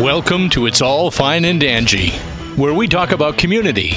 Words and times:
Welcome 0.00 0.48
to 0.50 0.64
It's 0.66 0.80
All 0.80 1.10
Fine 1.10 1.44
and 1.44 1.62
Angie, 1.62 2.12
where 2.56 2.72
we 2.72 2.88
talk 2.88 3.12
about 3.12 3.36
community, 3.36 3.88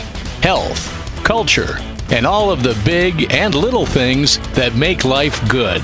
health, 0.42 0.92
culture, 1.24 1.77
and 2.11 2.27
all 2.27 2.51
of 2.51 2.64
the 2.64 2.79
big 2.83 3.33
and 3.33 3.56
little 3.56 3.85
things 3.85 4.37
that 4.55 4.75
make 4.75 5.05
life 5.05 5.47
good. 5.50 5.81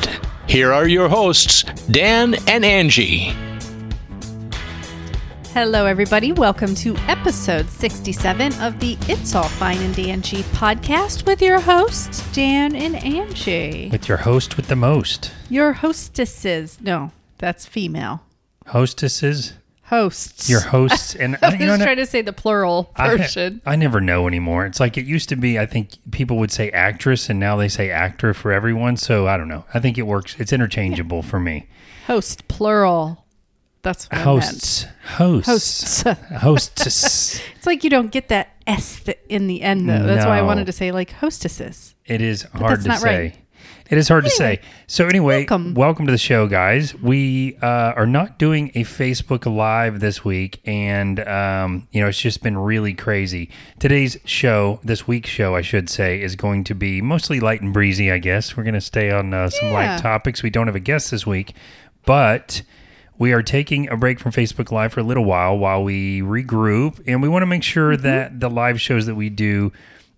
Here 0.48 0.74
are 0.74 0.86
your 0.86 1.08
hosts, 1.08 1.64
Dan 1.90 2.36
and 2.48 2.66
Angie. 2.66 3.34
Hello, 5.54 5.86
everybody. 5.86 6.34
Welcome 6.34 6.76
to 6.76 6.96
episode 7.08 7.70
67 7.70 8.54
of 8.62 8.80
the 8.82 8.98
It's 9.08 9.34
All 9.34 9.48
Fine 9.48 9.80
and 9.80 9.98
Angie 9.98 10.44
podcast 10.44 11.26
with 11.26 11.42
your 11.42 11.62
hosts, 11.62 12.30
Dan 12.34 12.76
and 12.76 12.98
Angie. 12.98 13.88
With 13.90 14.10
your 14.10 14.18
host 14.18 14.58
with 14.58 14.68
the 14.68 14.76
most. 14.76 15.32
Your 15.50 15.72
hostesses. 15.72 16.80
No, 16.82 17.12
that's 17.38 17.66
female. 17.66 18.24
Hostesses? 18.68 19.54
Hosts. 19.92 20.50
Your 20.50 20.62
hosts. 20.62 21.16
And 21.22 21.38
I 21.42 21.48
uh, 21.48 21.52
you 21.52 21.70
was 21.70 21.80
know, 21.80 21.86
trying 21.86 21.98
to 21.98 22.06
say 22.06 22.22
the 22.22 22.34
plural 22.34 22.92
I, 22.96 23.16
version. 23.16 23.62
I 23.66 23.76
never 23.76 24.00
know 24.00 24.26
anymore. 24.26 24.66
It's 24.66 24.80
like 24.80 24.98
it 24.98 25.06
used 25.06 25.30
to 25.30 25.36
be, 25.36 25.60
I 25.60 25.66
think 25.66 25.90
people 26.12 26.38
would 26.38 26.52
say 26.52 26.72
actress 26.72 27.30
and 27.30 27.40
now 27.40 27.58
they 27.58 27.68
say 27.68 27.92
actor 27.92 28.34
for 28.34 28.54
everyone. 28.54 28.96
So 28.96 29.28
I 29.28 29.36
don't 29.36 29.50
know. 29.50 29.66
I 29.74 29.80
think 29.80 29.98
it 29.98 30.04
works. 30.04 30.36
It's 30.40 30.54
interchangeable 30.54 31.22
for 31.22 31.40
me. 31.40 31.68
Host, 32.08 32.48
plural. 32.48 33.26
That's 33.82 34.10
what 34.10 34.22
Hosts. 34.22 34.86
Hosts. 35.04 36.06
I. 36.06 36.14
Hosts. 36.14 36.32
Hostess. 36.40 37.42
it's 37.56 37.66
like 37.66 37.84
you 37.84 37.90
don't 37.90 38.12
get 38.12 38.30
that 38.30 38.56
S 38.68 39.04
in 39.28 39.48
the 39.48 39.62
end, 39.62 39.90
though. 39.90 40.04
That's 40.04 40.26
why 40.26 40.38
I 40.38 40.42
wanted 40.42 40.68
to 40.68 40.72
say 40.72 40.92
like 40.92 41.12
hostesses. 41.12 41.96
It 42.06 42.22
is 42.22 42.44
hard 42.44 42.84
to 42.84 42.98
say. 42.98 43.06
right. 43.06 43.38
It 43.92 43.98
is 43.98 44.08
hard 44.08 44.24
to 44.24 44.30
say. 44.30 44.62
So 44.88 45.08
anyway, 45.08 45.46
welcome. 45.50 46.06
to 46.06 46.12
the 46.14 46.18
show, 46.18 46.48
guys. 46.48 46.96
We 46.96 47.58
uh, 47.62 47.92
are 47.98 48.08
not 48.08 48.40
doing 48.40 48.72
a 48.74 48.86
Facebook 48.86 49.46
Live 49.46 50.00
this 50.00 50.24
week, 50.24 50.62
and 50.64 51.20
um, 51.28 51.90
you 51.92 52.00
know 52.02 52.08
it's 52.08 52.18
just 52.22 52.42
been 52.42 52.58
really 52.58 52.94
crazy. 52.94 53.50
Today's 53.80 54.18
show, 54.24 54.80
this 54.82 55.10
week's 55.10 55.30
show, 55.30 55.56
I 55.58 55.62
should 55.62 55.90
say, 55.90 56.22
is 56.22 56.38
going 56.38 56.64
to 56.66 56.74
be 56.74 57.02
mostly 57.02 57.42
light 57.42 57.62
and 57.62 57.74
breezy. 57.74 58.14
I 58.14 58.20
guess 58.20 58.56
we're 58.56 58.64
going 58.64 58.76
to 58.76 58.82
stay 58.82 59.12
on 59.12 59.34
uh, 59.34 59.50
some 59.50 59.68
Yeah. 59.68 59.74
light 59.74 60.00
topics. 60.02 60.42
We 60.42 60.50
don't 60.50 60.68
have 60.68 60.76
a 60.78 60.80
guest 60.80 61.12
this 61.12 61.28
week, 61.28 61.54
but 62.06 62.62
we 63.18 63.34
are 63.34 63.44
taking 63.44 63.90
a 63.90 63.98
break 63.98 64.22
from 64.22 64.32
Facebook 64.32 64.72
Live 64.72 64.94
for 64.94 65.02
a 65.02 65.04
little 65.04 65.26
while 65.26 65.58
while 65.58 65.84
we 65.84 66.22
regroup, 66.22 67.02
and 67.08 67.22
we 67.22 67.28
want 67.28 67.42
to 67.44 67.48
make 67.48 67.64
sure 67.64 67.92
Mm-hmm. 67.96 68.04
that 68.04 68.40
the 68.40 68.50
live 68.50 68.80
shows 68.80 69.06
that 69.08 69.16
we 69.16 69.30
do 69.30 69.74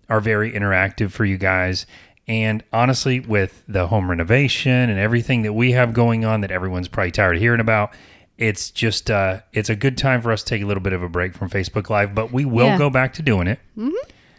are 0.08 0.20
very 0.20 0.52
interactive 0.52 1.10
for 1.10 1.24
you 1.24 1.38
guys. 1.38 1.86
And 2.26 2.64
honestly, 2.72 3.20
with 3.20 3.62
the 3.68 3.86
home 3.86 4.08
renovation 4.08 4.72
and 4.72 4.98
everything 4.98 5.42
that 5.42 5.52
we 5.52 5.72
have 5.72 5.92
going 5.92 6.24
on 6.24 6.40
that 6.40 6.50
everyone's 6.50 6.88
probably 6.88 7.10
tired 7.10 7.36
of 7.36 7.42
hearing 7.42 7.60
about, 7.60 7.92
it's 8.38 8.70
just 8.70 9.10
uh, 9.10 9.40
it's 9.52 9.68
a 9.68 9.76
good 9.76 9.98
time 9.98 10.22
for 10.22 10.32
us 10.32 10.42
to 10.42 10.48
take 10.48 10.62
a 10.62 10.66
little 10.66 10.82
bit 10.82 10.92
of 10.94 11.02
a 11.02 11.08
break 11.08 11.34
from 11.34 11.50
Facebook 11.50 11.90
Live, 11.90 12.14
but 12.14 12.32
we 12.32 12.44
will 12.44 12.66
Yeah. 12.66 12.78
go 12.78 12.88
back 12.90 13.12
to 13.14 13.22
doing 13.22 13.46
it. 13.46 13.58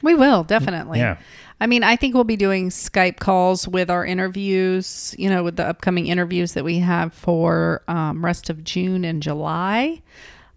We 0.01 0.13
will 0.15 0.43
definitely. 0.43 0.99
Yeah. 0.99 1.17
I 1.61 1.67
mean, 1.67 1.83
I 1.83 1.95
think 1.95 2.13
we'll 2.13 2.25
be 2.25 2.35
doing 2.35 2.69
Skype 2.69 3.17
calls 3.19 3.67
with 3.67 3.89
our 3.89 4.05
interviews. 4.05 5.15
You 5.17 5.29
know, 5.29 5.43
with 5.43 5.55
the 5.55 5.65
upcoming 5.65 6.07
interviews 6.07 6.53
that 6.53 6.63
we 6.65 6.79
have 6.79 7.13
for 7.13 7.81
um, 7.87 8.23
rest 8.25 8.49
of 8.49 8.63
June 8.63 9.05
and 9.05 9.21
July. 9.23 10.01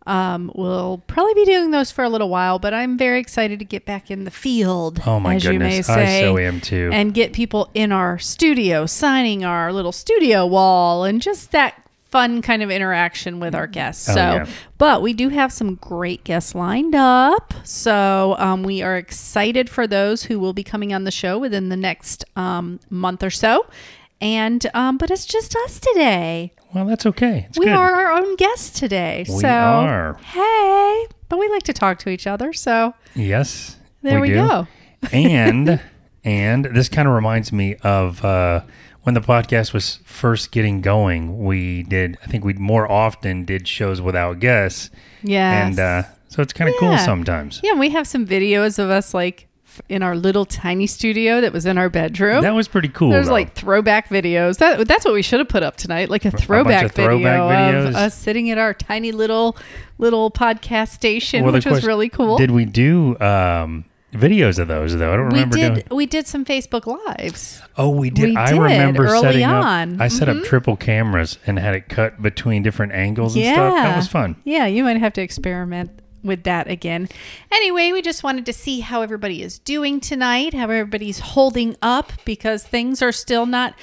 Um, 0.09 0.51
we'll 0.55 1.03
probably 1.07 1.35
be 1.35 1.45
doing 1.45 1.71
those 1.71 1.91
for 1.91 2.03
a 2.03 2.09
little 2.09 2.31
while, 2.31 2.59
but 2.59 2.73
I'm 2.73 2.97
very 2.97 3.21
excited 3.21 3.59
to 3.59 3.65
get 3.67 3.85
back 3.85 4.11
in 4.11 4.25
the 4.25 4.31
field. 4.31 5.03
Oh 5.07 5.21
my 5.21 5.35
as 5.35 5.45
you 5.45 5.59
may 5.59 5.69
goodness, 5.69 5.89
I 5.91 6.21
so 6.21 6.39
am 6.39 6.63
too. 6.63 6.89
And 6.93 7.13
get 7.13 7.35
people 7.35 7.71
in 7.75 7.93
our 7.93 8.19
studio 8.19 8.87
signing 8.87 9.45
our 9.45 9.71
little 9.71 9.93
studio 9.93 10.47
wall 10.47 11.05
and 11.05 11.21
just 11.21 11.53
that 11.53 11.85
fun 12.09 12.41
kind 12.41 12.63
of 12.63 12.71
interaction 12.71 13.39
with 13.39 13.55
our 13.55 13.67
guests. 13.67 14.09
Oh, 14.09 14.15
so, 14.15 14.21
yeah. 14.21 14.47
but 14.79 15.03
we 15.03 15.13
do 15.13 15.29
have 15.29 15.53
some 15.53 15.75
great 15.75 16.25
guests 16.25 16.55
lined 16.55 16.95
up. 16.95 17.53
So 17.65 18.35
um, 18.39 18.63
we 18.63 18.81
are 18.81 18.97
excited 18.97 19.69
for 19.69 19.87
those 19.87 20.23
who 20.23 20.41
will 20.41 20.55
be 20.55 20.65
coming 20.65 20.95
on 20.95 21.05
the 21.05 21.11
show 21.11 21.39
within 21.39 21.69
the 21.69 21.77
next 21.77 22.25
um, 22.35 22.81
month 22.89 23.23
or 23.23 23.31
so. 23.31 23.67
And 24.21 24.67
um, 24.75 24.99
but 24.99 25.11
it's 25.11 25.25
just 25.27 25.55
us 25.65 25.79
today. 25.79 26.53
Well, 26.75 26.85
that's 26.87 27.07
okay. 27.07 27.47
It's 27.49 27.59
we 27.59 27.67
good. 27.67 27.75
are 27.75 27.91
our 27.93 28.13
own 28.13 28.37
guests 28.37 28.79
today. 28.79 29.25
We 29.29 29.39
so 29.41 29.49
are. 29.49 30.15
hey, 30.23 31.07
but 31.29 31.39
we 31.39 31.49
like 31.49 31.63
to 31.65 31.73
talk 31.73 31.99
to 32.01 32.11
each 32.11 32.27
other. 32.27 32.53
So 32.53 32.95
Yes. 33.15 33.77
there 34.03 34.21
we, 34.21 34.29
do. 34.29 34.35
go. 34.35 34.67
and 35.13 35.81
and 36.25 36.65
this 36.67 36.89
kind 36.89 37.09
of 37.09 37.15
reminds 37.15 37.53
me 37.53 37.77
of 37.77 38.23
uh, 38.25 38.63
when 39.03 39.15
the 39.15 39.21
podcast 39.21 39.73
was 39.73 40.01
first 40.05 40.51
getting 40.53 40.81
going. 40.83 41.39
We 41.45 41.85
did, 41.85 42.19
I 42.23 42.27
think 42.27 42.45
we 42.45 42.53
more 42.55 42.91
often 42.91 43.45
did 43.45 43.67
shows 43.67 44.01
without 44.03 44.41
guests, 44.41 44.91
Yes. 45.23 45.69
and 45.71 45.81
uh, 45.81 46.03
so 46.29 46.43
it's 46.43 46.53
kind 46.53 46.69
of 46.69 46.77
cool 46.79 46.99
sometimes. 46.99 47.61
Yeah, 47.63 47.75
we 47.75 47.89
have 47.91 48.07
some 48.07 48.27
videos 48.27 48.79
of 48.79 48.91
us 48.91 49.15
like 49.15 49.48
in 49.89 50.03
our 50.03 50.17
little 50.17 50.45
tiny 50.45 50.87
studio 50.87 51.41
that 51.41 51.53
was 51.53 51.67
in 51.67 51.79
our 51.79 51.89
bedroom. 51.89 52.43
That 52.43 52.55
was 52.55 52.69
pretty 52.69 52.89
cool. 52.89 53.11
There's 53.11 53.27
though. 53.27 53.33
like 53.33 53.55
throwback 53.55 54.09
videos. 54.09 54.59
That 54.59 54.87
that's 54.89 55.05
what 55.05 55.15
we 55.15 55.23
should 55.23 55.41
have 55.41 55.49
put 55.49 55.63
up 55.63 55.77
tonight, 55.77 56.09
like 56.11 56.25
a 56.25 56.31
throwback, 56.31 56.93
throwback 56.93 57.19
video 57.21 57.49
videos. 57.49 57.89
of 57.89 57.95
us 57.97 58.15
sitting 58.15 58.51
at 58.51 58.59
our 58.59 58.75
tiny 58.75 59.13
little 59.13 59.57
little 59.99 60.31
podcast 60.31 60.89
station, 60.89 61.45
Well, 61.45 61.53
which 61.53 61.65
was 61.65 61.73
question- 61.75 61.87
really 61.89 62.09
cool. 62.09 62.37
Did 62.39 62.51
we 62.51 62.65
do 62.65 63.19
um, 63.21 63.85
videos 64.13 64.59
of 64.59 64.69
those 64.69 64.97
though? 64.97 65.13
I 65.13 65.17
don't 65.17 65.27
remember. 65.27 65.57
we 65.57 65.61
did 65.63 65.75
doing. 65.75 65.87
we 65.91 66.07
did 66.07 66.27
some 66.27 66.45
Facebook 66.45 66.87
lives. 66.87 67.61
Oh, 67.77 67.91
we 67.91 68.11
did. 68.11 68.31
we 68.31 68.37
I 68.37 68.53
did 68.53 68.61
remember 68.61 69.07
early 69.07 69.21
setting 69.21 69.45
on. 69.45 69.89
Mm-hmm. 69.93 70.01
up. 70.01 70.05
I 70.05 70.09
set 70.09 70.29
up 70.29 70.43
triple 70.45 70.77
cameras 70.77 71.39
and 71.47 71.59
had 71.59 71.75
it 71.75 71.89
cut 71.89 72.21
between 72.23 72.63
different 72.63 72.93
angles 72.93 73.37
and 73.37 73.45
stuff. 73.45 73.75
That 73.75 73.97
was 73.97 74.09
fun. 74.09 74.37
Yeah, 74.45 74.67
you 74.67 74.83
might 74.85 74.99
have 74.99 75.13
to 75.15 75.23
experiment 75.23 75.91
with 76.23 76.45
that 76.45 76.69
again. 76.69 77.09
Anyway, 77.51 77.93
we 77.93 78.03
just 78.03 78.23
wanted 78.23 78.47
to 78.47 78.53
see 78.53 78.81
how 78.81 79.03
everybody 79.03 79.43
is 79.43 79.59
doing 79.59 80.01
tonight, 80.01 80.55
how 80.55 80.65
everybody's 80.65 81.19
holding 81.19 81.77
up 81.83 82.13
because 82.25 82.65
things 82.65 83.03
are 83.03 83.13
still 83.13 83.47
not 83.47 83.75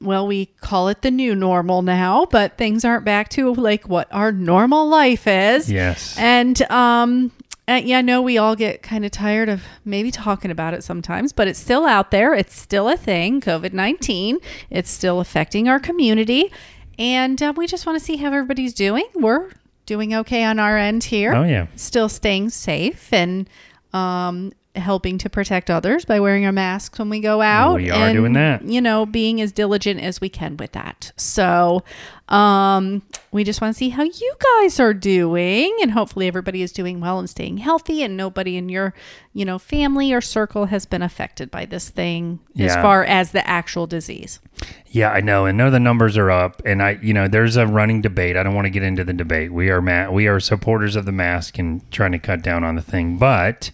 well, 0.00 0.26
we 0.26 0.46
call 0.46 0.88
it 0.88 1.00
the 1.00 1.10
new 1.10 1.34
normal 1.34 1.80
now, 1.80 2.26
but 2.26 2.58
things 2.58 2.84
aren't 2.84 3.06
back 3.06 3.30
to 3.30 3.54
like 3.54 3.88
what 3.88 4.06
our 4.12 4.32
normal 4.32 4.86
life 4.86 5.26
is. 5.26 5.70
Yes. 5.70 6.16
And 6.18 6.60
um 6.70 7.32
uh, 7.66 7.80
yeah, 7.82 7.98
I 7.98 8.02
know 8.02 8.20
we 8.20 8.36
all 8.36 8.54
get 8.54 8.82
kind 8.82 9.06
of 9.06 9.10
tired 9.10 9.48
of 9.48 9.62
maybe 9.86 10.10
talking 10.10 10.50
about 10.50 10.74
it 10.74 10.84
sometimes, 10.84 11.32
but 11.32 11.48
it's 11.48 11.58
still 11.58 11.86
out 11.86 12.10
there. 12.10 12.34
It's 12.34 12.54
still 12.58 12.90
a 12.90 12.96
thing, 12.96 13.40
COVID 13.40 13.72
19. 13.72 14.38
It's 14.68 14.90
still 14.90 15.18
affecting 15.18 15.66
our 15.66 15.80
community. 15.80 16.52
And 16.98 17.42
uh, 17.42 17.54
we 17.56 17.66
just 17.66 17.86
want 17.86 17.98
to 17.98 18.04
see 18.04 18.16
how 18.16 18.26
everybody's 18.26 18.74
doing. 18.74 19.06
We're 19.14 19.50
doing 19.86 20.14
okay 20.14 20.44
on 20.44 20.58
our 20.58 20.76
end 20.78 21.04
here. 21.04 21.34
Oh 21.34 21.44
yeah. 21.44 21.66
Still 21.76 22.08
staying 22.08 22.50
safe 22.50 23.12
and 23.12 23.48
um, 23.92 24.52
helping 24.76 25.18
to 25.18 25.30
protect 25.30 25.70
others 25.70 26.04
by 26.04 26.18
wearing 26.18 26.44
our 26.44 26.52
masks 26.52 26.98
when 26.98 27.08
we 27.08 27.20
go 27.20 27.40
out. 27.40 27.76
We 27.76 27.90
are 27.90 28.08
and, 28.08 28.16
doing 28.16 28.32
that. 28.34 28.64
You 28.64 28.80
know, 28.80 29.06
being 29.06 29.40
as 29.40 29.52
diligent 29.52 30.00
as 30.00 30.20
we 30.20 30.28
can 30.28 30.56
with 30.56 30.72
that. 30.72 31.12
So 31.16 31.84
um, 32.28 33.02
we 33.30 33.44
just 33.44 33.60
want 33.60 33.74
to 33.74 33.78
see 33.78 33.90
how 33.90 34.02
you 34.02 34.34
guys 34.60 34.80
are 34.80 34.94
doing. 34.94 35.76
And 35.82 35.92
hopefully 35.92 36.26
everybody 36.26 36.62
is 36.62 36.72
doing 36.72 37.00
well 37.00 37.18
and 37.18 37.30
staying 37.30 37.58
healthy 37.58 38.02
and 38.02 38.16
nobody 38.16 38.56
in 38.56 38.68
your, 38.68 38.94
you 39.32 39.44
know, 39.44 39.58
family 39.58 40.12
or 40.12 40.20
circle 40.20 40.66
has 40.66 40.86
been 40.86 41.02
affected 41.02 41.50
by 41.50 41.66
this 41.66 41.88
thing 41.88 42.40
as 42.58 42.74
far 42.74 43.04
as 43.04 43.32
the 43.32 43.46
actual 43.48 43.86
disease. 43.86 44.40
Yeah, 44.88 45.10
I 45.10 45.20
know, 45.20 45.46
and 45.46 45.58
know 45.58 45.70
the 45.70 45.80
numbers 45.80 46.16
are 46.16 46.30
up, 46.30 46.62
and 46.64 46.80
I, 46.80 46.98
you 47.02 47.12
know, 47.12 47.26
there's 47.26 47.56
a 47.56 47.66
running 47.66 48.00
debate. 48.00 48.36
I 48.36 48.44
don't 48.44 48.54
want 48.54 48.66
to 48.66 48.70
get 48.70 48.84
into 48.84 49.02
the 49.02 49.12
debate. 49.12 49.52
We 49.52 49.68
are 49.70 49.82
ma- 49.82 50.08
we 50.08 50.28
are 50.28 50.38
supporters 50.38 50.94
of 50.94 51.04
the 51.04 51.12
mask 51.12 51.58
and 51.58 51.90
trying 51.90 52.12
to 52.12 52.20
cut 52.20 52.42
down 52.42 52.62
on 52.62 52.76
the 52.76 52.82
thing, 52.82 53.16
but 53.18 53.72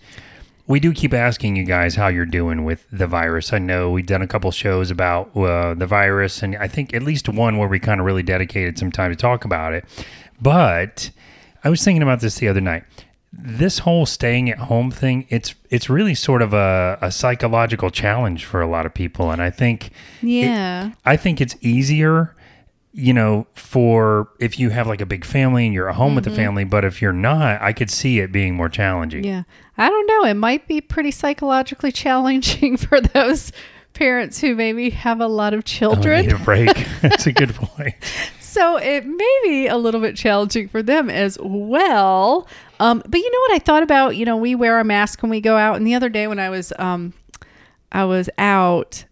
we 0.70 0.78
do 0.80 0.92
keep 0.92 1.12
asking 1.12 1.56
you 1.56 1.64
guys 1.64 1.96
how 1.96 2.06
you're 2.08 2.24
doing 2.24 2.64
with 2.64 2.86
the 2.92 3.06
virus. 3.06 3.52
I 3.52 3.58
know 3.58 3.90
we've 3.90 4.06
done 4.06 4.22
a 4.22 4.26
couple 4.28 4.50
shows 4.52 4.90
about 4.90 5.36
uh, 5.36 5.74
the 5.74 5.86
virus, 5.86 6.42
and 6.42 6.56
I 6.56 6.68
think 6.68 6.94
at 6.94 7.02
least 7.02 7.28
one 7.28 7.58
where 7.58 7.68
we 7.68 7.80
kind 7.80 8.00
of 8.00 8.06
really 8.06 8.22
dedicated 8.22 8.78
some 8.78 8.92
time 8.92 9.10
to 9.10 9.16
talk 9.16 9.44
about 9.44 9.72
it. 9.74 9.84
But 10.40 11.10
I 11.64 11.70
was 11.70 11.82
thinking 11.84 12.02
about 12.02 12.20
this 12.20 12.36
the 12.36 12.48
other 12.48 12.60
night. 12.60 12.84
This 13.32 13.80
whole 13.80 14.06
staying 14.06 14.50
at 14.50 14.58
home 14.58 14.90
thing, 14.90 15.26
it's 15.28 15.54
it's 15.70 15.88
really 15.90 16.14
sort 16.14 16.42
of 16.42 16.52
a, 16.52 16.98
a 17.00 17.10
psychological 17.10 17.90
challenge 17.90 18.44
for 18.44 18.60
a 18.60 18.66
lot 18.66 18.86
of 18.86 18.94
people, 18.94 19.30
and 19.30 19.40
I 19.42 19.50
think 19.50 19.88
it- 19.88 19.92
Yeah. 20.22 20.92
I 21.04 21.16
think 21.16 21.40
it's 21.40 21.56
easier, 21.60 22.34
you 22.92 23.12
know, 23.12 23.46
for 23.54 24.28
if 24.40 24.58
you 24.58 24.70
have 24.70 24.86
like 24.86 25.00
a 25.00 25.06
big 25.06 25.24
family 25.24 25.64
and 25.64 25.72
you're 25.74 25.88
at 25.88 25.94
home 25.94 26.14
with 26.16 26.24
the 26.24 26.30
family, 26.30 26.64
but 26.64 26.84
if 26.84 27.00
you're 27.00 27.12
not, 27.12 27.60
I 27.62 27.72
could 27.72 27.90
see 27.90 28.18
it 28.18 28.32
being 28.32 28.54
more 28.54 28.68
challenging. 28.68 29.22
Yeah. 29.24 29.44
I 29.78 29.88
don't 29.88 30.06
know. 30.06 30.24
It 30.24 30.34
might 30.34 30.66
be 30.66 30.80
pretty 30.80 31.10
psychologically 31.12 31.92
challenging 32.04 32.76
for 32.76 33.00
those 33.00 33.52
parents 33.94 34.40
who 34.40 34.54
maybe 34.54 34.90
have 34.90 35.20
a 35.20 35.26
lot 35.26 35.52
of 35.54 35.58
Oh, 35.58 35.62
children. 35.62 36.26
need 36.26 36.32
a 36.32 36.38
break. 36.38 36.68
That's 37.00 37.26
a 37.26 37.32
good 37.32 37.54
point. 37.54 37.94
So 38.40 38.76
it 38.78 39.06
may 39.06 39.38
be 39.44 39.66
a 39.68 39.76
little 39.76 40.00
bit 40.00 40.16
challenging 40.16 40.68
for 40.68 40.82
them 40.82 41.08
as 41.10 41.38
well. 41.40 42.48
Um, 42.80 43.02
but 43.06 43.18
you 43.18 43.30
know 43.30 43.38
what 43.40 43.52
I 43.52 43.58
thought 43.60 43.82
about? 43.84 44.16
You 44.16 44.24
know, 44.24 44.36
we 44.36 44.54
wear 44.56 44.80
a 44.80 44.84
mask 44.84 45.22
when 45.22 45.30
we 45.30 45.40
go 45.40 45.56
out. 45.56 45.76
And 45.76 45.86
the 45.86 45.94
other 45.94 46.08
day 46.08 46.26
when 46.26 46.40
I 46.40 46.50
was 46.50 46.72
um, 46.78 47.12
I 47.92 48.04
was 48.04 48.28
out, 48.38 49.04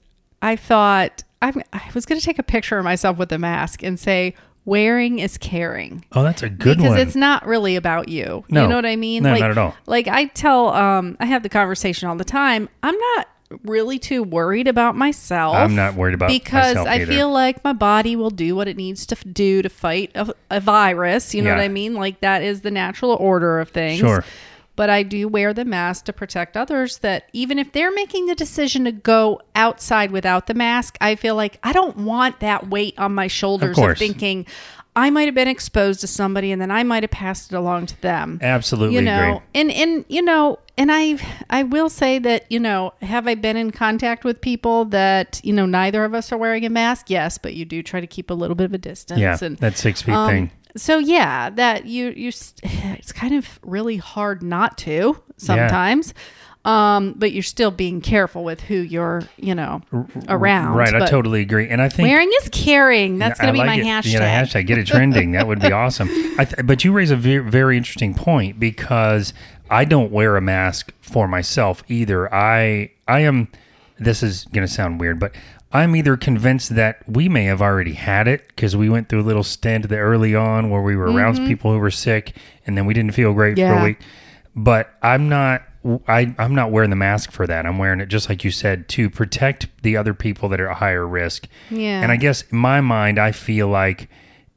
I 0.43 0.57
thought 0.57 1.23
I'm, 1.41 1.63
I 1.73 1.83
was 1.95 2.05
going 2.07 2.19
to 2.19 2.25
take 2.25 2.39
a 2.39 2.43
picture 2.43 2.79
of 2.79 2.85
myself 2.85 3.17
with 3.19 3.29
the 3.29 3.39
mask 3.39 3.83
and 3.83 3.99
say, 3.99 4.35
wearing 4.65 5.19
is 5.19 5.39
caring. 5.39 6.05
Oh, 6.13 6.23
that's 6.23 6.43
a 6.43 6.49
good 6.51 6.77
because 6.77 6.91
one. 6.91 6.93
Because 6.99 7.09
it's 7.09 7.17
not 7.17 7.47
really 7.47 7.77
about 7.77 8.09
you. 8.09 8.45
No. 8.51 8.63
You 8.63 8.69
know 8.69 8.77
what 8.77 8.87
I 8.87 8.97
mean? 8.97 9.23
No, 9.23 9.31
like, 9.33 9.41
not 9.41 9.51
at 9.53 9.59
all. 9.59 9.75
Like 9.87 10.09
I 10.09 10.27
tell, 10.27 10.69
um, 10.71 11.17
I 11.21 11.27
have 11.27 11.43
the 11.43 11.49
conversation 11.49 12.09
all 12.09 12.17
the 12.17 12.25
time. 12.25 12.69
I'm 12.83 12.97
not 12.99 13.29
really 13.65 13.99
too 13.99 14.23
worried 14.23 14.69
about 14.69 14.95
myself. 14.95 15.55
I'm 15.57 15.75
not 15.75 15.95
worried 15.95 16.13
about 16.13 16.29
because 16.29 16.77
I 16.77 16.97
either. 16.97 17.07
feel 17.07 17.31
like 17.33 17.65
my 17.65 17.73
body 17.73 18.15
will 18.15 18.29
do 18.29 18.55
what 18.55 18.69
it 18.69 18.77
needs 18.77 19.07
to 19.07 19.15
do 19.15 19.63
to 19.63 19.71
fight 19.71 20.11
a, 20.15 20.35
a 20.51 20.61
virus. 20.61 21.35
You 21.35 21.41
know 21.41 21.51
Yeah. 21.51 21.57
what 21.57 21.63
I 21.63 21.69
mean? 21.69 21.95
Like 21.95 22.21
that 22.21 22.43
is 22.43 22.61
the 22.61 22.71
natural 22.71 23.13
order 23.13 23.59
of 23.61 23.71
things. 23.71 24.01
Sure. 24.01 24.23
But 24.79 24.91
I 24.91 25.03
do 25.03 25.27
wear 25.27 25.53
the 25.53 25.65
mask 25.65 26.05
to 26.05 26.13
protect 26.13 26.57
others 26.57 26.99
that 26.99 27.29
even 27.33 27.59
if 27.59 27.73
they're 27.73 27.91
making 27.91 28.27
the 28.27 28.37
decision 28.37 28.85
to 28.85 28.93
go 28.93 29.41
outside 29.57 30.13
without 30.13 30.47
the 30.47 30.55
mask, 30.55 30.97
I 31.01 31.17
feel 31.17 31.35
like 31.35 31.59
I 31.65 31.73
don't 31.73 31.97
want 31.97 32.39
that 32.39 32.69
weight 32.71 32.97
on 32.97 33.13
my 33.13 33.27
shoulders 33.27 33.71
of, 33.71 33.75
course. 33.75 33.99
thinking 33.99 34.47
I 34.95 35.11
might 35.11 35.27
have 35.27 35.35
been 35.35 35.49
exposed 35.49 36.01
to 36.03 36.07
somebody 36.07 36.53
and 36.53 36.63
then 36.63 36.71
I 36.71 36.85
might 36.85 37.03
have 37.03 37.11
passed 37.11 37.53
it 37.53 37.57
along 37.57 37.87
to 37.87 38.01
them. 38.03 38.39
Absolutely 38.41 38.97
You 38.97 39.03
know, 39.03 39.37
agree. 39.37 39.61
and 39.61 39.71
and 39.73 40.05
you 40.09 40.23
know, 40.23 40.59
and 40.77 40.91
I 40.93 41.19
I 41.51 41.65
will 41.65 41.89
say 41.89 42.19
that, 42.21 42.51
you 42.51 42.61
know, 42.61 42.95
have 43.03 43.27
I 43.27 43.35
been 43.35 43.57
in 43.57 43.73
contact 43.73 44.25
with 44.25 44.41
people 44.41 44.85
that, 44.87 45.41
you 45.45 45.53
know, 45.53 45.67
neither 45.67 46.05
of 46.05 46.15
us 46.15 46.31
are 46.33 46.39
wearing 46.39 46.65
a 46.65 46.71
mask? 46.71 47.11
Yes, 47.11 47.37
but 47.39 47.55
you 47.55 47.65
do 47.65 47.83
try 47.83 48.01
to 48.01 48.07
keep 48.07 48.31
a 48.31 48.35
little 48.35 48.55
bit 48.57 48.65
of 48.65 48.75
a 48.75 48.79
distance 48.79 49.21
Yeah, 49.21 49.39
and 49.41 49.57
that 49.59 49.77
six 49.77 50.03
feet 50.03 50.15
um, 50.15 50.29
thing. 50.29 50.51
So 50.77 50.99
yeah, 50.99 51.51
that 51.51 51.87
you 51.87 52.11
you 52.11 52.29
it's 52.63 53.13
kind 53.13 53.35
of 53.35 53.59
really 53.63 53.97
hard 53.97 54.43
not 54.43 54.79
to 54.79 55.21
sometimes. 55.37 56.15
Um, 56.65 57.15
but 57.17 57.33
you're 57.33 57.45
still 57.45 57.71
being 57.71 58.03
careful 58.03 58.45
with 58.45 58.61
who 58.61 58.75
you're, 58.75 59.23
you 59.37 59.55
know, 59.55 59.81
around. 60.29 60.77
Right, 60.77 60.93
I 60.93 61.07
totally 61.07 61.41
agree. 61.41 61.67
And 61.69 61.81
I 61.81 61.89
think 61.89 62.09
Wearing 62.09 62.31
is 62.43 62.51
caring. 62.51 63.17
That's 63.19 63.41
going 63.41 63.47
to 63.47 63.53
be 63.53 63.59
like 63.61 63.69
my 63.69 63.77
it. 63.77 63.85
hashtag. 63.87 64.13
Yeah, 64.13 64.43
hashtag. 64.45 64.67
Get 64.67 64.77
it 64.77 64.87
trending. 64.89 65.33
that 65.33 65.47
would 65.47 65.61
be 65.61 65.73
awesome. 65.73 66.09
I 66.39 66.45
th- 66.45 66.67
but 66.67 66.85
you 66.85 66.93
raise 66.93 67.11
a 67.11 67.17
very, 67.17 67.49
very 67.49 67.79
interesting 67.79 68.13
point 68.13 68.61
because 68.61 69.33
I 69.71 69.87
don't 69.87 70.11
wear 70.13 70.37
a 70.37 70.43
mask 70.43 70.93
for 71.01 71.27
myself 71.29 71.83
either. 71.89 72.33
I 72.35 72.91
I 73.07 73.21
am. 73.21 73.49
This 73.99 74.23
is 74.23 74.45
going 74.53 74.67
to 74.67 74.73
sound 74.73 75.01
weird, 75.01 75.19
but 75.19 75.33
I'm 75.73 75.95
either 75.97 76.17
convinced 76.17 76.75
that 76.77 77.07
we 77.09 77.29
may 77.29 77.45
have 77.45 77.61
already 77.61 77.93
had 77.93 78.27
it 78.27 78.47
because 78.49 78.75
we 78.75 78.89
went 78.89 79.09
through 79.09 79.21
a 79.21 79.29
little 79.29 79.43
stint 79.43 79.89
there 79.89 80.05
early 80.07 80.35
on 80.35 80.71
where 80.71 80.81
we 80.81 80.97
were 80.97 81.11
around 81.13 81.37
people 81.47 81.73
who 81.73 81.79
were 81.79 81.91
sick 81.91 82.35
and 82.67 82.77
then 82.77 82.87
we 82.87 82.95
didn't 82.95 83.13
feel 83.13 83.33
great 83.35 83.57
for 83.57 83.63
Mm-hmm. 83.63 83.81
A 83.81 83.85
week. 83.85 83.99
But 84.57 84.91
I'm 85.03 85.29
not. 85.29 85.63
I, 86.09 86.35
I'm 86.39 86.55
not 86.55 86.71
wearing 86.73 86.91
the 86.91 86.97
mask 86.97 87.31
for 87.31 87.47
that. 87.47 87.65
I'm 87.65 87.79
wearing 87.79 88.01
it 88.01 88.07
just 88.07 88.29
like 88.29 88.45
you 88.45 88.51
said 88.51 88.89
to 88.91 89.09
protect 89.09 89.69
the 89.83 89.97
other 89.97 90.13
people 90.13 90.49
that 90.49 90.61
are 90.61 90.69
at 90.71 90.77
higher 90.79 91.07
risk. 91.07 91.47
Yeah. 91.71 92.03
And 92.03 92.11
I 92.11 92.17
guess 92.17 92.43
in 92.51 92.59
my 92.59 92.81
mind, 92.81 93.19
I 93.19 93.33
feel 93.33 93.69
like 93.69 94.09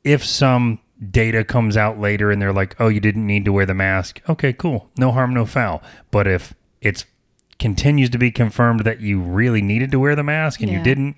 if 0.04 0.26
some 0.26 0.80
data 1.10 1.44
comes 1.44 1.78
out 1.78 2.00
later 2.00 2.32
and 2.32 2.42
they're 2.42 2.52
like, 2.52 2.76
oh, 2.80 2.88
you 2.88 3.00
didn't 3.00 3.26
need 3.28 3.46
to 3.46 3.54
wear 3.54 3.66
the 3.66 3.74
mask, 3.74 4.20
okay, 4.28 4.52
cool. 4.52 4.90
No 4.98 5.12
harm, 5.12 5.34
no 5.34 5.46
foul. 5.46 5.84
But 6.10 6.28
if 6.28 6.54
it's 6.82 7.06
continues 7.62 8.10
to 8.10 8.18
be 8.18 8.30
confirmed 8.32 8.82
that 8.82 9.00
you 9.00 9.22
really 9.22 9.62
needed 9.62 9.92
to 9.92 10.00
wear 10.00 10.16
the 10.18 10.24
mask 10.24 10.62
and 10.62 10.70
you 10.70 10.84
didn't, 10.84 11.16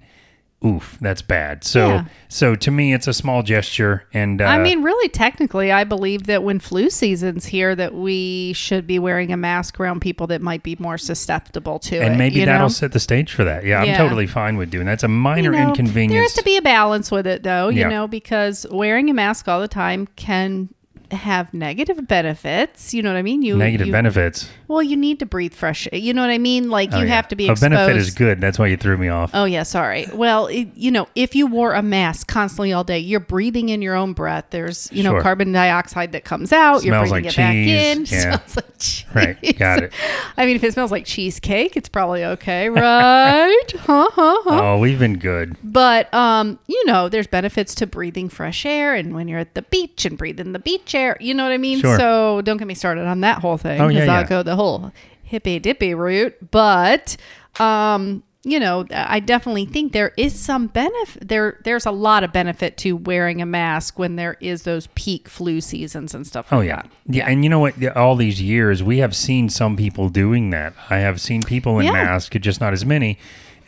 oof, 0.65 0.97
that's 1.01 1.21
bad. 1.21 1.63
So, 1.63 1.87
Yeah. 1.87 2.05
so 2.29 2.55
to 2.55 2.69
me, 2.71 2.93
it's 2.93 3.07
a 3.07 3.13
small 3.13 3.41
gesture. 3.43 4.03
And 4.13 4.41
uh, 4.41 4.45
I 4.45 4.59
mean, 4.59 4.83
really, 4.83 5.09
technically, 5.09 5.71
I 5.71 5.83
believe 5.83 6.23
that 6.27 6.43
when 6.43 6.59
flu 6.59 6.89
season's 6.89 7.45
here, 7.45 7.75
that 7.75 7.93
we 7.95 8.53
should 8.53 8.85
be 8.85 8.99
wearing 8.99 9.33
a 9.33 9.37
mask 9.37 9.79
around 9.79 10.01
people 10.01 10.27
that 10.27 10.41
might 10.41 10.61
be 10.63 10.75
more 10.79 10.97
susceptible 10.97 11.79
to 11.79 11.95
it. 11.95 12.03
and 12.03 12.17
maybe 12.17 12.45
that'll 12.45 12.61
know? 12.65 12.67
set 12.69 12.91
the 12.91 12.99
stage 12.99 13.33
for 13.33 13.43
that. 13.43 13.65
Yeah, 13.65 13.81
I'm 13.81 13.95
totally 13.97 14.27
fine 14.27 14.55
with 14.57 14.69
doing 14.69 14.85
that. 14.85 14.93
It's 14.93 15.03
a 15.03 15.07
minor 15.07 15.51
You 15.53 15.59
know, 15.63 15.69
inconvenience. 15.69 16.13
There 16.13 16.21
has 16.21 16.33
to 16.33 16.43
be 16.43 16.57
a 16.57 16.61
balance 16.61 17.09
with 17.11 17.25
it, 17.25 17.43
though, 17.43 17.69
you 17.69 17.81
Yeah. 17.81 17.89
know, 17.89 18.07
because 18.07 18.65
wearing 18.71 19.09
a 19.09 19.13
mask 19.13 19.47
all 19.47 19.59
the 19.59 19.67
time 19.67 20.07
can 20.15 20.69
have 21.13 21.53
negative 21.53 22.07
benefits. 22.07 22.93
You 22.93 23.01
know 23.03 23.11
what 23.11 23.17
I 23.17 23.21
mean? 23.21 23.41
You 23.41 23.57
Negative 23.57 23.87
you, 23.87 23.93
benefits. 23.93 24.49
Well, 24.67 24.81
you 24.83 24.95
need 24.97 25.19
to 25.19 25.25
breathe 25.25 25.53
fresh. 25.53 25.87
air. 25.91 25.99
You 25.99 26.13
know 26.13 26.21
what 26.21 26.29
I 26.31 26.37
mean? 26.37 26.69
Like 26.69 26.89
Oh, 26.93 26.99
you 26.99 27.05
yeah. 27.05 27.15
have 27.15 27.27
to 27.29 27.35
be 27.35 27.47
a 27.47 27.51
exposed. 27.51 27.71
benefit 27.71 27.97
is 27.97 28.11
good. 28.11 28.41
That's 28.41 28.57
why 28.59 28.67
you 28.67 28.77
threw 28.77 28.97
me 28.97 29.07
off. 29.09 29.31
Oh 29.33 29.45
yeah, 29.45 29.63
sorry. 29.63 30.07
Well, 30.13 30.47
it, 30.47 30.69
you 30.75 30.91
know, 30.91 31.07
if 31.15 31.35
you 31.35 31.47
wore 31.47 31.73
a 31.73 31.81
mask 31.81 32.27
constantly 32.27 32.73
all 32.73 32.83
day, 32.83 32.99
you're 32.99 33.19
breathing 33.19 33.69
in 33.69 33.81
your 33.81 33.95
own 33.95 34.13
breath. 34.13 34.45
There's, 34.49 34.91
you 34.91 35.03
know, 35.03 35.11
Sure. 35.11 35.21
carbon 35.21 35.51
dioxide 35.51 36.11
that 36.13 36.23
comes 36.25 36.51
out. 36.51 36.83
you're 36.83 36.97
breathing 36.99 37.23
like 37.23 37.25
it 37.25 37.35
back 37.37 37.53
in. 37.55 38.05
Yeah. 38.13 38.19
Smells 38.39 38.55
like 38.55 38.65
cheese. 38.79 39.05
Right. 39.13 39.57
Got 39.59 39.83
it. 39.83 39.93
I 40.37 40.45
mean, 40.45 40.55
if 40.55 40.63
it 40.63 40.73
smells 40.73 40.91
like 40.91 41.05
cheesecake, 41.05 41.75
it's 41.77 41.89
probably 41.89 42.23
okay, 42.25 42.69
right? 42.69 43.63
huh, 43.79 44.09
huh, 44.13 44.41
huh. 44.43 44.61
Oh, 44.63 44.79
we've 44.79 44.99
been 44.99 45.17
good. 45.19 45.55
But 45.63 46.11
um, 46.13 46.59
you 46.67 46.83
know, 46.85 47.09
there's 47.09 47.27
benefits 47.27 47.75
to 47.75 47.87
breathing 47.87 48.29
fresh 48.29 48.65
air 48.65 48.93
and 48.95 49.13
when 49.13 49.27
you're 49.27 49.39
at 49.39 49.53
the 49.55 49.61
beach 49.63 50.05
and 50.05 50.17
breathing 50.17 50.53
the 50.53 50.59
beach 50.59 50.95
air. 50.95 51.02
You 51.19 51.33
know 51.33 51.43
what 51.43 51.51
I 51.51 51.57
mean? 51.57 51.79
Sure. 51.79 51.97
So 51.97 52.41
don't 52.41 52.57
get 52.57 52.67
me 52.67 52.73
started 52.75 53.05
on 53.05 53.21
that 53.21 53.39
whole 53.39 53.57
thing. 53.57 53.79
Oh, 53.81 53.87
yeah, 53.87 54.01
I'll 54.01 54.21
yeah. 54.21 54.27
go 54.27 54.43
the 54.43 54.55
whole 54.55 54.91
hippy 55.23 55.59
dippy 55.59 55.93
route. 55.93 56.35
But 56.51 57.17
um, 57.59 58.23
you 58.45 58.59
know, 58.59 58.85
I 58.91 59.21
definitely 59.21 59.65
think 59.65 59.93
there 59.93 60.11
is 60.17 60.37
some 60.37 60.67
benefit 60.67 61.25
there 61.27 61.59
there's 61.63 61.85
a 61.85 61.91
lot 61.91 62.23
of 62.25 62.33
benefit 62.33 62.75
to 62.77 62.97
wearing 62.97 63.41
a 63.41 63.45
mask 63.45 63.97
when 63.97 64.17
there 64.17 64.35
is 64.41 64.63
those 64.63 64.87
peak 64.95 65.29
flu 65.29 65.61
seasons 65.61 66.13
and 66.13 66.27
stuff 66.27 66.51
like 66.51 66.57
Oh 66.57 66.61
yeah. 66.61 66.81
that. 66.81 66.91
yeah, 67.07 67.25
And 67.29 67.43
you 67.43 67.49
know 67.49 67.59
what? 67.59 67.81
All 67.95 68.15
these 68.17 68.41
years, 68.41 68.83
we 68.83 68.97
have 68.97 69.15
seen 69.15 69.47
some 69.49 69.77
people 69.77 70.09
doing 70.09 70.49
that. 70.49 70.73
I 70.89 70.97
have 70.97 71.21
seen 71.21 71.41
people 71.41 71.79
in 71.79 71.85
Yeah. 71.85 71.93
masks, 71.93 72.35
just 72.41 72.59
not 72.59 72.73
as 72.73 72.85
many. 72.85 73.17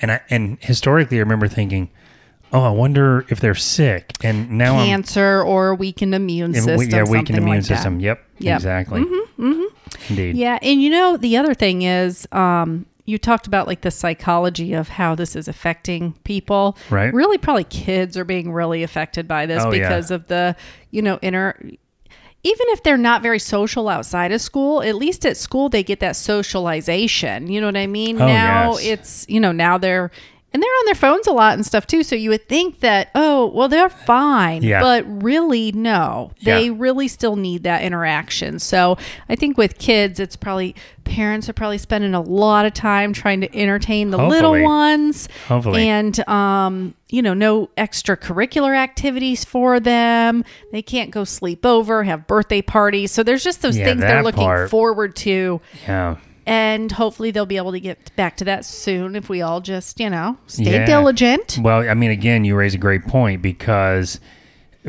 And 0.02 0.12
I, 0.12 0.20
and 0.30 0.58
historically, 0.60 1.18
I 1.18 1.22
remember 1.22 1.48
thinking, 1.48 1.90
"Oh, 2.54 2.62
I 2.62 2.70
wonder 2.72 3.26
if 3.30 3.40
they're 3.40 3.56
sick." 3.56 4.12
And 4.24 4.52
now 4.52 4.84
Cancer 4.86 5.42
or 5.42 5.76
weakened 5.76 6.14
immune 6.16 6.56
I'm, 6.56 6.62
system. 6.62 6.90
yeah, 6.90 7.04
weakened 7.04 7.08
something 7.28 7.36
immune 7.38 7.48
like 7.58 7.64
that. 7.64 7.76
system. 7.76 8.00
Yep, 8.00 8.24
Yep. 8.40 8.56
exactly. 8.58 9.04
Indeed. 10.10 10.36
Yeah, 10.36 10.60
and 10.62 10.82
you 10.82 10.90
know 10.90 11.18
the 11.18 11.38
other 11.38 11.54
thing 11.54 11.82
is, 11.82 12.28
um, 12.32 12.86
you 13.06 13.18
talked 13.18 13.48
about 13.48 13.68
like 13.68 13.82
the 13.82 13.92
psychology 13.92 14.74
of 14.74 14.90
how 14.90 15.16
this 15.16 15.36
is 15.36 15.48
affecting 15.48 16.14
people. 16.24 16.78
Right. 16.90 17.14
Really, 17.14 17.38
probably 17.38 17.64
kids 17.66 18.18
are 18.18 18.26
being 18.26 18.52
really 18.52 18.84
affected 18.84 19.28
by 19.28 19.46
this 19.46 19.64
Oh, 19.64 19.72
yeah. 19.72 19.88
because 19.88 20.12
of 20.12 20.28
the, 20.28 20.56
you 20.92 21.02
know, 21.02 21.20
inner. 21.22 21.60
Even 22.44 22.68
if 22.70 22.84
they're 22.84 22.98
not 22.98 23.24
very 23.24 23.40
social 23.40 23.90
outside 23.90 24.32
of 24.32 24.40
school, 24.40 24.84
at 24.84 24.96
least 24.96 25.26
at 25.26 25.36
school 25.38 25.68
they 25.70 25.82
get 25.84 26.00
that 26.02 26.16
socialization. 26.16 27.48
You 27.48 27.60
know 27.62 27.68
what 27.68 27.78
I 27.78 27.88
mean? 27.88 28.22
Oh, 28.22 28.28
now 28.28 28.72
yes. 28.78 28.86
it's 28.86 29.26
you 29.30 29.40
know 29.40 29.52
now 29.52 29.78
they're. 29.78 30.12
And 30.56 30.64
they're 30.64 30.70
on 30.80 30.86
their 30.86 30.96
phones 30.96 31.28
a 31.28 31.34
lot 31.34 31.56
and 31.56 31.66
stuff 31.66 31.86
too. 31.86 32.02
So 32.02 32.16
you 32.16 32.30
would 32.30 32.48
think 32.48 32.80
that, 32.80 33.10
oh, 33.14 33.48
well, 33.48 33.68
they're 33.68 33.90
fine. 33.90 34.64
Yeah. 34.64 34.80
But 34.80 35.04
really, 35.22 35.74
no. 35.74 36.32
They 36.44 36.68
Yeah. 36.68 36.74
really 36.78 37.10
still 37.10 37.36
need 37.36 37.64
that 37.64 37.82
interaction. 37.82 38.60
So 38.60 38.98
I 39.28 39.36
think 39.36 39.58
with 39.58 39.78
kids, 39.80 40.18
it's 40.18 40.38
probably 40.38 40.74
parents 41.04 41.50
are 41.50 41.54
probably 41.54 41.78
spending 41.78 42.14
a 42.14 42.22
lot 42.22 42.66
of 42.66 42.74
time 42.74 43.12
trying 43.12 43.42
to 43.42 43.54
entertain 43.54 44.12
the 44.12 44.18
little 44.18 44.64
ones. 44.64 45.28
Hopefully. 45.50 45.90
And, 45.90 46.26
um, 46.30 46.94
you 47.10 47.22
know, 47.22 47.34
no 47.34 47.68
extracurricular 47.78 48.78
activities 48.78 49.44
for 49.44 49.82
them. 49.82 50.46
They 50.72 50.82
can't 50.82 51.12
go 51.12 51.26
sleep 51.26 51.66
over, 51.66 52.06
have 52.06 52.28
birthday 52.28 52.62
parties. 52.62 53.12
So 53.12 53.24
there's 53.24 53.44
just 53.44 53.62
those 53.62 53.78
Yeah, 53.78 53.88
things 53.88 54.00
they're 54.00 54.24
looking 54.24 54.42
part. 54.46 54.70
forward 54.70 55.18
to. 55.18 55.60
Yeah. 55.86 56.16
And 56.46 56.92
hopefully 56.92 57.32
they'll 57.32 57.46
be 57.46 57.58
able 57.58 57.72
to 57.72 57.80
get 57.80 58.16
back 58.16 58.38
to 58.38 58.46
that 58.46 58.66
soon 58.66 59.16
if 59.16 59.30
we 59.30 59.42
all 59.42 59.62
just, 59.62 60.00
you 60.00 60.10
know, 60.10 60.38
stay 60.48 60.74
Yeah. 60.76 60.86
diligent. 60.86 61.58
Well, 61.62 61.90
I 61.90 61.94
mean, 61.96 62.12
again, 62.12 62.46
you 62.46 62.56
raise 62.56 62.76
a 62.76 62.78
great 62.78 63.06
point 63.08 63.42
because 63.42 64.20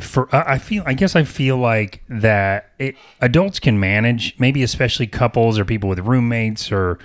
for 0.01 0.29
I 0.35 0.55
I 0.55 0.59
feel, 0.59 0.83
I 0.87 0.93
guess 0.93 1.17
I 1.17 1.25
feel 1.25 1.57
like 1.57 2.03
that 2.11 2.73
it, 2.79 2.97
adults 3.23 3.59
can 3.59 3.81
manage, 3.81 4.35
maybe 4.39 4.63
especially 4.63 5.07
couples 5.07 5.59
or 5.59 5.65
people 5.65 5.89
with 5.89 6.01
roommates 6.01 6.71
or 6.71 6.99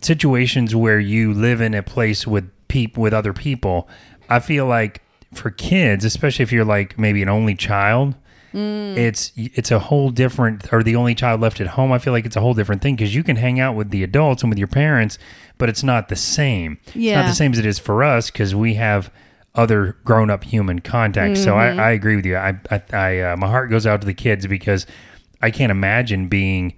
situations 0.00 0.74
where 0.74 1.00
you 1.00 1.32
live 1.32 1.60
in 1.60 1.74
a 1.74 1.82
place 1.82 2.26
with 2.26 2.48
peop 2.68 2.96
with 2.96 3.12
other 3.12 3.32
people. 3.32 3.88
I 4.28 4.38
feel 4.38 4.66
like 4.66 5.02
for 5.34 5.50
kids, 5.50 6.04
especially 6.04 6.44
if 6.44 6.52
you're 6.52 6.64
like 6.64 6.98
maybe 6.98 7.22
an 7.22 7.28
only 7.28 7.54
child, 7.56 8.14
it's 8.56 9.32
it's 9.36 9.70
a 9.70 9.78
whole 9.78 10.10
different 10.10 10.72
or 10.72 10.82
the 10.82 10.96
only 10.96 11.14
child 11.14 11.40
left 11.40 11.60
at 11.60 11.66
home. 11.66 11.92
I 11.92 11.98
feel 11.98 12.12
like 12.12 12.24
it's 12.24 12.36
a 12.36 12.40
whole 12.40 12.54
different 12.54 12.80
thing 12.80 12.96
because 12.96 13.14
you 13.14 13.22
can 13.22 13.36
hang 13.36 13.60
out 13.60 13.76
with 13.76 13.90
the 13.90 14.02
adults 14.02 14.42
and 14.42 14.50
with 14.50 14.58
your 14.58 14.68
parents, 14.68 15.18
but 15.58 15.68
it's 15.68 15.82
not 15.82 16.08
the 16.08 16.16
same. 16.16 16.78
It's 16.86 16.94
not 17.16 17.28
the 17.28 17.34
same 17.34 17.52
as 17.52 17.58
it 17.58 17.66
is 17.66 17.78
for 17.78 18.02
us 18.02 18.30
because 18.30 18.54
we 18.54 18.74
have 18.74 19.10
other 19.54 19.96
grown-up 20.04 20.44
human 20.44 20.80
contact. 20.80 21.38
So 21.38 21.52
Mm-hmm. 21.52 21.80
I, 21.80 21.84
I 21.88 21.90
agree 21.92 22.16
with 22.16 22.26
you. 22.26 22.36
I, 22.36 22.58
I, 22.70 22.82
I 22.92 23.20
uh, 23.20 23.36
my 23.36 23.48
heart 23.48 23.70
goes 23.70 23.86
out 23.86 24.00
to 24.00 24.06
the 24.06 24.14
kids 24.14 24.46
because 24.46 24.86
I 25.42 25.50
can't 25.50 25.70
imagine 25.70 26.28
being, 26.28 26.74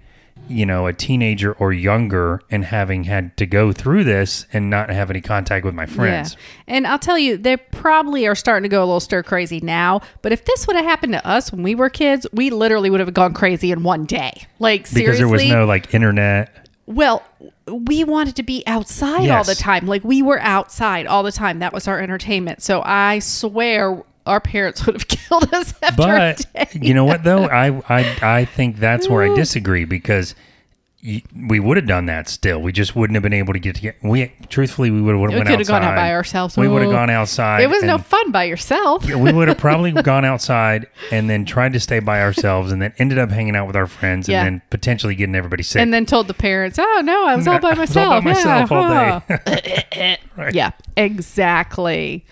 you 0.49 0.65
know, 0.65 0.87
a 0.87 0.93
teenager 0.93 1.53
or 1.53 1.71
younger 1.71 2.41
and 2.49 2.65
having 2.65 3.03
had 3.05 3.37
to 3.37 3.45
go 3.45 3.71
through 3.71 4.03
this 4.03 4.45
and 4.51 4.69
not 4.69 4.89
have 4.89 5.09
any 5.09 5.21
contact 5.21 5.63
with 5.65 5.73
my 5.75 5.85
friends. 5.85 6.33
Yeah. 6.33 6.75
And 6.75 6.87
I'll 6.87 6.99
tell 6.99 7.17
you, 7.17 7.37
they 7.37 7.57
probably 7.57 8.27
are 8.27 8.35
starting 8.35 8.63
to 8.63 8.69
go 8.69 8.79
a 8.79 8.85
little 8.85 8.99
stir 8.99 9.23
crazy 9.23 9.59
now. 9.61 10.01
But 10.21 10.31
if 10.31 10.45
this 10.45 10.67
would 10.67 10.75
have 10.75 10.85
happened 10.85 11.13
to 11.13 11.25
us 11.27 11.51
when 11.51 11.63
we 11.63 11.75
were 11.75 11.89
kids, 11.89 12.25
we 12.33 12.49
literally 12.49 12.89
would 12.89 12.99
have 12.99 13.13
gone 13.13 13.33
crazy 13.33 13.71
in 13.71 13.83
one 13.83 14.05
day. 14.05 14.45
Like, 14.59 14.89
Because 14.91 15.17
there 15.19 15.27
was 15.27 15.45
no 15.45 15.65
like 15.65 15.93
internet. 15.93 16.67
well, 16.85 17.23
we 17.71 18.03
wanted 18.03 18.35
to 18.37 18.43
be 18.43 18.63
outside 18.65 19.29
all 19.29 19.43
the 19.43 19.53
time. 19.55 19.85
Like, 19.85 20.03
we 20.03 20.21
were 20.23 20.39
outside 20.41 21.05
all 21.05 21.21
the 21.23 21.31
time. 21.31 21.59
That 21.59 21.71
was 21.71 21.87
our 21.87 21.99
entertainment. 21.99 22.63
So 22.63 22.81
I 22.83 23.19
swear. 23.19 24.03
Our 24.29 24.39
parents 24.39 24.85
would 24.85 24.95
have 24.95 25.07
killed 25.07 25.53
us 25.53 25.73
after 25.83 25.95
But 25.97 26.75
you 26.75 26.93
know 26.93 27.05
what 27.05 27.23
though? 27.23 27.43
I 27.63 27.81
I 27.89 28.17
I 28.39 28.45
think 28.45 28.77
that's 28.77 29.09
where 29.09 29.23
I 29.29 29.35
disagree 29.35 29.85
because 29.85 30.35
y- 31.03 31.23
we 31.47 31.59
would 31.59 31.77
have 31.77 31.87
done 31.87 32.05
that 32.07 32.27
still. 32.29 32.61
We 32.61 32.71
just 32.71 32.95
wouldn't 32.95 33.15
have 33.15 33.23
been 33.23 33.33
able 33.33 33.53
to 33.53 33.59
get 33.59 33.75
together. 33.75 33.97
We 34.03 34.31
truthfully 34.49 34.91
we 34.91 35.01
would 35.01 35.13
have 35.15 35.21
gone 35.21 35.31
outside. 35.31 35.33
We 35.33 35.37
went 35.37 35.47
could 35.47 35.59
have 35.59 35.59
outside. 35.61 35.79
gone 35.81 35.83
out 35.83 35.95
by 35.95 36.13
ourselves. 36.13 36.57
We 36.57 36.67
would 36.67 36.81
have 36.83 36.91
gone 36.91 37.09
outside. 37.09 37.61
It 37.61 37.69
was 37.69 37.83
no 37.83 37.95
and- 37.95 38.05
fun 38.05 38.31
by 38.31 38.43
yourself. 38.45 39.05
we 39.05 39.31
would 39.31 39.47
have 39.47 39.57
probably 39.57 39.91
gone 39.91 40.25
outside 40.25 40.87
and 41.11 41.29
then 41.29 41.45
tried 41.45 41.73
to 41.73 41.79
stay 41.79 41.99
by 41.99 42.21
ourselves 42.21 42.71
and 42.71 42.81
then 42.81 42.93
ended 42.97 43.17
up 43.17 43.29
hanging 43.31 43.55
out 43.55 43.65
with 43.67 43.75
our 43.75 43.87
friends 43.87 44.27
Yeah. 44.29 44.43
and 44.43 44.45
then 44.45 44.61
potentially 44.69 45.15
getting 45.15 45.35
everybody 45.35 45.63
sick. 45.63 45.81
And 45.81 45.93
then 45.93 46.05
told 46.05 46.27
the 46.27 46.33
parents, 46.33 46.77
"Oh 46.79 47.01
no, 47.03 47.25
I 47.27 47.35
was 47.35 47.47
all 47.47 47.59
by 47.59 47.71
I 47.71 47.73
was 47.79 47.95
all 47.97 48.21
myself." 48.21 48.23
by 48.23 48.29
myself 48.31 48.71
yeah, 48.71 49.21
all 49.25 49.61
day. 49.61 50.17
Yeah, 50.53 50.71
exactly, 50.97 52.25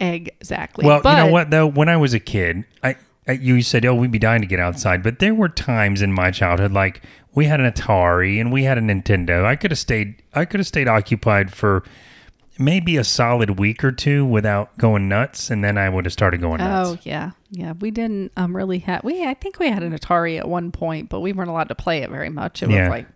exactly. 0.00 0.86
Well, 0.86 0.98
you 1.04 1.16
know 1.16 1.26
what 1.30 1.50
though? 1.50 1.66
When 1.66 1.88
I 1.88 1.96
was 1.96 2.14
a 2.14 2.20
kid, 2.20 2.64
I, 2.82 2.96
I 3.28 3.32
you 3.32 3.62
said, 3.62 3.84
"Oh, 3.84 3.94
we'd 3.94 4.10
be 4.10 4.18
dying 4.18 4.40
to 4.42 4.46
get 4.46 4.60
outside," 4.60 5.02
but 5.02 5.18
there 5.18 5.34
were 5.34 5.48
times 5.48 6.02
in 6.02 6.12
my 6.12 6.30
childhood, 6.30 6.72
like 6.72 7.02
we 7.34 7.46
had 7.46 7.60
an 7.60 7.70
Atari 7.70 8.40
and 8.40 8.52
we 8.52 8.64
had 8.64 8.78
a 8.78 8.80
Nintendo. 8.80 9.44
I 9.44 9.56
could 9.56 9.70
have 9.70 9.78
stayed. 9.78 10.22
I 10.34 10.44
could 10.44 10.60
have 10.60 10.66
stayed 10.66 10.88
occupied 10.88 11.52
for 11.52 11.84
maybe 12.56 12.96
a 12.96 13.02
solid 13.02 13.58
week 13.58 13.82
or 13.82 13.90
two 13.90 14.24
without 14.24 14.76
going 14.78 15.08
nuts, 15.08 15.50
and 15.50 15.64
then 15.64 15.76
I 15.76 15.88
would 15.88 16.04
have 16.04 16.12
started 16.12 16.40
going 16.40 16.58
nuts. 16.58 16.90
Oh 16.90 16.98
yeah, 17.02 17.32
yeah. 17.50 17.72
We 17.80 17.90
didn't 17.90 18.32
um 18.36 18.54
really 18.54 18.78
have. 18.80 19.02
We 19.04 19.24
I 19.26 19.34
think 19.34 19.58
we 19.58 19.68
had 19.68 19.82
an 19.82 19.92
Atari 19.96 20.38
at 20.38 20.48
one 20.48 20.70
point, 20.70 21.08
but 21.08 21.20
we 21.20 21.32
weren't 21.32 21.50
allowed 21.50 21.68
to 21.68 21.74
play 21.74 21.98
it 21.98 22.10
very 22.10 22.30
much. 22.30 22.62
It 22.62 22.70
Yeah. 22.70 22.82
was 22.82 22.90
like, 22.90 23.06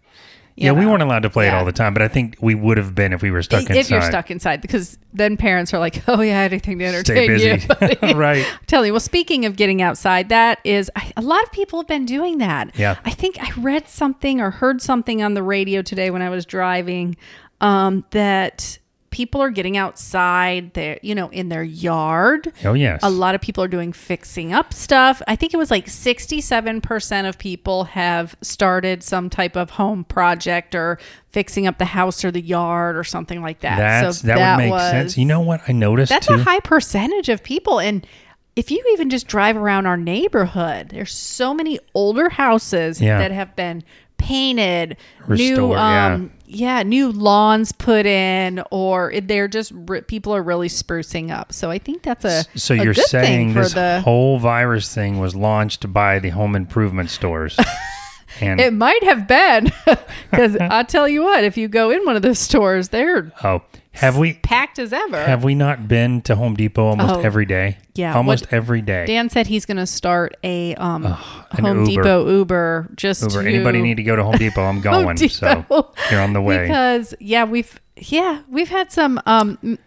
yeah, 0.60 0.72
we 0.72 0.86
weren't 0.86 1.02
allowed 1.02 1.22
to 1.22 1.30
play 1.30 1.48
it 1.48 1.54
all 1.54 1.64
the 1.64 1.72
time, 1.72 1.94
but 1.94 2.02
I 2.02 2.08
think 2.08 2.36
we 2.40 2.54
would 2.54 2.76
have 2.76 2.94
been 2.94 3.12
if 3.12 3.22
we 3.22 3.30
were 3.30 3.42
stuck 3.42 3.62
if 3.64 3.70
inside. 3.70 3.80
If 3.80 3.90
you're 3.90 4.02
stuck 4.02 4.30
inside, 4.30 4.60
because 4.60 4.98
then 5.12 5.36
parents 5.36 5.72
are 5.72 5.78
like, 5.78 6.02
"Oh 6.08 6.20
yeah, 6.20 6.40
anything 6.40 6.78
to 6.80 6.84
entertain 6.84 7.28
busy. 7.28 7.48
you." 7.48 7.58
Right. 8.18 8.44
I'm 8.72 8.84
you. 8.84 8.92
Well, 8.92 9.00
speaking 9.00 9.44
of 9.44 9.56
getting 9.56 9.82
outside, 9.82 10.28
that 10.30 10.58
is 10.64 10.90
I, 10.96 11.12
a 11.16 11.22
lot 11.22 11.42
of 11.42 11.52
people 11.52 11.78
have 11.78 11.86
been 11.86 12.06
doing 12.06 12.38
that. 12.38 12.76
Yeah. 12.78 12.96
I 13.04 13.10
think 13.10 13.38
I 13.40 13.50
read 13.60 13.88
something 13.88 14.40
or 14.40 14.50
heard 14.50 14.82
something 14.82 15.22
on 15.22 15.34
the 15.34 15.42
radio 15.42 15.82
today 15.82 16.10
when 16.10 16.22
I 16.22 16.30
was 16.30 16.44
driving 16.44 17.16
um, 17.60 18.04
that 18.10 18.78
people 19.18 19.42
are 19.42 19.50
getting 19.50 19.76
outside 19.76 20.72
there, 20.74 20.96
you 21.02 21.12
know, 21.12 21.28
in 21.30 21.48
their 21.48 21.64
yard. 21.64 22.52
Oh 22.64 22.72
yes. 22.74 23.00
A 23.02 23.10
lot 23.10 23.34
of 23.34 23.40
people 23.40 23.64
are 23.64 23.68
doing 23.68 23.92
fixing 23.92 24.52
up 24.52 24.72
stuff. 24.72 25.20
I 25.26 25.34
think 25.34 25.52
it 25.52 25.56
was 25.56 25.72
like 25.72 25.86
67% 25.86 27.28
of 27.28 27.36
people 27.36 27.82
have 27.84 28.36
started 28.42 29.02
some 29.02 29.28
type 29.28 29.56
of 29.56 29.70
home 29.70 30.04
project 30.04 30.76
or 30.76 31.00
fixing 31.30 31.66
up 31.66 31.78
the 31.78 31.84
house 31.84 32.24
or 32.24 32.30
the 32.30 32.40
yard 32.40 32.96
or 32.96 33.02
something 33.02 33.42
like 33.42 33.58
that. 33.60 33.76
That's 33.76 34.18
so 34.20 34.26
that, 34.28 34.56
would 34.56 34.62
make 34.64 34.70
was- 34.70 34.88
sense. 34.90 35.18
You 35.18 35.24
know 35.24 35.40
what 35.40 35.62
I 35.66 35.72
noticed 35.72 36.10
That's 36.10 36.28
too? 36.28 36.34
a 36.34 36.38
high 36.38 36.60
percentage 36.60 37.28
of 37.28 37.42
people. 37.42 37.80
And 37.80 38.06
if 38.54 38.70
you 38.70 38.80
even 38.92 39.10
just 39.10 39.26
drive 39.26 39.56
around 39.56 39.86
our 39.86 39.96
neighborhood, 39.96 40.90
there's 40.90 41.12
so 41.12 41.52
many 41.52 41.80
older 41.92 42.28
houses 42.28 43.00
Yeah. 43.00 43.18
that 43.18 43.32
have 43.32 43.56
been 43.56 43.82
painted, 44.16 44.96
new 45.28 45.50
Restored, 45.50 45.72
yeah. 45.78 46.14
Um, 46.14 46.30
yeah, 46.50 46.82
new 46.82 47.12
lawns 47.12 47.72
put 47.72 48.06
in, 48.06 48.62
or 48.70 49.12
they're 49.20 49.48
just 49.48 49.72
people 50.06 50.34
are 50.34 50.42
really 50.42 50.68
sprucing 50.68 51.30
up. 51.30 51.52
So 51.52 51.70
I 51.70 51.78
think 51.78 52.02
that's 52.02 52.24
a 52.24 52.44
so 52.58 52.74
a 52.74 52.82
you're 52.82 52.94
saying 52.94 53.52
this 53.54 53.74
the. 53.74 54.00
whole 54.00 54.38
virus 54.38 54.92
thing 54.92 55.18
was 55.20 55.36
launched 55.36 55.92
by 55.92 56.18
the 56.18 56.30
home 56.30 56.56
improvement 56.56 57.10
stores, 57.10 57.56
and 58.40 58.60
it 58.60 58.72
might 58.72 59.02
have 59.04 59.26
been 59.28 59.72
because 60.30 60.56
I 60.60 60.82
tell 60.84 61.08
you 61.08 61.22
what, 61.22 61.44
if 61.44 61.56
you 61.56 61.68
go 61.68 61.90
in 61.90 62.04
one 62.04 62.16
of 62.16 62.22
those 62.22 62.38
stores, 62.38 62.88
they're 62.90 63.32
oh, 63.44 63.62
have 63.92 64.16
we 64.16 64.34
packed 64.34 64.78
as 64.78 64.92
ever. 64.92 65.22
have 65.24 65.42
we 65.44 65.54
not 65.54 65.88
been 65.88 66.20
to 66.22 66.36
Home 66.36 66.54
Depot 66.54 66.86
almost 66.86 67.14
Oh, 67.16 67.20
every 67.20 67.46
day? 67.46 67.78
yeah, 67.94 68.14
almost 68.14 68.44
what- 68.46 68.52
every 68.52 68.80
day. 68.82 69.06
Dan 69.06 69.28
said 69.28 69.46
he's 69.48 69.66
going 69.66 69.76
to 69.78 69.86
start 69.86 70.36
a 70.44 70.74
um, 70.76 71.02
Home 71.04 71.80
Uber. 71.86 72.02
Depot 72.02 72.28
Uber 72.28 72.90
just 72.96 73.22
Uber. 73.22 73.42
to 73.42 73.48
Anybody 73.48 73.82
need 73.82 73.96
to 73.96 74.02
go 74.04 74.14
to 74.16 74.22
Home 74.22 74.36
Depot? 74.36 74.62
I'm 74.62 74.80
going. 74.82 75.16
so 75.28 75.64
you're 76.10 76.20
on 76.20 76.32
the 76.32 76.40
way. 76.42 76.62
because 76.66 77.14
yeah 77.20 77.44
we've 77.44 77.80
yeah 77.96 78.42
we've 78.48 78.68
had 78.68 78.92
some 78.92 79.20
um 79.26 79.78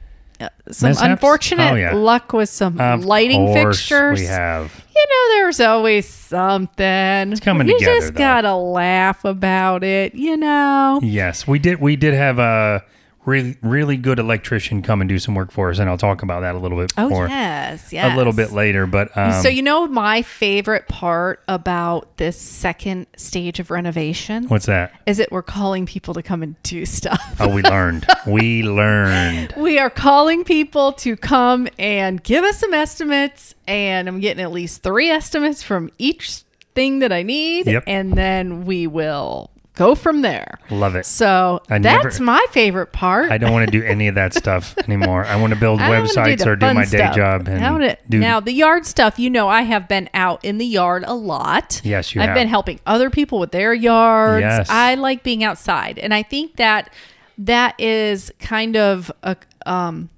some 0.71 0.89
Mishaps? 0.89 1.01
unfortunate 1.07 1.71
Oh, 1.71 1.75
yeah. 1.75 1.93
luck 1.93 2.33
with 2.33 2.49
some 2.49 2.79
Of 2.79 3.05
lighting 3.05 3.53
fixtures 3.53 4.19
We 4.19 4.25
have. 4.27 4.83
you 4.95 5.05
know 5.09 5.35
there's 5.35 5.59
always 5.59 6.07
something 6.07 7.31
it's 7.31 7.39
coming 7.39 7.67
you 7.67 7.77
together, 7.79 7.99
just 7.99 8.13
though. 8.13 8.17
gotta 8.19 8.55
laugh 8.55 9.23
about 9.25 9.83
it 9.83 10.15
you 10.15 10.37
know 10.37 10.99
Yes, 11.03 11.47
we 11.47 11.59
did. 11.59 11.79
We 11.81 11.95
did 11.95 12.13
have 12.13 12.39
a 12.39 12.83
really 13.25 13.57
really 13.61 13.97
good 13.97 14.17
electrician 14.19 14.81
come 14.81 14.99
and 15.01 15.07
do 15.09 15.19
some 15.19 15.35
work 15.35 15.51
for 15.51 15.69
us, 15.69 15.77
and 15.79 15.89
I'll 15.89 15.97
talk 15.97 16.23
about 16.23 16.41
that 16.41 16.55
a 16.55 16.57
little 16.57 16.77
bit 16.79 16.91
oh 16.97 17.09
more 17.09 17.27
yes 17.27 17.93
yes 17.93 18.13
a 18.13 18.17
little 18.17 18.33
bit 18.33 18.51
later. 18.51 18.87
But 18.87 19.15
um, 19.17 19.41
so 19.43 19.47
you 19.49 19.61
know 19.61 19.87
my 19.87 20.21
favorite 20.23 20.87
part 20.87 21.41
about 21.47 22.17
this 22.17 22.37
second 22.39 23.05
stage 23.15 23.59
of 23.59 23.69
renovation 23.69 24.45
what's 24.47 24.65
that? 24.65 24.91
is 25.05 25.19
it 25.19 25.31
we're 25.31 25.41
calling 25.43 25.85
people 25.85 26.13
to 26.15 26.23
come 26.23 26.41
and 26.41 26.61
do 26.63 26.85
stuff 26.85 27.19
Oh, 27.39 27.53
we 27.53 27.61
learned. 27.61 28.05
we 28.27 28.63
learned. 28.63 29.53
We 29.57 29.77
are 29.79 29.89
calling 29.89 30.43
people 30.43 30.93
to 30.93 31.15
come 31.15 31.67
and 31.77 32.23
give 32.23 32.43
us 32.43 32.57
some 32.59 32.73
estimates, 32.73 33.53
and 33.67 34.07
I'm 34.07 34.19
getting 34.19 34.43
at 34.43 34.51
least 34.51 34.81
three 34.83 35.09
estimates 35.09 35.61
from 35.63 35.89
each 35.99 36.41
thing 36.73 36.99
that 36.99 37.11
I 37.11 37.21
need, 37.23 37.67
Yep. 37.67 37.83
and 37.85 38.13
then 38.13 38.65
we 38.65 38.87
will 38.87 39.50
go 39.75 39.95
from 39.95 40.21
there. 40.21 40.59
Love 40.69 40.95
it. 40.95 41.05
So 41.05 41.61
I 41.69 41.79
that's 41.79 42.19
never- 42.19 42.23
my 42.23 42.45
favorite 42.51 42.91
part. 42.91 43.31
I 43.31 43.37
don't 43.37 43.51
want 43.51 43.69
to 43.69 43.79
do 43.79 43.85
any 43.85 44.07
of 44.07 44.15
that 44.15 44.33
stuff 44.33 44.77
anymore. 44.87 45.25
I 45.25 45.35
want 45.37 45.53
to 45.53 45.59
build 45.59 45.79
websites 45.79 46.39
the 46.39 46.49
or 46.49 46.55
do 46.55 46.73
my 46.73 46.85
day 46.85 47.09
job 47.15 47.47
and 47.47 47.97
do. 48.09 48.19
now 48.19 48.39
the 48.39 48.51
yard 48.53 48.85
stuff. 48.85 49.17
You 49.17 49.29
know, 49.29 49.47
I 49.47 49.61
have 49.61 49.87
been 49.87 50.09
out 50.13 50.43
in 50.45 50.57
the 50.57 50.65
yard 50.65 51.03
a 51.07 51.13
lot. 51.13 51.81
Yes, 51.83 52.13
you 52.13 52.21
I've 52.21 52.27
have. 52.29 52.35
been 52.35 52.47
helping 52.47 52.79
other 52.85 53.09
people 53.09 53.39
with 53.39 53.51
their 53.51 53.73
yards. 53.73 54.41
Yes. 54.41 54.69
I 54.69 54.95
like 54.95 55.23
being 55.23 55.43
outside, 55.43 55.97
and 55.99 56.13
I 56.13 56.23
think 56.23 56.57
that 56.57 56.91
that 57.37 57.79
is 57.79 58.31
kind 58.39 58.75
of 58.77 59.11
a 59.23 59.35
um 59.65 60.09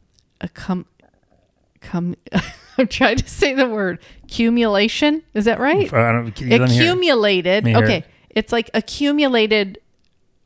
a 0.41 0.49
come 0.49 0.85
come. 1.81 2.15
I'm 2.75 2.87
trying 2.87 3.17
to 3.17 3.29
say 3.29 3.53
the 3.53 3.67
word 3.69 3.99
accumulation. 4.23 5.21
Is 5.35 5.45
that 5.45 5.59
right? 5.59 5.93
I 5.93 6.11
don't, 6.11 6.41
you 6.41 6.49
let 6.57 6.61
me 6.61 6.67
hear 6.73 6.81
it. 6.81 6.87
accumulated. 6.87 7.63
Let 7.63 7.63
me 7.65 7.71
hear 7.73 7.83
Okay. 7.83 8.05
It's 8.33 8.51
like 8.51 8.69
accumulated 8.73 9.79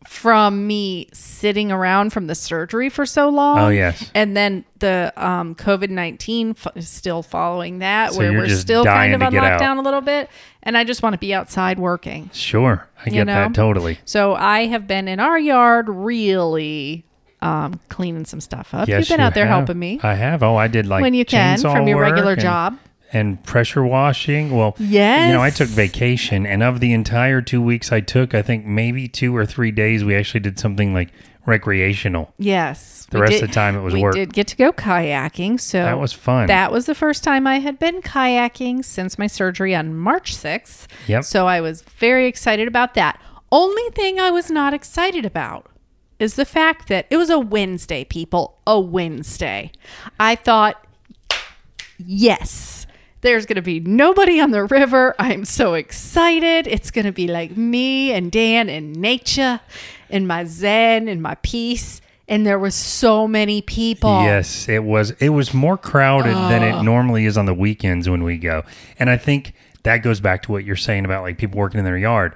from 0.08 0.66
me 0.68 1.10
sitting 1.12 1.70
around 1.72 2.14
from 2.14 2.28
the 2.28 2.36
surgery 2.36 2.88
for 2.88 3.06
so 3.06 3.28
long. 3.30 3.60
Oh, 3.60 3.68
yes. 3.70 4.10
and 4.16 4.38
then 4.38 4.64
the 4.80 5.12
um, 5.18 5.54
COVID 5.56 5.90
nineteen 5.90 6.52
f- 6.52 6.68
is 6.76 6.88
still 6.88 7.22
following 7.24 7.80
that, 7.80 8.14
So 8.14 8.20
where 8.20 8.32
we're 8.32 8.48
still 8.50 8.86
kind 8.86 9.14
of 9.14 9.22
on 9.22 9.32
get 9.34 9.44
out. 9.44 9.60
lockdown 9.60 9.80
a 9.80 9.82
little 9.82 10.02
bit, 10.02 10.30
and 10.64 10.78
I 10.78 10.84
just 10.86 11.04
want 11.04 11.14
to 11.14 11.18
be 11.18 11.34
outside 11.34 11.78
working. 11.80 12.30
Sure, 12.34 12.88
I 13.06 13.10
get 13.10 13.26
know? 13.26 13.34
that 13.34 13.54
totally. 13.54 14.00
So 14.06 14.34
I 14.36 14.68
have 14.68 14.88
been 14.88 15.08
in 15.10 15.20
our 15.20 15.38
yard 15.38 15.90
really 15.90 17.04
um, 17.42 17.80
cleaning 17.90 18.24
some 18.26 18.40
stuff 18.40 18.74
up. 18.74 18.88
Yes, 18.88 19.00
You've 19.02 19.10
been 19.18 19.20
you 19.20 19.26
out 19.28 19.34
there 19.34 19.46
have. 19.48 19.58
helping 19.58 19.80
me 19.80 20.00
I 20.04 20.14
have. 20.14 20.42
Oh, 20.42 20.56
I 20.56 20.68
did 20.68 20.86
like 20.86 21.02
when 21.02 21.16
you 21.16 21.26
can 21.26 21.60
from 21.60 21.86
your 21.88 22.00
regular 22.00 22.36
job. 22.38 22.78
And 23.14 23.42
pressure 23.44 23.84
washing. 23.86 24.56
Well, 24.56 24.76
you 24.80 25.00
know, 25.00 25.42
I 25.42 25.50
took 25.50 25.70
vacation, 25.70 26.46
and 26.46 26.62
of 26.64 26.80
the 26.80 26.94
entire 26.94 27.42
two 27.42 27.62
weeks 27.62 27.92
I 27.92 28.02
took, 28.02 28.34
I 28.34 28.42
think 28.42 28.66
maybe 28.66 29.08
two 29.08 29.36
or 29.36 29.46
three 29.46 29.72
days 29.72 30.04
we 30.04 30.16
actually 30.16 30.42
did 30.42 30.60
something 30.60 30.94
like 30.94 31.10
recreational. 31.46 32.34
Yes. 32.38 33.08
The 33.10 33.20
rest 33.20 33.32
did- 33.32 33.44
of 33.44 33.50
the 33.50 33.54
time 33.54 33.78
it 33.78 33.82
was 33.82 33.94
we 33.94 34.02
work. 34.02 34.16
did 34.16 34.34
get 34.34 34.48
to 34.48 34.58
go 34.58 34.74
kayaking. 34.74 35.62
So 35.62 35.82
That 35.82 35.98
was 35.98 36.12
fun. 36.12 36.48
That 36.48 36.74
was 36.74 36.86
the 36.88 36.96
first 36.96 37.24
time 37.24 37.48
I 37.48 37.60
had 37.60 37.80
been 37.80 38.02
kayaking 38.02 38.84
since 38.84 39.18
my 39.18 39.28
surgery 39.28 39.74
on 39.74 39.96
March 39.96 40.36
6th. 40.36 40.88
Yep. 41.08 41.24
So 41.24 41.48
I 41.48 41.62
was 41.62 41.84
very 41.84 42.28
excited 42.28 42.68
about 42.68 42.96
that. 42.96 43.22
Only 43.50 43.90
thing 43.96 44.20
I 44.20 44.30
was 44.30 44.52
not 44.52 44.74
excited 44.74 45.26
about 45.26 45.68
is 46.20 46.34
the 46.36 46.44
fact 46.44 46.90
that 46.90 47.06
it 47.10 47.16
was 47.16 47.30
a 47.30 47.40
Wednesday, 47.40 48.04
people. 48.04 48.58
A 48.68 48.78
Wednesday. 48.78 49.72
I 50.20 50.36
thought, 50.36 50.84
yes. 51.98 52.77
There's 53.28 53.46
going 53.46 53.58
to 53.58 53.62
be 53.62 53.82
nobody 53.82 54.40
on 54.40 54.52
the 54.52 54.64
river. 54.64 55.14
I'm 55.20 55.44
so 55.44 55.74
excited. 55.74 56.66
It's 56.66 56.92
going 56.92 57.04
to 57.04 57.12
be 57.12 57.28
like 57.28 57.58
me 57.58 58.14
and 58.14 58.32
Dan 58.32 58.70
and 58.70 58.96
nature 58.96 59.60
and 60.10 60.30
my 60.30 60.46
zen 60.46 61.10
and 61.10 61.22
my 61.22 61.36
peace. 61.42 62.00
And 62.30 62.48
there 62.48 62.58
was 62.58 62.74
so 62.74 63.28
many 63.28 63.62
people. 63.62 64.24
Yes, 64.24 64.70
it 64.70 64.82
was. 64.82 65.12
It 65.20 65.30
was 65.30 65.54
more 65.54 65.78
crowded 65.78 66.36
than 66.36 66.64
it 66.64 66.82
normally 66.84 67.26
is 67.26 67.38
on 67.38 67.46
the 67.46 67.54
weekends 67.54 68.08
when 68.08 68.24
we 68.24 68.38
go, 68.38 68.64
and 68.98 69.10
I 69.10 69.18
think 69.18 69.54
that 69.84 69.98
goes 69.98 70.22
back 70.22 70.44
to 70.44 70.54
what 70.54 70.64
you're 70.64 70.78
saying 70.78 71.04
about 71.04 71.24
like 71.24 71.38
people 71.38 71.60
working 71.60 71.80
in 71.80 71.86
their 71.86 71.98
yard. 71.98 72.34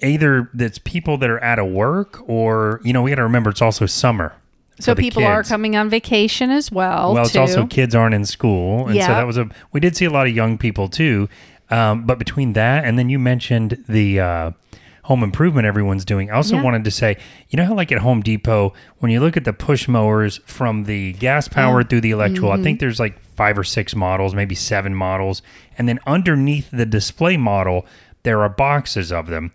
Either 0.00 0.48
that's 0.54 0.78
people 0.78 1.18
that 1.18 1.30
are 1.30 1.42
out 1.42 1.58
of 1.58 1.66
work, 1.66 2.22
or 2.28 2.80
you 2.84 2.92
know, 2.92 3.02
we 3.02 3.10
got 3.10 3.16
to 3.16 3.24
remember 3.24 3.50
it's 3.50 3.62
also 3.62 3.84
summer. 3.84 4.32
So 4.80 4.94
people 4.94 5.24
are 5.24 5.42
coming 5.42 5.76
on 5.76 5.88
vacation 5.90 6.50
as 6.50 6.70
well. 6.72 7.14
Well, 7.14 7.24
it's 7.26 7.36
also 7.36 7.66
kids 7.66 7.94
aren't 7.94 8.14
in 8.14 8.24
school, 8.24 8.88
and 8.88 9.00
so 9.02 9.14
that 9.14 9.26
was 9.26 9.36
a. 9.36 9.48
We 9.72 9.80
did 9.80 9.96
see 9.96 10.04
a 10.04 10.10
lot 10.10 10.26
of 10.26 10.34
young 10.34 10.58
people 10.58 10.88
too, 10.88 11.28
um, 11.70 12.04
but 12.06 12.18
between 12.18 12.54
that 12.54 12.84
and 12.84 12.98
then 12.98 13.08
you 13.10 13.18
mentioned 13.18 13.84
the 13.88 14.20
uh, 14.20 14.50
home 15.04 15.22
improvement 15.22 15.66
everyone's 15.66 16.04
doing. 16.04 16.30
I 16.30 16.34
also 16.34 16.56
Yeah. 16.56 16.62
wanted 16.62 16.84
to 16.84 16.90
say, 16.90 17.16
you 17.48 17.56
know 17.56 17.64
how 17.64 17.74
like 17.74 17.90
at 17.92 17.98
Home 17.98 18.20
Depot, 18.22 18.72
when 18.98 19.10
you 19.10 19.20
look 19.20 19.36
at 19.36 19.44
the 19.44 19.52
push 19.52 19.88
mowers 19.88 20.40
from 20.46 20.84
the 20.84 21.12
gas 21.14 21.48
power 21.48 21.82
through 21.82 22.02
the 22.02 22.10
electrical, 22.12 22.52
I 22.52 22.62
think 22.62 22.80
there's 22.80 23.00
like 23.00 23.18
five 23.36 23.58
or 23.58 23.64
six 23.64 23.94
models, 23.96 24.34
maybe 24.34 24.54
seven 24.54 24.94
models, 24.94 25.42
and 25.78 25.88
then 25.88 25.98
underneath 26.06 26.70
the 26.70 26.86
display 26.86 27.36
model, 27.36 27.86
there 28.22 28.40
are 28.42 28.48
boxes 28.48 29.10
of 29.10 29.26
them. 29.28 29.50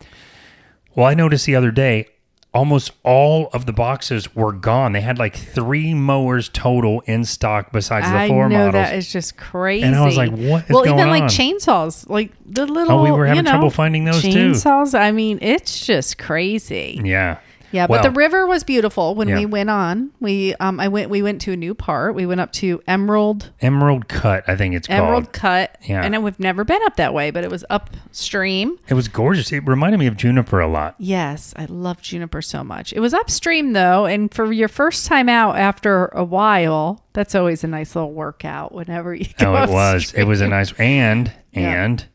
Well, 0.96 1.06
I 1.06 1.14
noticed 1.14 1.46
the 1.46 1.56
other 1.56 1.72
day, 1.72 2.08
almost 2.56 2.92
all 3.04 3.50
of 3.52 3.66
the 3.66 3.74
boxes 3.74 4.34
were 4.34 4.54
gone. 4.54 4.94
They 4.94 5.02
had 5.02 5.20
like 5.20 5.36
three 5.36 5.94
mowers 5.94 6.50
total 6.50 7.02
in 7.02 7.26
stock 7.26 7.72
besides 7.74 8.08
the 8.08 8.18
I 8.18 8.28
four 8.30 8.48
know 8.48 8.68
models. 8.68 8.86
that 8.86 8.96
is 8.96 9.12
just 9.12 9.38
crazy. 9.38 9.86
And 9.86 9.94
I 9.94 10.06
was 10.06 10.16
like, 10.16 10.32
what 10.32 10.64
is 10.64 10.70
well, 10.70 10.86
going 10.86 10.98
even 10.98 11.10
like 11.10 11.24
on? 11.24 11.30
chainsaws, 11.30 12.10
like 12.10 12.32
the 12.46 12.66
little. 12.66 13.00
Oh, 13.00 13.04
we 13.04 13.12
were 13.12 13.26
you 13.26 13.30
having 13.30 13.44
know, 13.44 13.52
trouble 13.52 13.70
finding 13.70 14.06
those 14.06 14.22
too. 14.22 14.30
chainsaws. 14.30 14.98
I 14.98 15.12
mean, 15.12 15.40
it's 15.42 15.86
just 15.86 16.18
crazy. 16.18 17.00
yeah. 17.04 17.40
Yeah, 17.76 17.88
but 17.88 18.02
the 18.02 18.10
river 18.12 18.48
was 18.48 18.64
beautiful 18.64 19.14
when 19.16 19.28
Yeah. 19.28 19.38
we 19.40 19.46
went 19.46 19.70
on. 19.70 20.12
We 20.20 20.56
um 20.56 20.80
I 20.80 20.88
went 20.88 21.10
we 21.10 21.22
went 21.22 21.42
to 21.42 21.52
a 21.52 21.56
new 21.56 21.76
part. 21.76 22.16
We 22.16 22.26
went 22.26 22.42
up 22.42 22.52
to 22.54 22.82
Emerald 22.88 23.52
Emerald 23.62 24.08
Cut, 24.08 24.44
I 24.48 24.56
think 24.56 24.74
it's 24.76 24.90
Emerald 24.90 25.26
called. 25.26 25.34
Cut. 25.34 25.78
Yeah. 25.84 26.02
And 26.04 26.24
we've 26.24 26.40
never 26.40 26.64
been 26.64 26.82
up 26.84 26.96
that 26.96 27.14
way, 27.14 27.32
but 27.32 27.44
it 27.44 27.52
was 27.52 27.64
upstream. 27.70 28.80
It 28.88 28.94
was 28.94 29.08
gorgeous. 29.08 29.52
It 29.52 29.68
reminded 29.68 29.98
me 30.00 30.08
of 30.08 30.18
Juniper 30.18 30.60
a 30.60 30.68
lot. 30.68 30.96
Yes, 30.98 31.54
I 31.58 31.66
love 31.66 32.02
juniper 32.02 32.42
so 32.42 32.64
much. 32.64 32.94
It 32.94 33.00
was 33.02 33.14
upstream 33.14 33.74
though, 33.74 34.06
and 34.06 34.34
for 34.34 34.52
your 34.52 34.68
first 34.70 35.06
time 35.06 35.28
out 35.30 35.58
after 35.58 36.08
a 36.08 36.24
while, 36.24 37.04
that's 37.14 37.36
always 37.36 37.64
a 37.64 37.68
nice 37.68 37.96
little 37.96 38.14
workout 38.14 38.74
whenever 38.74 39.14
you 39.14 39.26
go. 39.38 39.56
Oh, 39.56 39.64
it 39.64 39.70
was. 39.70 40.14
It 40.14 40.24
was 40.24 40.42
a 40.42 40.48
nice 40.48 40.72
and 40.80 41.32
Yeah. 41.52 41.84
and 41.84 42.06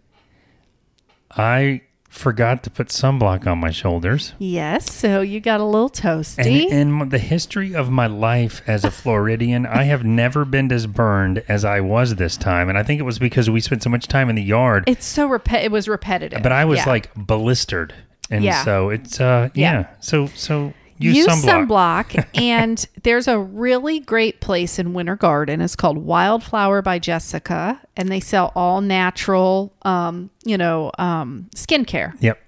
I 1.36 1.82
forgot 2.10 2.62
to 2.64 2.70
put 2.70 2.88
sunblock 2.88 3.46
on 3.46 3.56
my 3.58 3.70
shoulders. 3.70 4.34
Yes, 4.38 4.92
so 4.92 5.20
you 5.22 5.40
got 5.40 5.60
a 5.60 5.64
little 5.64 5.86
And 5.86 5.94
toasty. 5.94 6.68
in 6.68 7.08
the 7.08 7.18
history 7.18 7.74
of 7.74 7.88
my 7.90 8.06
life 8.08 8.60
as 8.66 8.84
a 8.84 8.90
Floridian, 8.90 9.64
I 9.64 9.84
have 9.84 10.04
never 10.04 10.44
been 10.44 10.70
as 10.72 10.86
burned 10.86 11.42
as 11.48 11.64
I 11.64 11.80
was 11.80 12.16
this 12.16 12.36
time. 12.36 12.68
And 12.68 12.76
I 12.76 12.82
think 12.82 13.00
it 13.00 13.04
was 13.04 13.18
because 13.18 13.48
we 13.48 13.60
spent 13.60 13.82
so 13.82 13.90
much 13.90 14.08
time 14.08 14.28
in 14.28 14.34
the 14.36 14.42
yard. 14.42 14.84
it's 14.86 15.06
so 15.06 15.26
rep- 15.28 15.52
it 15.52 15.70
was 15.70 15.88
repetitive. 15.88 16.42
but 16.42 16.52
I 16.52 16.64
was 16.66 16.80
Yeah. 16.80 16.88
like 16.88 17.14
blistered. 17.14 17.94
And 18.28 18.44
Yeah. 18.44 18.64
so 18.64 18.90
it's 18.90 19.20
uh 19.20 19.48
yeah. 19.54 19.72
Yeah. 19.72 19.86
So 20.00 20.26
so 20.34 20.72
use, 21.00 21.16
use 21.16 21.26
sunblock. 21.26 22.06
sunblock 22.10 22.26
and 22.34 22.86
there's 23.02 23.26
a 23.26 23.38
really 23.38 23.98
great 24.00 24.40
place 24.40 24.78
in 24.78 24.92
winter 24.92 25.16
garden 25.16 25.60
it's 25.60 25.74
called 25.76 25.98
wildflower 25.98 26.82
by 26.82 26.98
jessica 26.98 27.80
and 27.96 28.08
they 28.10 28.20
sell 28.20 28.52
all 28.54 28.80
natural 28.80 29.72
um, 29.82 30.30
you 30.44 30.56
know 30.58 30.90
um, 30.98 31.48
skincare 31.56 32.12
Yep. 32.20 32.38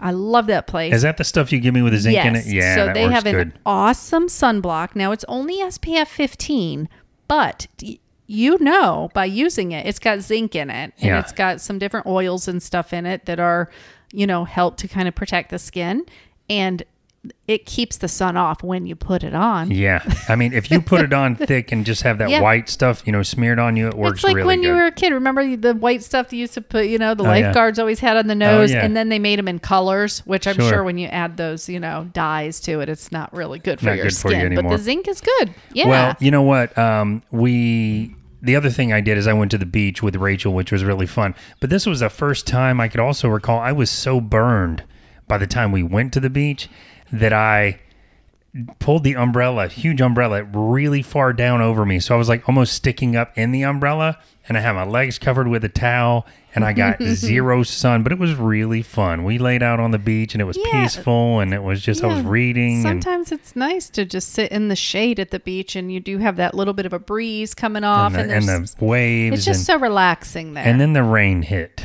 i 0.00 0.10
love 0.10 0.46
that 0.48 0.66
place 0.66 0.94
Is 0.94 1.02
that 1.02 1.16
the 1.16 1.24
stuff 1.24 1.50
you 1.52 1.60
give 1.60 1.74
me 1.74 1.82
with 1.82 1.92
the 1.92 1.98
zinc 1.98 2.24
in 2.24 2.36
it? 2.36 2.46
Yeah, 2.46 2.74
so 2.76 2.92
they 2.92 3.08
have 3.08 3.24
good. 3.24 3.34
an 3.34 3.58
awesome 3.66 4.28
sunblock 4.28 4.94
now 4.94 5.10
it's 5.12 5.24
only 5.28 5.58
spf 5.58 6.06
15 6.08 6.88
but 7.26 7.66
you 8.26 8.56
know 8.60 9.10
by 9.14 9.24
using 9.24 9.72
it 9.72 9.86
it's 9.86 9.98
got 9.98 10.20
zinc 10.20 10.54
in 10.54 10.70
it 10.70 10.92
and 10.98 11.10
Yeah. 11.10 11.20
it's 11.20 11.32
got 11.32 11.60
some 11.60 11.78
different 11.78 12.06
oils 12.06 12.48
and 12.48 12.62
stuff 12.62 12.92
in 12.92 13.06
it 13.06 13.26
that 13.26 13.38
are 13.40 13.70
you 14.12 14.26
know 14.26 14.44
help 14.44 14.76
to 14.78 14.88
kind 14.88 15.08
of 15.08 15.14
protect 15.14 15.50
the 15.50 15.58
skin 15.58 16.04
and 16.48 16.82
it 17.48 17.66
keeps 17.66 17.98
the 17.98 18.08
sun 18.08 18.36
off 18.36 18.62
when 18.62 18.86
you 18.86 18.94
put 18.96 19.22
it 19.24 19.34
on 19.34 19.70
Yeah, 19.70 20.02
I 20.28 20.36
mean, 20.36 20.52
if 20.52 20.70
you 20.70 20.80
put 20.80 21.00
it 21.02 21.12
on 21.12 21.36
thick 21.36 21.72
and 21.72 21.84
just 21.86 22.02
have 22.02 22.18
that 22.18 22.28
Yeah. 22.30 22.40
white 22.40 22.68
stuff, 22.68 23.02
you 23.06 23.12
know, 23.12 23.22
smeared 23.22 23.58
on 23.58 23.76
you, 23.76 23.88
it 23.88 23.94
works 23.94 24.18
it's 24.18 24.24
like 24.24 24.36
really 24.36 24.46
when 24.46 24.60
good. 24.60 24.66
you 24.68 24.74
were 24.74 24.86
a 24.86 24.92
kid. 24.92 25.12
Remember 25.12 25.56
the 25.56 25.74
white 25.74 26.02
stuff 26.02 26.28
they 26.30 26.36
used 26.36 26.54
to 26.54 26.60
put, 26.60 26.86
you 26.86 26.98
know, 26.98 27.14
the 27.14 27.22
Oh, 27.24 27.32
yeah. 27.32 27.46
lifeguards 27.46 27.78
always 27.78 28.00
had 28.00 28.16
on 28.16 28.26
the 28.26 28.34
nose, 28.34 28.72
yeah. 28.72 28.84
and 28.84 28.96
then 28.96 29.08
they 29.08 29.18
made 29.18 29.38
them 29.38 29.48
in 29.48 29.58
colors, 29.58 30.20
which 30.26 30.46
I'm 30.46 30.54
Sure. 30.56 30.68
sure, 30.70 30.84
when 30.84 30.98
you 30.98 31.08
add 31.08 31.36
those, 31.36 31.68
you 31.68 31.80
know, 31.80 32.08
dyes 32.12 32.60
to 32.60 32.80
it, 32.80 32.88
it's 32.88 33.10
not 33.12 33.32
really 33.34 33.58
good 33.58 33.78
for 33.78 33.86
Not 33.86 33.96
your 33.96 34.04
good 34.06 34.16
for 34.16 34.30
you 34.32 34.38
skin. 34.40 34.54
but 34.54 34.68
the 34.68 34.78
zinc 34.78 35.08
is 35.08 35.20
good. 35.20 35.54
Yeah. 35.72 35.88
Well, 35.88 36.16
you 36.20 36.30
know 36.30 36.42
what? 36.42 36.76
Um, 36.78 37.22
we 37.30 38.14
the 38.42 38.56
other 38.56 38.68
thing 38.68 38.92
I 38.92 39.00
did 39.00 39.16
is 39.16 39.26
I 39.26 39.32
went 39.32 39.50
to 39.52 39.58
the 39.58 39.64
beach 39.64 40.02
with 40.02 40.16
Rachel, 40.16 40.52
which 40.52 40.70
was 40.70 40.84
really 40.84 41.06
fun. 41.06 41.34
But 41.60 41.70
this 41.70 41.86
was 41.86 42.00
the 42.00 42.10
first 42.10 42.46
time 42.46 42.78
I 42.78 42.88
could 42.88 43.00
also 43.00 43.28
recall 43.28 43.58
I 43.58 43.72
was 43.72 43.90
so 43.90 44.20
burned 44.20 44.82
by 45.26 45.38
the 45.38 45.46
time 45.46 45.72
we 45.72 45.82
went 45.82 46.12
to 46.12 46.20
the 46.20 46.28
beach 46.28 46.68
that 47.18 47.32
I 47.32 47.80
pulled 48.78 49.02
the 49.02 49.16
umbrella, 49.16 49.66
huge 49.66 50.00
umbrella, 50.00 50.44
really 50.44 51.02
far 51.02 51.32
down 51.32 51.60
over 51.60 51.84
me. 51.84 51.98
So 51.98 52.14
I 52.14 52.18
was 52.18 52.28
like 52.28 52.48
almost 52.48 52.72
sticking 52.74 53.16
up 53.16 53.36
in 53.36 53.50
the 53.50 53.62
umbrella, 53.64 54.18
and 54.48 54.56
I 54.56 54.60
had 54.60 54.72
my 54.72 54.84
legs 54.84 55.18
covered 55.18 55.48
with 55.48 55.64
a 55.64 55.68
towel, 55.68 56.24
and 56.54 56.64
I 56.64 56.72
got 56.72 57.02
zero 57.14 57.64
sun. 57.64 58.04
But 58.04 58.12
it 58.12 58.18
was 58.18 58.36
really 58.36 58.80
fun. 58.82 59.24
We 59.24 59.38
laid 59.38 59.62
out 59.64 59.80
on 59.80 59.90
the 59.90 59.98
beach, 59.98 60.34
and 60.34 60.40
it 60.40 60.44
was 60.44 60.56
Yeah. 60.56 60.82
peaceful, 60.82 61.40
and 61.40 61.52
it 61.52 61.64
was 61.64 61.82
just 61.82 62.04
I 62.04 62.06
was 62.06 62.18
Yeah. 62.22 62.30
reading. 62.30 62.74
and 62.86 63.02
Sometimes 63.02 63.32
it's 63.32 63.56
nice 63.56 63.90
to 63.90 64.04
just 64.04 64.32
sit 64.32 64.52
in 64.52 64.68
the 64.68 64.76
shade 64.76 65.18
at 65.18 65.32
the 65.32 65.40
beach, 65.40 65.74
and 65.74 65.90
you 65.92 65.98
do 65.98 66.18
have 66.18 66.36
that 66.36 66.54
little 66.54 66.74
bit 66.74 66.86
of 66.86 66.92
a 66.92 67.00
breeze 67.00 67.54
coming 67.54 67.82
off, 67.82 68.12
and 68.12 68.22
and, 68.22 68.30
the, 68.30 68.34
and 68.36 68.48
there's, 68.48 68.74
the 68.74 68.84
waves, 68.84 69.34
it's 69.38 69.44
just 69.46 69.68
and, 69.68 69.78
so 69.78 69.78
relaxing 69.82 70.54
there. 70.54 70.64
and 70.64 70.80
then 70.80 70.92
the 70.92 71.02
rain 71.02 71.42
hit. 71.42 71.84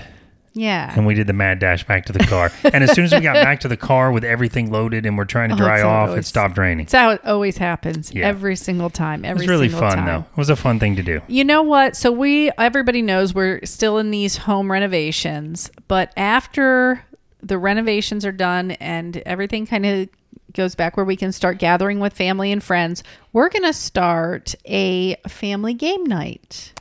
Yeah. 0.59 0.93
and 0.95 1.05
we 1.05 1.13
did 1.13 1.27
the 1.27 1.33
mad 1.33 1.59
dash 1.59 1.85
back 1.85 2.05
to 2.05 2.13
the 2.13 2.19
car. 2.25 2.51
and 2.63 2.83
as 2.83 2.91
soon 2.91 3.05
as 3.05 3.13
we 3.13 3.21
got 3.21 3.33
back 3.35 3.61
to 3.61 3.67
the 3.67 3.77
car 3.77 4.11
with 4.11 4.23
everything 4.23 4.71
loaded 4.71 5.05
and 5.05 5.17
we're 5.17 5.25
trying 5.25 5.49
to 5.49 5.55
Oh, 5.55 5.57
dry 5.57 5.75
it's 5.77 5.83
off, 5.83 6.17
it 6.17 6.25
stopped 6.25 6.57
raining. 6.57 6.83
It's 6.83 6.93
how 6.93 7.11
it 7.11 7.21
always 7.25 7.57
happens 7.57 8.11
Yeah. 8.13 8.27
every 8.27 8.55
single 8.55 8.89
time. 8.89 9.23
It 9.25 9.33
was 9.35 9.47
really 9.47 9.69
fun 9.69 9.97
time. 9.97 10.05
though. 10.05 10.25
It 10.31 10.37
was 10.37 10.49
a 10.49 10.55
fun 10.55 10.79
thing 10.79 10.95
to 10.97 11.03
do. 11.03 11.21
You 11.27 11.43
know 11.43 11.63
what? 11.63 11.95
So 11.95 12.11
we 12.11 12.51
everybody 12.57 13.01
knows 13.01 13.33
we're 13.33 13.61
still 13.65 13.97
in 13.97 14.11
these 14.11 14.37
home 14.37 14.71
renovations, 14.71 15.71
but 15.87 16.11
after 16.17 17.03
the 17.41 17.57
renovations 17.57 18.25
are 18.25 18.31
done 18.33 18.71
and 18.71 19.17
everything 19.25 19.65
kind 19.65 19.85
of 19.85 20.09
goes 20.53 20.75
back 20.75 20.97
where 20.97 21.05
we 21.05 21.15
can 21.15 21.31
start 21.31 21.57
gathering 21.59 21.99
with 21.99 22.11
family 22.13 22.51
and 22.51 22.63
friends, 22.63 23.03
we're 23.33 23.49
going 23.49 23.63
to 23.63 23.71
start 23.73 24.55
a 24.65 25.15
family 25.27 25.73
game 25.73 26.03
night. 26.03 26.73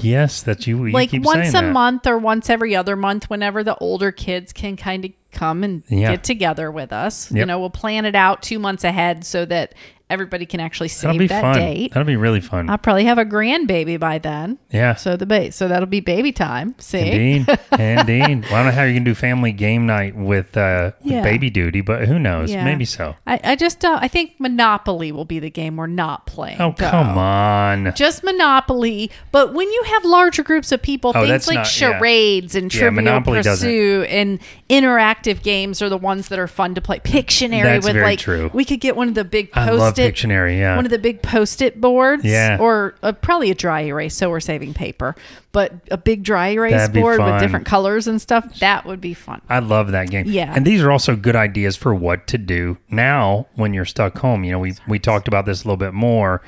Yes, 0.00 0.42
that 0.42 0.66
you, 0.66 0.84
you 0.86 0.92
like 0.92 1.10
once 1.12 1.50
a 1.50 1.52
that. 1.52 1.72
month 1.72 2.06
or 2.06 2.18
once 2.18 2.50
every 2.50 2.74
other 2.76 2.96
month 2.96 3.28
whenever 3.30 3.64
the 3.64 3.76
older 3.78 4.12
kids 4.12 4.52
can 4.52 4.76
kind 4.76 5.04
of 5.04 5.10
come 5.32 5.64
and 5.64 5.82
Yeah. 5.88 6.12
get 6.12 6.24
together 6.24 6.70
with 6.70 6.92
us. 6.92 7.30
You 7.32 7.44
know, 7.46 7.58
we'll 7.60 7.70
plan 7.70 8.04
it 8.04 8.14
out 8.14 8.42
2 8.42 8.58
months 8.58 8.84
ahead 8.84 9.24
so 9.24 9.44
that 9.46 9.74
everybody 10.08 10.46
can 10.46 10.60
actually 10.60 10.88
save 10.88 11.28
that 11.28 11.40
fun. 11.40 11.56
date. 11.56 11.92
That'll 11.92 12.06
be 12.06 12.16
really 12.16 12.40
fun. 12.40 12.70
I'll 12.70 12.78
probably 12.78 13.04
have 13.04 13.18
a 13.18 13.24
grandbaby 13.24 13.98
by 13.98 14.18
then. 14.18 14.58
yeah. 14.70 14.94
So 14.94 15.16
the 15.16 15.26
ba- 15.26 15.52
so 15.52 15.68
that'll 15.68 15.86
be 15.86 16.00
baby 16.00 16.32
time. 16.32 16.74
See? 16.78 16.98
Indeed, 16.98 17.58
indeed. 17.78 18.44
Well, 18.44 18.54
I 18.54 18.62
don't 18.62 18.66
know 18.66 18.70
how 18.72 18.84
you 18.84 18.94
can 18.94 19.04
do 19.04 19.14
family 19.14 19.52
game 19.52 19.86
night 19.86 20.14
with, 20.16 20.56
uh, 20.56 20.92
with 21.02 21.12
Yeah. 21.12 21.22
baby 21.22 21.50
duty, 21.50 21.80
but 21.80 22.06
who 22.06 22.18
knows? 22.18 22.50
Yeah. 22.52 22.64
Maybe 22.64 22.84
so. 22.84 23.16
I, 23.26 23.40
I 23.42 23.56
just 23.56 23.84
uh, 23.84 23.98
I 24.00 24.08
think 24.08 24.34
Monopoly 24.38 25.10
will 25.12 25.24
be 25.24 25.38
the 25.38 25.50
game 25.50 25.76
we're 25.76 25.86
not 25.86 26.26
playing. 26.26 26.60
Oh, 26.60 26.74
though. 26.76 26.90
come 26.90 27.18
on. 27.18 27.92
Just 27.96 28.22
Monopoly, 28.22 29.10
but 29.32 29.54
when 29.54 29.70
you 29.72 29.82
have 29.86 30.04
larger 30.04 30.42
groups 30.42 30.70
of 30.72 30.82
people, 30.82 31.12
Oh, 31.14 31.26
things 31.26 31.48
like 31.48 31.54
not- 31.56 31.80
yeah. 31.80 31.98
charades 31.98 32.54
and 32.54 32.72
Yeah, 32.72 32.80
Trivial 32.80 33.02
Monopoly 33.02 33.42
doesn't. 33.42 33.66
And 33.66 34.38
interactive 34.70 35.42
games 35.42 35.82
are 35.82 35.88
the 35.88 35.96
ones 35.98 36.28
that 36.28 36.38
are 36.38 36.46
fun 36.48 36.74
to 36.74 36.80
play. 36.80 37.00
Pictionary 37.00 37.62
That's 37.62 37.86
with 37.86 37.96
like 37.96 38.18
true. 38.18 38.50
we 38.52 38.64
could 38.64 38.80
get 38.80 38.96
one 38.96 39.08
of 39.08 39.14
the 39.14 39.24
big 39.24 39.50
I 39.54 39.66
post-it 39.96 40.14
Pictionary, 40.14 40.58
yeah. 40.58 40.76
one 40.76 40.84
of 40.84 40.90
the 40.90 40.98
big 40.98 41.22
post-it 41.22 41.80
boards, 41.80 42.24
Yeah. 42.24 42.58
or 42.60 42.94
uh, 43.02 43.12
probably 43.12 43.50
a 43.50 43.54
dry 43.54 43.82
erase. 43.82 44.14
So 44.14 44.30
we're 44.30 44.40
saving 44.40 44.74
paper, 44.74 45.14
but 45.52 45.72
a 45.90 45.96
big 45.96 46.22
dry 46.22 46.48
erase 46.48 46.88
board 46.88 47.18
fun. 47.18 47.32
with 47.32 47.42
different 47.42 47.66
colors 47.66 48.06
and 48.06 48.20
stuff. 48.20 48.58
That 48.60 48.84
would 48.86 49.00
be 49.00 49.14
fun. 49.14 49.40
I 49.48 49.58
love 49.60 49.92
that 49.92 50.10
game. 50.10 50.26
Yeah. 50.28 50.52
And 50.54 50.66
these 50.66 50.82
are 50.82 50.90
also 50.92 51.16
good 51.16 51.36
ideas 51.36 51.76
for 51.76 51.94
what 51.94 52.26
to 52.28 52.38
do 52.38 52.78
now 52.90 53.46
when 53.54 53.74
you're 53.74 53.84
stuck 53.84 54.18
home. 54.18 54.44
You 54.44 54.52
know, 54.52 54.58
we 54.58 54.74
we 54.88 54.98
talked 54.98 55.28
about 55.28 55.46
this 55.46 55.62
a 55.62 55.66
little 55.66 55.76
bit 55.76 55.94
more 55.94 56.42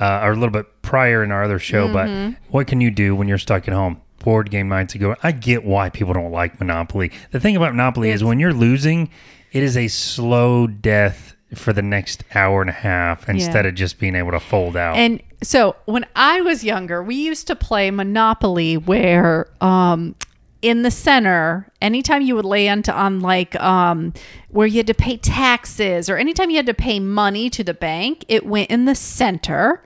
uh, 0.00 0.20
or 0.24 0.32
a 0.32 0.34
little 0.34 0.50
bit 0.50 0.66
prior 0.82 1.22
in 1.22 1.30
our 1.30 1.44
other 1.44 1.58
show, 1.58 1.86
Mm-hmm. 1.88 2.32
but 2.32 2.40
what 2.52 2.66
can 2.66 2.80
you 2.80 2.90
do 2.90 3.14
when 3.14 3.28
you're 3.28 3.38
stuck 3.38 3.68
at 3.68 3.74
home? 3.74 4.00
Board 4.20 4.50
game 4.50 4.68
nights 4.68 4.94
ago. 4.94 5.14
I 5.22 5.32
get 5.32 5.64
why 5.64 5.90
people 5.90 6.14
don't 6.14 6.32
like 6.32 6.58
Monopoly. 6.58 7.12
The 7.30 7.40
thing 7.40 7.56
about 7.56 7.72
Monopoly 7.74 8.10
is 8.10 8.24
when 8.24 8.38
you're 8.40 8.54
losing, 8.54 9.10
it 9.52 9.62
is 9.62 9.76
a 9.76 9.88
slow 9.88 10.66
death 10.66 11.33
for 11.54 11.72
the 11.72 11.82
next 11.82 12.24
hour 12.34 12.60
and 12.60 12.70
a 12.70 12.74
half 12.74 13.28
instead 13.28 13.66
of 13.66 13.74
just 13.74 13.98
being 13.98 14.14
able 14.14 14.30
to 14.32 14.40
fold 14.40 14.76
out. 14.76 14.96
And 14.96 15.22
so 15.42 15.76
when 15.86 16.06
I 16.16 16.40
was 16.40 16.64
younger, 16.64 17.02
we 17.02 17.16
used 17.16 17.46
to 17.48 17.56
play 17.56 17.90
Monopoly 17.90 18.76
where 18.76 19.48
um 19.60 20.14
in 20.62 20.80
the 20.80 20.90
center, 20.90 21.68
anytime 21.82 22.22
you 22.22 22.34
would 22.34 22.46
land 22.46 22.88
on 22.88 23.20
like 23.20 23.54
um 23.60 24.14
where 24.48 24.66
you 24.66 24.78
had 24.78 24.86
to 24.86 24.94
pay 24.94 25.16
taxes 25.16 26.08
or 26.08 26.16
anytime 26.16 26.50
you 26.50 26.56
had 26.56 26.66
to 26.66 26.74
pay 26.74 27.00
money 27.00 27.50
to 27.50 27.62
the 27.62 27.74
bank, 27.74 28.24
it 28.28 28.46
went 28.46 28.70
in 28.70 28.84
the 28.86 28.94
center 28.94 29.82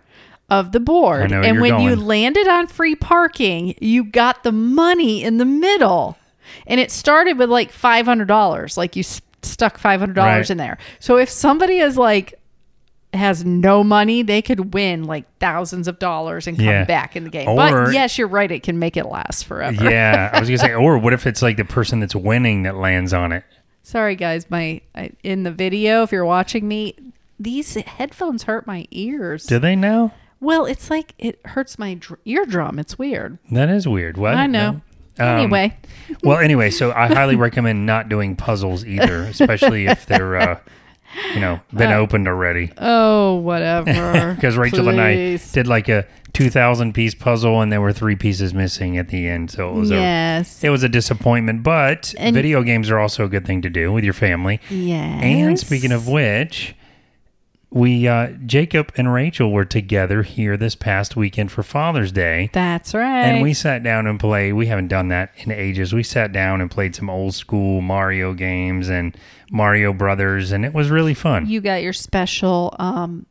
of 0.50 0.72
the 0.72 0.80
board. 0.80 1.24
I 1.24 1.26
know 1.26 1.40
where 1.40 1.50
and 1.50 1.60
when 1.60 1.80
you 1.80 1.96
landed 1.96 2.48
on 2.48 2.66
free 2.66 2.94
parking, 2.94 3.74
you 3.80 4.04
got 4.04 4.44
the 4.44 4.52
money 4.52 5.22
in 5.22 5.38
the 5.38 5.44
middle. 5.44 6.16
And 6.66 6.80
it 6.80 6.90
started 6.90 7.38
with 7.38 7.50
like 7.50 7.72
$500, 7.72 8.76
like 8.76 8.96
you 8.96 9.02
stuck 9.42 9.78
$500 9.80 10.16
Right. 10.16 10.50
in 10.50 10.56
there. 10.58 10.78
So 10.98 11.16
if 11.18 11.28
somebody 11.30 11.78
is 11.78 11.96
like 11.96 12.34
has 13.14 13.42
no 13.44 13.82
money, 13.82 14.22
they 14.22 14.42
could 14.42 14.74
win 14.74 15.04
like 15.04 15.24
thousands 15.38 15.88
of 15.88 15.98
dollars 15.98 16.46
and 16.46 16.56
come 16.58 16.66
Yeah. 16.66 16.84
back 16.84 17.16
in 17.16 17.24
the 17.24 17.30
game. 17.30 17.48
Or- 17.48 17.56
but 17.86 17.92
yes, 17.94 18.18
you're 18.18 18.28
right; 18.28 18.50
it 18.50 18.62
can 18.62 18.78
make 18.78 18.96
it 18.98 19.06
last 19.06 19.46
forever. 19.46 19.88
yeah, 19.90 20.28
I 20.32 20.40
was 20.40 20.48
gonna 20.48 20.58
say, 20.58 20.74
or 20.74 20.98
what 20.98 21.14
if 21.14 21.26
it's 21.26 21.40
like 21.40 21.56
the 21.56 21.64
person 21.64 22.00
that's 22.00 22.14
winning 22.14 22.64
that 22.64 22.76
lands 22.76 23.14
on 23.14 23.32
it? 23.32 23.44
Sorry, 23.82 24.14
guys. 24.14 24.50
My 24.50 24.82
in 25.22 25.44
the 25.44 25.50
video, 25.50 26.02
if 26.02 26.12
you're 26.12 26.26
watching 26.26 26.68
me, 26.68 26.94
these 27.40 27.74
headphones 27.74 28.42
hurt 28.42 28.66
my 28.66 28.86
ears. 28.90 29.44
Do 29.46 29.58
they 29.58 29.74
now? 29.74 30.12
well, 30.40 30.66
it's 30.66 30.90
like 30.90 31.14
it 31.18 31.40
hurts 31.46 31.78
my 31.78 31.94
dr- 31.94 32.20
eardrum. 32.26 32.78
It's 32.78 32.98
weird. 32.98 33.38
That 33.50 33.70
is 33.70 33.88
weird. 33.88 34.18
What? 34.18 34.34
I 34.34 34.46
know. 34.46 34.70
No. 34.72 34.80
Um, 35.18 35.26
anyway, 35.40 35.76
well, 36.22 36.38
anyway, 36.38 36.70
so 36.70 36.92
I 36.92 37.06
highly 37.08 37.36
recommend 37.46 37.86
not 37.86 38.08
doing 38.08 38.36
puzzles 38.36 38.84
either, 38.84 39.22
especially 39.22 39.86
if 39.86 40.06
they're, 40.06 40.36
uh, 40.36 40.58
you 41.34 41.40
know, 41.40 41.60
been 41.72 41.92
opened 41.92 42.28
already. 42.28 42.72
oh 42.78 43.36
whatever. 43.36 44.32
Because 44.34 44.56
Rachel 44.56 44.88
and 44.88 45.00
I 45.00 45.14
Please. 45.14 45.52
did 45.52 45.66
like 45.66 45.88
a 45.88 46.06
two 46.32 46.50
thousand 46.50 46.92
piece 46.92 47.14
puzzle, 47.14 47.60
and 47.60 47.72
there 47.72 47.80
were 47.80 47.92
three 47.92 48.14
pieces 48.16 48.54
missing 48.54 48.96
at 48.98 49.08
the 49.08 49.26
end, 49.28 49.50
so 49.50 49.70
it 49.70 49.72
was 49.74 49.90
Yes. 49.90 50.62
a 50.62 50.66
it 50.68 50.70
was 50.70 50.82
a 50.82 50.88
disappointment. 50.88 51.62
But 51.62 52.14
And- 52.18 52.34
video 52.34 52.62
games 52.62 52.90
are 52.90 52.98
also 52.98 53.24
a 53.24 53.28
good 53.28 53.46
thing 53.46 53.62
to 53.62 53.70
do 53.70 53.92
with 53.92 54.04
your 54.04 54.12
family. 54.12 54.60
Yes. 54.70 55.22
And 55.22 55.58
speaking 55.58 55.90
of 55.92 56.06
which, 56.06 56.74
we 57.70 58.08
uh, 58.08 58.28
Jacob 58.46 58.92
and 58.96 59.12
Rachel 59.12 59.52
were 59.52 59.64
together 59.64 60.22
here 60.22 60.56
this 60.56 60.74
past 60.74 61.16
weekend 61.16 61.52
for 61.52 61.62
Father's 61.62 62.12
Day. 62.12 62.48
That's 62.52 62.94
right. 62.94 63.24
And 63.24 63.42
we 63.42 63.52
sat 63.54 63.82
down 63.82 64.06
and 64.06 64.18
played. 64.18 64.54
We 64.54 64.66
haven't 64.66 64.88
done 64.88 65.08
that 65.08 65.32
in 65.36 65.50
ages. 65.52 65.92
We 65.92 66.02
sat 66.02 66.32
down 66.32 66.60
and 66.60 66.70
played 66.70 66.94
some 66.96 67.10
old 67.10 67.34
school 67.34 67.80
Mario 67.82 68.32
games 68.32 68.88
and 68.88 69.16
Mario 69.50 69.92
Brothers, 69.92 70.50
and 70.52 70.64
it 70.64 70.72
was 70.72 70.88
really 70.90 71.14
fun. 71.14 71.46
you 71.46 71.60
got 71.60 71.82
your 71.82 71.92
special 71.92 72.74
um, 72.78 73.26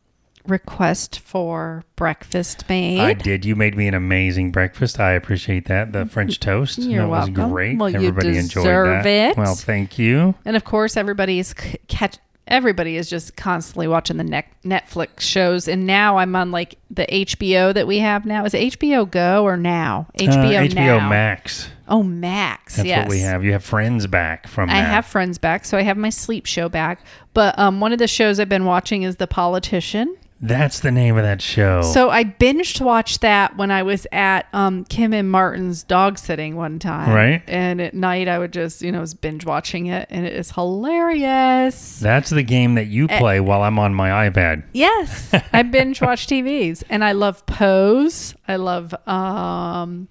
request 0.48 1.20
for 1.20 1.84
breakfast 1.96 2.68
made. 2.70 3.00
I 3.00 3.14
did. 3.14 3.44
You 3.44 3.56
made 3.56 3.76
me 3.76 3.88
an 3.88 3.94
amazing 3.94 4.52
breakfast. 4.52 5.00
I 5.00 5.12
appreciate 5.14 5.66
that. 5.66 5.92
The 5.94 6.06
French 6.06 6.40
toast. 6.40 6.78
You're 6.80 7.02
that 7.04 7.10
was 7.10 7.30
great. 7.30 7.78
Well, 7.78 7.90
you 7.90 7.98
Everybody 7.98 8.38
enjoyed 8.38 8.66
that. 8.66 9.06
it. 9.06 9.38
Well, 9.38 9.56
thank 9.56 9.98
you. 10.00 10.36
And 10.46 10.56
of 10.56 10.64
course, 10.64 10.96
everybody's 10.96 11.56
c- 11.58 11.78
catch. 11.88 12.18
Everybody 12.48 12.98
is 12.98 13.10
just 13.10 13.36
constantly 13.36 13.88
watching 13.88 14.18
the 14.18 14.24
net 14.24 14.48
Netflix 14.64 15.22
shows, 15.22 15.68
and 15.68 15.86
now 15.86 16.18
I'm 16.18 16.36
on 16.36 16.52
like 16.52 16.78
the 16.90 17.06
HBO 17.06 17.74
that 17.74 17.88
we 17.88 18.00
have 18.00 18.26
now. 18.26 18.46
Is 18.46 18.54
it 18.54 18.74
HBO 18.74 19.10
Go 19.10 19.44
or 19.44 19.58
now? 19.58 20.08
Uh, 20.16 20.24
HBO, 20.24 20.70
HBO 20.70 20.76
now. 20.76 21.10
Max. 21.10 21.70
Oh, 21.90 22.04
Max. 22.04 22.78
That's 22.78 22.88
yes. 22.88 23.06
what 23.06 23.10
we 23.10 23.20
have. 23.20 23.44
You 23.44 23.54
have 23.54 23.64
friends 23.64 24.08
back 24.08 24.48
from 24.48 24.70
I 24.70 24.82
that. 24.82 24.90
have 24.90 25.06
friends 25.06 25.38
back, 25.38 25.64
so 25.66 25.78
I 25.78 25.84
have 25.84 25.98
my 25.98 26.10
sleep 26.10 26.46
show 26.46 26.68
back. 26.68 27.02
But 27.34 27.58
um, 27.58 27.80
one 27.80 27.94
of 27.94 28.00
the 28.00 28.08
shows 28.08 28.40
I've 28.40 28.50
been 28.50 28.66
watching 28.66 29.04
is 29.04 29.18
The 29.18 29.28
Politician. 29.28 30.18
That's 30.40 30.82
the 30.82 30.92
name 30.92 31.18
of 31.18 31.24
that 31.24 31.42
show. 31.42 31.82
So 31.82 32.12
I 32.12 32.24
binged 32.24 32.80
watched 32.80 33.22
that 33.22 33.58
when 33.58 33.72
I 33.72 33.82
was 33.82 34.06
at 34.12 34.46
um, 34.54 34.86
Kim 34.86 35.12
and 35.12 35.32
Martin's 35.32 35.82
dog 35.84 36.20
sitting 36.20 36.56
one 36.56 36.78
time. 36.78 37.10
Right. 37.10 37.42
And 37.48 37.82
at 37.82 37.96
night 37.96 38.28
I 38.28 38.38
would 38.38 38.54
just, 38.54 38.84
you 38.84 38.92
know, 38.92 39.00
was 39.00 39.16
binge 39.16 39.46
watching 39.46 39.88
it 39.88 40.06
and 40.12 40.28
it 40.28 40.34
is 40.34 40.52
hilarious. 40.52 42.00
That's 42.00 42.30
the 42.30 42.44
game 42.44 42.76
that 42.76 42.86
you 42.86 43.08
play 43.08 43.40
while 43.40 43.64
I'm 43.64 43.80
on 43.80 43.96
my 43.96 44.30
iPad. 44.30 44.64
Yes. 44.74 45.34
I 45.54 45.64
binge 45.64 46.02
watch 46.02 46.28
TVs. 46.28 46.84
And 46.90 47.04
I 47.04 47.14
love 47.14 47.46
Pose. 47.48 48.36
I 48.48 48.58
love 48.58 48.94
um 49.08 50.08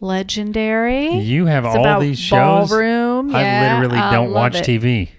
Legendary. 0.00 1.10
You 1.18 1.46
have 1.46 1.64
It's 1.64 1.76
all 1.76 2.00
these 2.00 2.18
shows. 2.18 2.70
Ballroom. 2.70 3.34
I 3.34 3.40
Yeah, 3.42 3.74
literally 3.80 4.00
don't 4.10 4.32
watch 4.32 4.56
it. 4.56 4.64
TV. 4.64 5.10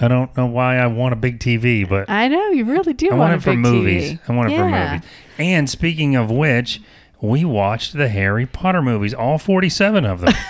I 0.00 0.08
don't 0.08 0.34
know 0.36 0.46
why 0.46 0.78
I 0.78 0.86
want 0.86 1.12
a 1.12 1.16
big 1.16 1.38
TV, 1.38 1.88
but 1.88 2.08
I 2.08 2.28
know 2.28 2.48
you 2.48 2.64
really 2.64 2.94
do 2.94 3.06
I 3.06 3.10
want, 3.10 3.18
want 3.20 3.32
a 3.32 3.36
it 3.36 3.40
for 3.42 3.50
big 3.50 3.58
movies. 3.58 4.12
TV. 4.12 4.20
I 4.28 4.32
want 4.32 4.52
it 4.52 4.56
for 4.56 4.68
movies. 4.68 5.02
And 5.38 5.68
speaking 5.70 6.16
of 6.16 6.30
which, 6.30 6.80
we 7.20 7.44
watched 7.44 7.92
the 7.92 8.08
Harry 8.08 8.46
Potter 8.46 8.82
movies, 8.82 9.12
all 9.12 9.38
47 9.38 10.04
of 10.04 10.20
them. 10.20 10.34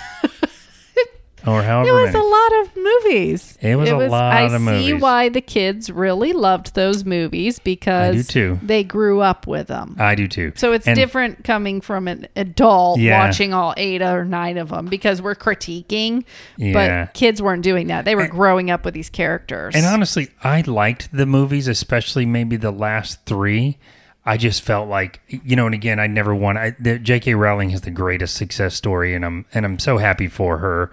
or 1.46 1.62
however 1.62 1.88
It 1.88 1.92
was 1.92 2.12
many. 2.12 2.24
a 2.24 2.29
lot 2.29 2.61
of 2.62 2.76
movies. 2.76 3.59
It 3.61 3.76
was 3.76 3.90
a 3.90 3.96
lot 3.96 4.33
I 4.33 4.42
of 4.42 4.61
see 4.61 4.92
why 4.94 5.29
the 5.29 5.40
kids 5.40 5.90
really 5.90 6.33
loved 6.33 6.74
those 6.74 7.05
movies 7.05 7.59
because 7.59 8.26
they 8.62 8.85
grew 8.85 9.20
up 9.20 9.46
with 9.46 9.68
them. 9.68 9.96
I 9.98 10.14
do 10.14 10.29
too. 10.29 10.53
So 10.57 10.72
it's 10.72 10.87
And- 10.87 10.96
different 10.96 11.44
coming 11.44 11.81
from 11.81 12.09
an 12.09 12.26
adult 12.37 13.00
Yeah. 13.00 13.24
watching 13.26 13.53
all 13.55 13.74
eight 13.76 14.03
or 14.03 14.24
nine 14.24 14.59
of 14.59 14.68
them 14.70 14.87
because 14.87 15.20
we're 15.22 15.35
critiquing, 15.35 16.24
Yeah. 16.57 16.72
but 17.05 17.14
kids 17.14 17.40
weren't 17.40 17.62
doing 17.62 17.87
that. 17.88 18.05
They 18.05 18.14
were 18.14 18.29
growing 18.29 18.70
up 18.70 18.85
with 18.85 18.94
these 18.94 19.11
characters. 19.11 19.74
And 19.74 19.87
honestly, 19.87 20.29
I 20.42 20.62
liked 20.62 21.09
the 21.12 21.26
movies, 21.26 21.68
especially 21.68 22.26
maybe 22.26 22.57
the 22.57 22.70
last 22.70 23.24
three. 23.26 23.79
I 24.26 24.37
just 24.37 24.62
felt 24.62 24.88
like, 24.88 25.20
you 25.29 25.57
know, 25.57 25.64
and 25.64 25.74
again, 25.74 25.98
I 25.98 26.07
never 26.07 26.35
want. 26.35 26.59
I, 26.59 26.76
the, 26.79 26.98
J.K. 26.98 27.35
Rowling 27.35 27.70
has 27.70 27.81
the 27.81 27.90
greatest 27.90 28.35
success 28.35 28.74
story, 28.74 29.14
and 29.14 29.24
I'm 29.24 29.46
and 29.55 29.64
I'm 29.64 29.79
so 29.79 29.96
happy 29.96 30.29
for 30.29 30.59
her. 30.59 30.90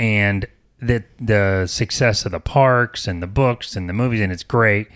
And 0.00 0.46
the 0.80 1.04
the 1.20 1.66
success 1.66 2.24
of 2.24 2.32
the 2.32 2.40
parks 2.40 3.06
and 3.06 3.22
the 3.22 3.26
books 3.26 3.76
and 3.76 3.88
the 3.88 3.92
movies, 3.92 4.20
and 4.20 4.32
it's 4.32 4.42
great. 4.42 4.88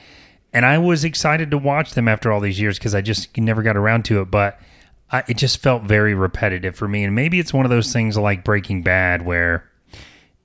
And 0.52 0.64
I 0.64 0.78
was 0.78 1.04
excited 1.04 1.50
to 1.50 1.58
watch 1.58 1.92
them 1.92 2.08
after 2.08 2.32
all 2.32 2.40
these 2.40 2.58
years 2.58 2.78
because 2.78 2.94
I 2.94 3.02
just 3.02 3.36
never 3.36 3.62
got 3.62 3.76
around 3.76 4.06
to 4.06 4.22
it. 4.22 4.30
But 4.30 4.58
I, 5.10 5.22
it 5.28 5.36
just 5.36 5.62
felt 5.62 5.82
very 5.82 6.14
repetitive 6.14 6.74
for 6.74 6.88
me. 6.88 7.04
And 7.04 7.14
maybe 7.14 7.38
it's 7.38 7.52
one 7.52 7.66
of 7.66 7.70
those 7.70 7.92
things 7.92 8.16
like 8.16 8.44
Breaking 8.44 8.82
Bad 8.82 9.26
where 9.26 9.68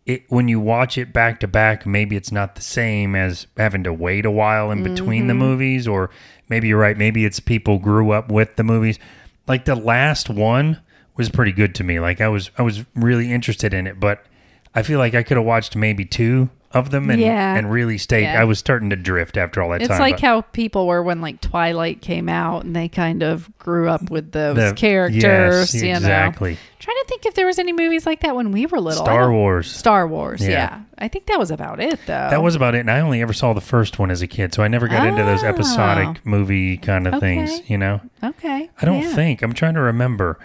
it 0.05 0.23
when 0.29 0.49
you 0.49 0.59
watch 0.59 0.97
it 0.97 1.13
back 1.13 1.39
to 1.39 1.47
back, 1.47 1.85
maybe 1.85 2.17
it's 2.17 2.31
not 2.31 2.55
the 2.55 2.61
same 2.61 3.15
as 3.15 3.47
having 3.55 3.83
to 3.83 3.93
wait 3.93 4.25
a 4.25 4.31
while 4.31 4.71
in 4.71 4.83
between 4.83 5.27
the 5.27 5.33
mm-hmm. 5.33 5.39
movies, 5.39 5.87
or 5.87 6.09
maybe 6.49 6.67
you're 6.67 6.79
right. 6.79 6.97
Maybe 6.97 7.23
it's 7.23 7.39
people 7.39 7.79
grew 7.79 8.11
up 8.11 8.29
with 8.29 8.57
the 8.57 8.63
movies. 8.63 8.99
Like 9.47 9.65
the 9.65 9.75
last 9.75 10.29
one 10.29 10.81
was 11.15 11.29
pretty 11.29 11.51
good 11.51 11.75
to 11.75 11.83
me. 11.83 11.99
Like 11.99 12.19
I 12.19 12.27
was 12.27 12.49
I 12.57 12.63
was 12.63 12.83
really 12.95 13.31
interested 13.31 13.73
in 13.73 13.87
it, 13.87 13.99
but 13.99 14.25
I 14.75 14.83
feel 14.83 14.99
like 14.99 15.15
I 15.15 15.23
could 15.23 15.37
have 15.37 15.45
watched 15.45 15.75
maybe 15.75 16.05
two 16.05 16.49
of 16.71 16.91
them 16.91 17.09
and 17.09 17.19
Yeah. 17.19 17.55
and 17.55 17.71
really 17.71 17.97
stayed. 17.97 18.21
Yeah. 18.25 18.39
I 18.39 18.43
was 18.43 18.59
starting 18.59 18.91
to 18.91 18.95
drift 18.95 19.37
after 19.37 19.59
all 19.63 19.69
that 19.71 19.81
it's 19.81 19.87
time. 19.89 19.99
like 19.99 20.17
but- 20.17 20.21
how 20.21 20.41
people 20.41 20.85
were 20.85 21.01
when 21.01 21.19
like 21.19 21.41
Twilight 21.41 21.99
came 22.01 22.29
out 22.29 22.63
and 22.63 22.75
they 22.75 22.87
kind 22.87 23.23
of 23.23 23.49
grew 23.57 23.89
up 23.89 24.11
with 24.11 24.31
those 24.33 24.55
The- 24.55 24.73
characters. 24.75 25.23
yes, 25.23 25.73
you 25.73 25.89
know, 25.89 25.97
exactly. 25.97 26.57
trying 26.77 26.97
to 26.97 27.05
think 27.07 27.25
if 27.25 27.33
there 27.33 27.47
was 27.47 27.57
any 27.57 27.73
movies 27.73 28.05
like 28.05 28.19
that 28.19 28.35
when 28.35 28.51
we 28.51 28.67
were 28.67 28.79
little. 28.79 29.03
Star 29.03 29.31
Wars. 29.31 29.71
Star 29.75 30.07
Wars. 30.07 30.41
Yeah. 30.43 30.49
Yeah. 30.49 30.79
I 30.99 31.07
think 31.07 31.25
that 31.25 31.39
was 31.39 31.49
about 31.49 31.79
it 31.79 31.99
though. 32.05 32.27
That 32.29 32.43
was 32.43 32.53
about 32.53 32.75
it, 32.75 32.79
and 32.81 32.91
I 32.91 32.99
only 32.99 33.21
ever 33.23 33.33
saw 33.33 33.53
the 33.53 33.61
first 33.61 33.97
one 33.97 34.11
as 34.11 34.21
a 34.21 34.27
kid, 34.27 34.53
so 34.53 34.61
I 34.61 34.67
never 34.67 34.87
got 34.87 35.07
into 35.07 35.23
those 35.23 35.43
Oh. 35.43 35.47
episodic 35.47 36.23
movie 36.23 36.77
kind 36.77 37.07
of 37.07 37.19
things. 37.19 37.67
You 37.67 37.79
know, 37.79 38.01
okay. 38.23 38.69
I 38.79 38.85
don't 38.85 39.01
think 39.05 39.41
I'm 39.41 39.53
trying 39.53 39.73
to 39.73 39.81
remember. 39.81 40.37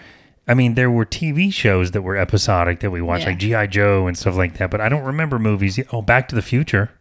I 0.47 0.53
mean, 0.53 0.75
there 0.75 0.91
were 0.91 1.05
TV 1.05 1.51
shows 1.51 1.91
that 1.91 2.01
were 2.03 2.15
episodic 2.17 2.79
that 2.81 2.91
we 2.91 3.01
watched, 3.01 3.23
Yeah. 3.23 3.29
like 3.29 3.39
GI 3.39 3.67
Joe 3.67 4.05
and 4.07 4.17
stuff 4.17 4.35
like 4.35 4.57
that, 4.57 4.69
but 4.69 4.79
I 4.81 4.89
don't 4.89 5.03
remember 5.03 5.39
movies. 5.39 5.79
Oh, 5.91 6.01
Back 6.01 6.27
to 6.29 6.35
the 6.35 6.41
Future. 6.43 6.91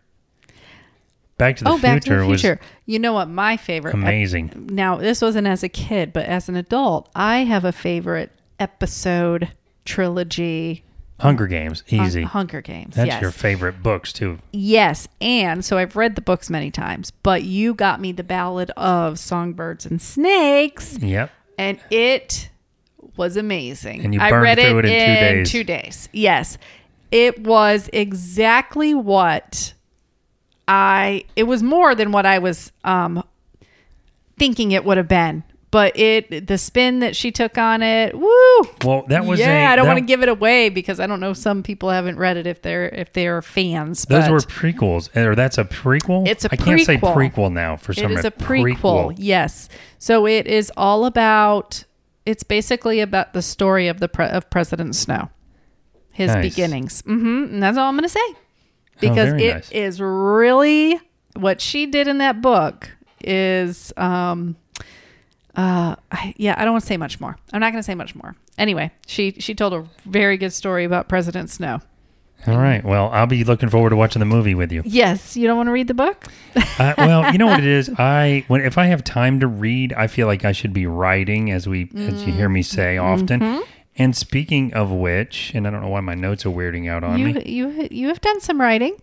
Back 1.36 1.56
to 1.56 1.64
the 1.64 1.70
Oh, 1.70 1.72
Future 1.78 1.86
Back 1.94 2.02
to 2.04 2.16
the 2.16 2.24
Future. 2.26 2.60
You 2.86 2.98
know 3.00 3.12
what 3.12 3.28
my 3.28 3.56
favorite 3.56 3.92
amazing. 3.94 4.68
now 4.70 4.96
this 4.96 5.20
wasn't 5.20 5.46
as 5.48 5.62
a 5.64 5.68
kid 5.68 6.12
but 6.12 6.26
as 6.26 6.48
an 6.48 6.54
adult 6.54 7.08
i 7.16 7.38
have 7.38 7.64
a 7.64 7.72
favorite 7.72 8.30
episode 8.60 9.48
trilogy 9.84 10.84
Hunger 11.20 11.46
Games, 11.46 11.82
Hun- 11.90 12.06
easy. 12.06 12.22
hunger 12.22 12.60
games 12.60 12.94
That's 12.96 13.06
yes 13.08 13.22
your 13.22 13.30
favorite 13.30 13.82
books 13.82 14.12
too. 14.12 14.38
yes 14.52 15.08
and 15.20 15.64
so 15.64 15.76
i've 15.78 15.96
read 15.96 16.14
the 16.14 16.20
books 16.20 16.50
many 16.50 16.70
times 16.70 17.10
but 17.22 17.42
you 17.42 17.74
got 17.74 18.00
me 18.00 18.12
the 18.12 18.22
ballad 18.24 18.70
of 18.76 19.18
songbirds 19.18 19.86
and 19.86 20.00
snakes 20.00 20.98
Yep. 21.00 21.30
and 21.58 21.80
it 21.90 22.48
was 23.16 23.36
amazing 23.36 24.04
And 24.04 24.12
you 24.14 24.20
i 24.20 24.30
read 24.30 24.58
through 24.58 24.78
it, 24.80 24.84
it 24.86 24.90
in 24.90 25.44
two 25.44 25.44
days. 25.44 25.50
two 25.50 25.64
days 25.64 26.08
yes 26.12 26.58
it 27.10 27.42
was 27.44 27.88
exactly 27.92 28.94
what 28.94 29.72
i 30.66 31.24
it 31.36 31.44
was 31.44 31.62
more 31.62 31.94
than 31.94 32.10
what 32.12 32.26
i 32.26 32.38
was 32.38 32.72
um 32.84 33.22
thinking 34.38 34.72
it 34.72 34.84
would 34.84 34.96
have 34.96 35.08
been 35.08 35.44
but 35.70 35.96
it 35.98 36.46
the 36.46 36.56
spin 36.56 37.00
that 37.00 37.14
she 37.16 37.30
took 37.32 37.58
on 37.58 37.82
it 37.82 38.14
woo 38.16 38.28
Well, 38.84 39.04
that 39.08 39.24
was 39.24 39.40
yeah 39.40 39.70
I 39.72 39.76
don't 39.76 39.86
that- 39.86 39.94
want 39.94 39.98
to 39.98 40.04
give 40.06 40.22
it 40.22 40.28
away 40.28 40.68
because 40.68 41.00
I 41.00 41.06
don't 41.08 41.18
know 41.20 41.32
some 41.32 41.62
people 41.64 41.90
haven't 41.90 42.16
read 42.16 42.36
it 42.36 42.46
if 42.46 42.62
they're 42.62 42.88
if 42.88 43.12
they're 43.12 43.42
fans. 43.42 44.04
Those 44.04 44.24
but 44.24 44.30
were 44.30 44.38
prequels, 44.38 45.14
or 45.16 45.34
that's 45.34 45.58
a 45.58 45.64
prequel. 45.64 46.28
It's 46.28 46.44
a 46.44 46.48
I 46.52 46.56
can't 46.56 46.80
say 46.80 46.96
prequel. 46.96 47.14
prequel 47.32 47.52
now 47.52 47.76
for 47.76 47.92
some 47.92 48.04
it 48.04 48.10
is 48.12 48.16
reason. 48.18 48.32
a 48.38 48.44
prequel, 48.44 49.14
Yes, 49.18 49.68
so 49.98 50.26
it 50.28 50.46
is 50.46 50.70
all 50.76 51.06
about. 51.06 51.84
It's 52.26 52.42
basically 52.42 53.00
about 53.00 53.32
the 53.34 53.42
story 53.42 53.88
of 53.88 54.00
the 54.00 54.08
pre- 54.08 54.26
of 54.28 54.48
President 54.50 54.94
Snow, 54.96 55.28
his 56.10 56.28
Nice. 56.28 56.42
beginnings. 56.54 57.00
hmm 57.02 57.44
and 57.44 57.62
that's 57.62 57.76
all 57.76 57.88
I'm 57.88 57.94
going 57.96 58.02
to 58.04 58.08
say 58.08 58.34
because 59.00 59.30
very 59.30 59.44
it 59.44 59.72
is 59.72 60.00
nice. 60.00 60.06
really 60.06 61.00
what 61.36 61.60
she 61.60 61.86
did 61.86 62.08
in 62.08 62.18
that 62.18 62.40
book 62.40 62.90
is. 63.22 63.92
um 63.96 64.56
uh 65.56 65.94
I, 66.10 66.34
yeah 66.36 66.56
i 66.58 66.64
don't 66.64 66.72
want 66.72 66.82
to 66.82 66.86
say 66.88 66.96
much 66.96 67.20
more 67.20 67.36
i'm 67.52 67.60
not 67.60 67.70
going 67.70 67.78
to 67.78 67.86
say 67.86 67.94
much 67.94 68.16
more 68.16 68.34
anyway 68.58 68.90
she 69.06 69.32
she 69.38 69.54
told 69.54 69.72
a 69.72 69.84
very 70.04 70.36
good 70.36 70.52
story 70.52 70.82
about 70.84 71.08
president 71.08 71.48
snow 71.48 71.80
All 72.46 72.58
right. 72.58 72.84
Well, 72.84 73.10
I'll 73.10 73.26
be 73.26 73.44
looking 73.44 73.68
forward 73.70 73.90
to 73.90 73.96
watching 73.96 74.20
the 74.20 74.26
movie 74.26 74.54
with 74.54 74.70
you. 74.72 74.82
yes 74.84 75.36
you 75.36 75.46
don't 75.46 75.56
want 75.56 75.68
to 75.68 75.72
read 75.72 75.88
the 75.88 75.94
book 75.94 76.26
Uh, 76.78 76.94
well, 76.98 77.32
you 77.32 77.38
know 77.38 77.46
what 77.46 77.60
it 77.60 77.66
is. 77.66 77.90
I 77.98 78.44
when 78.48 78.60
if 78.60 78.78
I 78.78 78.86
have 78.86 79.02
time 79.04 79.40
to 79.40 79.46
read, 79.46 79.92
I 79.92 80.06
feel 80.06 80.26
like 80.26 80.44
I 80.44 80.52
should 80.52 80.72
be 80.72 80.86
writing, 80.86 81.50
as 81.50 81.66
we 81.68 81.90
as 81.96 82.24
you 82.24 82.32
hear 82.32 82.48
me 82.48 82.62
say 82.62 82.96
often. 82.98 83.62
And 83.96 84.16
speaking 84.16 84.74
of 84.74 84.90
which, 84.90 85.52
and 85.54 85.66
I 85.68 85.70
don't 85.70 85.80
know 85.80 85.88
why 85.88 86.00
my 86.00 86.14
notes 86.14 86.44
are 86.44 86.50
weirding 86.50 86.90
out 86.90 87.04
on 87.04 87.18
You 87.18 87.26
me. 87.26 87.42
you 87.46 87.88
you 87.90 88.08
have 88.08 88.20
done 88.20 88.40
some 88.40 88.60
writing. 88.60 88.96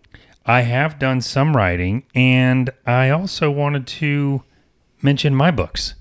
I 0.44 0.62
have 0.62 0.98
done 0.98 1.20
some 1.20 1.56
writing, 1.56 2.02
and 2.14 2.68
I 2.86 3.08
also 3.10 3.50
wanted 3.50 3.86
to 4.02 4.42
mention 5.00 5.34
my 5.34 5.50
books. 5.50 5.94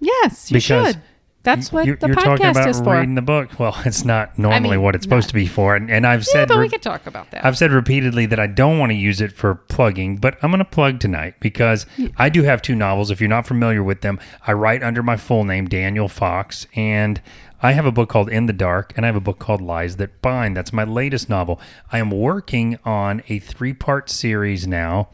Yes, 0.00 0.50
you 0.50 0.56
Because 0.56 0.94
should. 0.94 1.02
That's 1.42 1.72
what 1.72 1.86
you're, 1.86 1.96
the 1.96 2.08
you're 2.08 2.16
talking 2.16 2.46
podcast 2.46 2.50
about 2.52 2.68
is 2.68 2.80
for. 2.80 2.94
reading 2.96 3.14
the 3.14 3.22
book. 3.22 3.58
Well, 3.58 3.76
it's 3.84 4.04
not 4.04 4.38
normally 4.38 4.76
mean, 4.76 4.82
what 4.82 4.94
it's 4.94 5.04
supposed 5.04 5.26
not- 5.26 5.30
to 5.30 5.34
be 5.34 5.46
for, 5.46 5.74
and, 5.74 5.90
and 5.90 6.06
I've 6.06 6.20
yeah, 6.20 6.32
said 6.32 6.48
but 6.48 6.58
we 6.58 6.68
could 6.68 6.82
talk 6.82 7.06
about 7.06 7.30
that. 7.32 7.44
I've 7.44 7.58
said 7.58 7.72
repeatedly 7.72 8.26
that 8.26 8.38
I 8.38 8.46
don't 8.46 8.78
want 8.78 8.90
to 8.90 8.96
use 8.96 9.20
it 9.20 9.32
for 9.32 9.54
plugging, 9.54 10.16
but 10.16 10.38
I'm 10.42 10.50
going 10.50 10.58
to 10.58 10.64
plug 10.64 11.00
tonight 11.00 11.34
because 11.40 11.86
I 12.16 12.28
do 12.28 12.42
have 12.44 12.62
two 12.62 12.74
novels. 12.74 13.10
If 13.10 13.20
you're 13.20 13.28
not 13.28 13.46
familiar 13.46 13.82
with 13.82 14.02
them, 14.02 14.20
I 14.46 14.52
write 14.52 14.82
under 14.82 15.02
my 15.02 15.16
full 15.16 15.44
name, 15.44 15.68
Daniel 15.68 16.08
Fox, 16.08 16.66
and 16.74 17.20
I 17.64 17.72
have 17.72 17.86
a 17.86 17.92
book 17.92 18.08
called 18.08 18.28
In 18.28 18.46
the 18.46 18.52
Dark, 18.52 18.92
and 18.96 19.06
I 19.06 19.08
have 19.08 19.14
a 19.16 19.20
book 19.20 19.38
called 19.38 19.60
Lies 19.60 19.96
That 19.96 20.20
Bind. 20.20 20.56
That's 20.56 20.72
my 20.72 20.82
latest 20.84 21.28
novel. 21.28 21.60
I 21.92 21.98
am 21.98 22.10
working 22.10 22.78
on 22.84 23.22
a 23.28 23.38
three 23.38 23.72
part 23.72 24.10
series 24.10 24.66
now. 24.66 25.10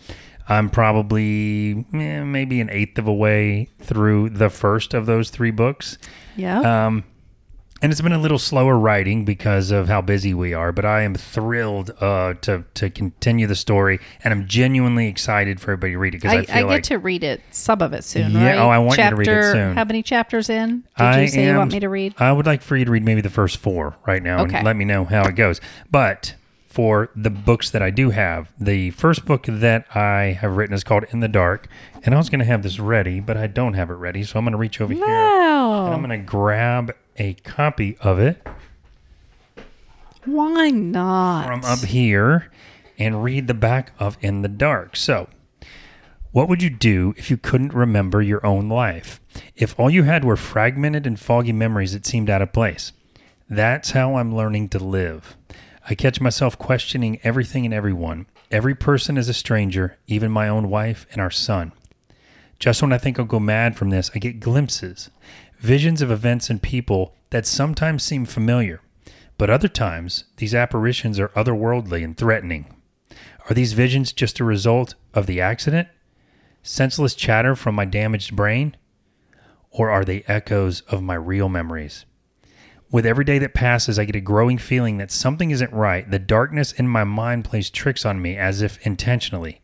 I'm 0.49 0.71
probably 0.71 1.85
eh, 1.93 2.23
maybe 2.25 2.61
an 2.61 2.71
eighth 2.71 2.99
of 2.99 3.07
a 3.07 3.13
way 3.13 3.69
through 3.81 4.31
the 4.31 4.51
first 4.51 4.95
of 4.95 5.07
those 5.07 5.31
three 5.31 5.51
books. 5.51 5.99
yeah. 6.37 6.87
Um, 6.87 7.05
and 7.81 7.93
it's 7.93 8.01
been 8.01 8.11
a 8.13 8.19
little 8.19 8.41
slower 8.41 8.77
writing 8.77 9.25
because 9.25 9.71
of 9.71 9.87
how 9.87 10.01
busy 10.01 10.35
we 10.35 10.53
are, 10.53 10.73
but 10.73 10.85
I 10.85 11.03
am 11.03 11.15
thrilled 11.15 11.93
uh, 12.01 12.35
to 12.41 12.65
to 12.75 12.91
continue 12.91 13.47
the 13.47 13.55
story, 13.55 14.01
and 14.25 14.35
I'm 14.35 14.49
genuinely 14.49 15.07
excited 15.07 15.61
for 15.61 15.71
everybody 15.71 15.93
to 15.93 15.99
read 15.99 16.15
it 16.17 16.23
because 16.23 16.33
I, 16.33 16.37
I, 16.39 16.41
I, 16.41 16.63
get 16.63 16.67
like 16.67 16.83
to 16.85 16.97
read 16.99 17.23
it, 17.23 17.41
some 17.53 17.81
of 17.81 17.93
it 17.93 18.03
soon, 18.03 18.33
Yeah, 18.33 18.47
right? 18.49 18.59
oh, 18.59 18.69
I 18.69 18.79
want 18.79 18.99
you 18.99 19.05
to 19.05 19.11
Chapter, 19.11 19.17
read 19.17 19.29
it 19.29 19.53
soon. 19.53 19.77
How 19.77 19.85
many 19.85 20.03
chapters 20.03 20.51
in? 20.51 20.81
Did 20.97 21.05
I 21.05 21.21
you 21.21 21.29
say 21.29 21.47
you 21.47 21.57
want 21.57 21.71
me 21.73 21.79
to 21.79 21.89
read? 21.89 22.15
I 22.19 22.33
would 22.33 22.47
like 22.47 22.63
for 22.63 22.77
you 22.77 22.85
to 22.85 22.91
read 22.91 23.05
maybe 23.05 23.21
the 23.21 23.31
first 23.31 23.59
four 23.59 23.95
right 24.09 24.25
now 24.25 24.43
Okay. 24.43 24.57
and 24.57 24.65
let 24.67 24.75
me 24.75 24.85
know 24.85 25.05
how 25.05 25.23
it 25.29 25.37
goes. 25.37 25.61
But 25.89 26.35
for 26.69 27.09
the 27.17 27.31
books 27.31 27.71
that 27.71 27.81
I 27.83 27.89
do 27.91 28.11
have, 28.11 28.53
the 28.61 28.91
first 28.91 29.25
book 29.25 29.47
that 29.49 29.87
I 29.97 30.37
have 30.39 30.57
written 30.57 30.75
is 30.75 30.85
called 30.85 31.05
In 31.11 31.21
the 31.21 31.29
Dark, 31.29 31.67
and 32.05 32.15
I 32.15 32.19
was 32.19 32.29
going 32.29 32.41
to 32.41 32.45
have 32.45 32.63
this 32.63 32.79
ready, 32.79 33.21
but 33.21 33.37
I 33.39 33.47
don't 33.47 33.73
have 33.73 33.89
it 33.91 33.95
ready, 33.95 34.23
so 34.23 34.39
I'm 34.39 34.45
going 34.45 34.53
to 34.53 34.59
reach 34.59 34.81
over 34.81 34.93
here. 34.93 35.03
And 35.05 35.95
I'm 35.95 36.03
going 36.03 36.11
to 36.21 36.25
grab 36.25 36.95
a 37.17 37.35
copy 37.35 37.97
of 38.01 38.19
it 38.19 38.47
Why 40.27 40.69
not? 40.71 41.47
from 41.47 41.65
up 41.65 41.81
here 41.81 42.51
and 42.99 43.25
read 43.25 43.47
the 43.49 43.55
back 43.55 43.93
of 43.99 44.19
In 44.21 44.43
the 44.43 44.49
Dark. 44.49 44.95
So, 44.95 45.29
what 46.33 46.51
would 46.51 46.63
you 46.63 46.71
do 46.71 47.15
if 47.17 47.31
you 47.31 47.39
couldn't 47.39 47.73
remember 47.73 48.21
your 48.21 48.45
own 48.45 48.69
life? 48.69 49.21
If 49.57 49.79
all 49.81 49.89
you 49.89 50.03
had 50.03 50.23
were 50.23 50.37
fragmented 50.37 51.07
and 51.07 51.19
foggy 51.19 51.53
memories 51.53 51.95
that 51.95 52.05
seemed 52.05 52.29
out 52.29 52.43
of 52.43 52.53
place? 52.53 52.93
That's 53.49 53.93
how 53.93 54.17
I'm 54.17 54.37
learning 54.37 54.69
to 54.71 54.79
live. 54.79 55.38
I 55.91 55.95
catch 55.95 56.21
myself 56.21 56.59
questioning 56.59 57.19
everything 57.25 57.65
and 57.65 57.73
everyone. 57.73 58.27
Every 58.51 58.75
person 58.75 59.17
is 59.17 59.31
a 59.31 59.35
stranger, 59.35 59.97
even 60.07 60.31
my 60.31 60.47
own 60.47 60.69
wife 60.69 61.07
and 61.13 61.21
our 61.21 61.31
son. 61.31 61.73
Just 62.59 62.83
when 62.83 62.93
I 62.93 62.99
think 62.99 63.19
I'll 63.19 63.25
go 63.25 63.41
mad 63.41 63.75
from 63.75 63.89
this, 63.89 64.11
I 64.15 64.19
get 64.19 64.39
glimpses, 64.39 65.09
visions 65.61 66.03
of 66.03 66.11
events 66.11 66.51
and 66.51 66.61
people 66.61 67.15
that 67.31 67.47
sometimes 67.47 68.03
seem 68.03 68.27
familiar, 68.27 68.83
but 69.39 69.49
other 69.49 69.69
times 69.69 70.25
these 70.37 70.55
apparitions 70.55 71.19
are 71.19 71.29
otherworldly 71.29 72.05
and 72.05 72.19
threatening. 72.19 72.67
Are 73.49 73.55
these 73.55 73.73
visions 73.73 74.13
just 74.13 74.41
a 74.41 74.45
result 74.45 74.95
of 75.15 75.25
the 75.25 75.41
accident? 75.41 75.89
Senseless 76.63 77.15
chatter 77.15 77.57
from 77.57 77.75
my 77.75 77.87
damaged 77.87 78.37
brain? 78.37 78.77
Or 79.71 79.89
are 79.89 80.05
they 80.05 80.23
echoes 80.27 80.83
of 80.83 81.03
my 81.03 81.15
real 81.15 81.49
memories? 81.49 82.05
With 82.91 83.05
every 83.05 83.25
day 83.25 83.39
that 83.41 83.53
passes, 83.53 83.99
I 83.99 84.07
get 84.07 84.17
a 84.17 84.21
growing 84.21 84.57
feeling 84.57 84.97
that 84.97 85.11
something 85.11 85.51
isn't 85.51 85.73
right. 85.75 86.11
The 86.11 86.19
darkness 86.19 86.73
in 86.73 86.89
my 86.89 87.05
mind 87.05 87.45
plays 87.45 87.69
tricks 87.69 88.07
on 88.07 88.23
me 88.23 88.37
as 88.39 88.63
if 88.63 88.79
intentionally. 88.87 89.61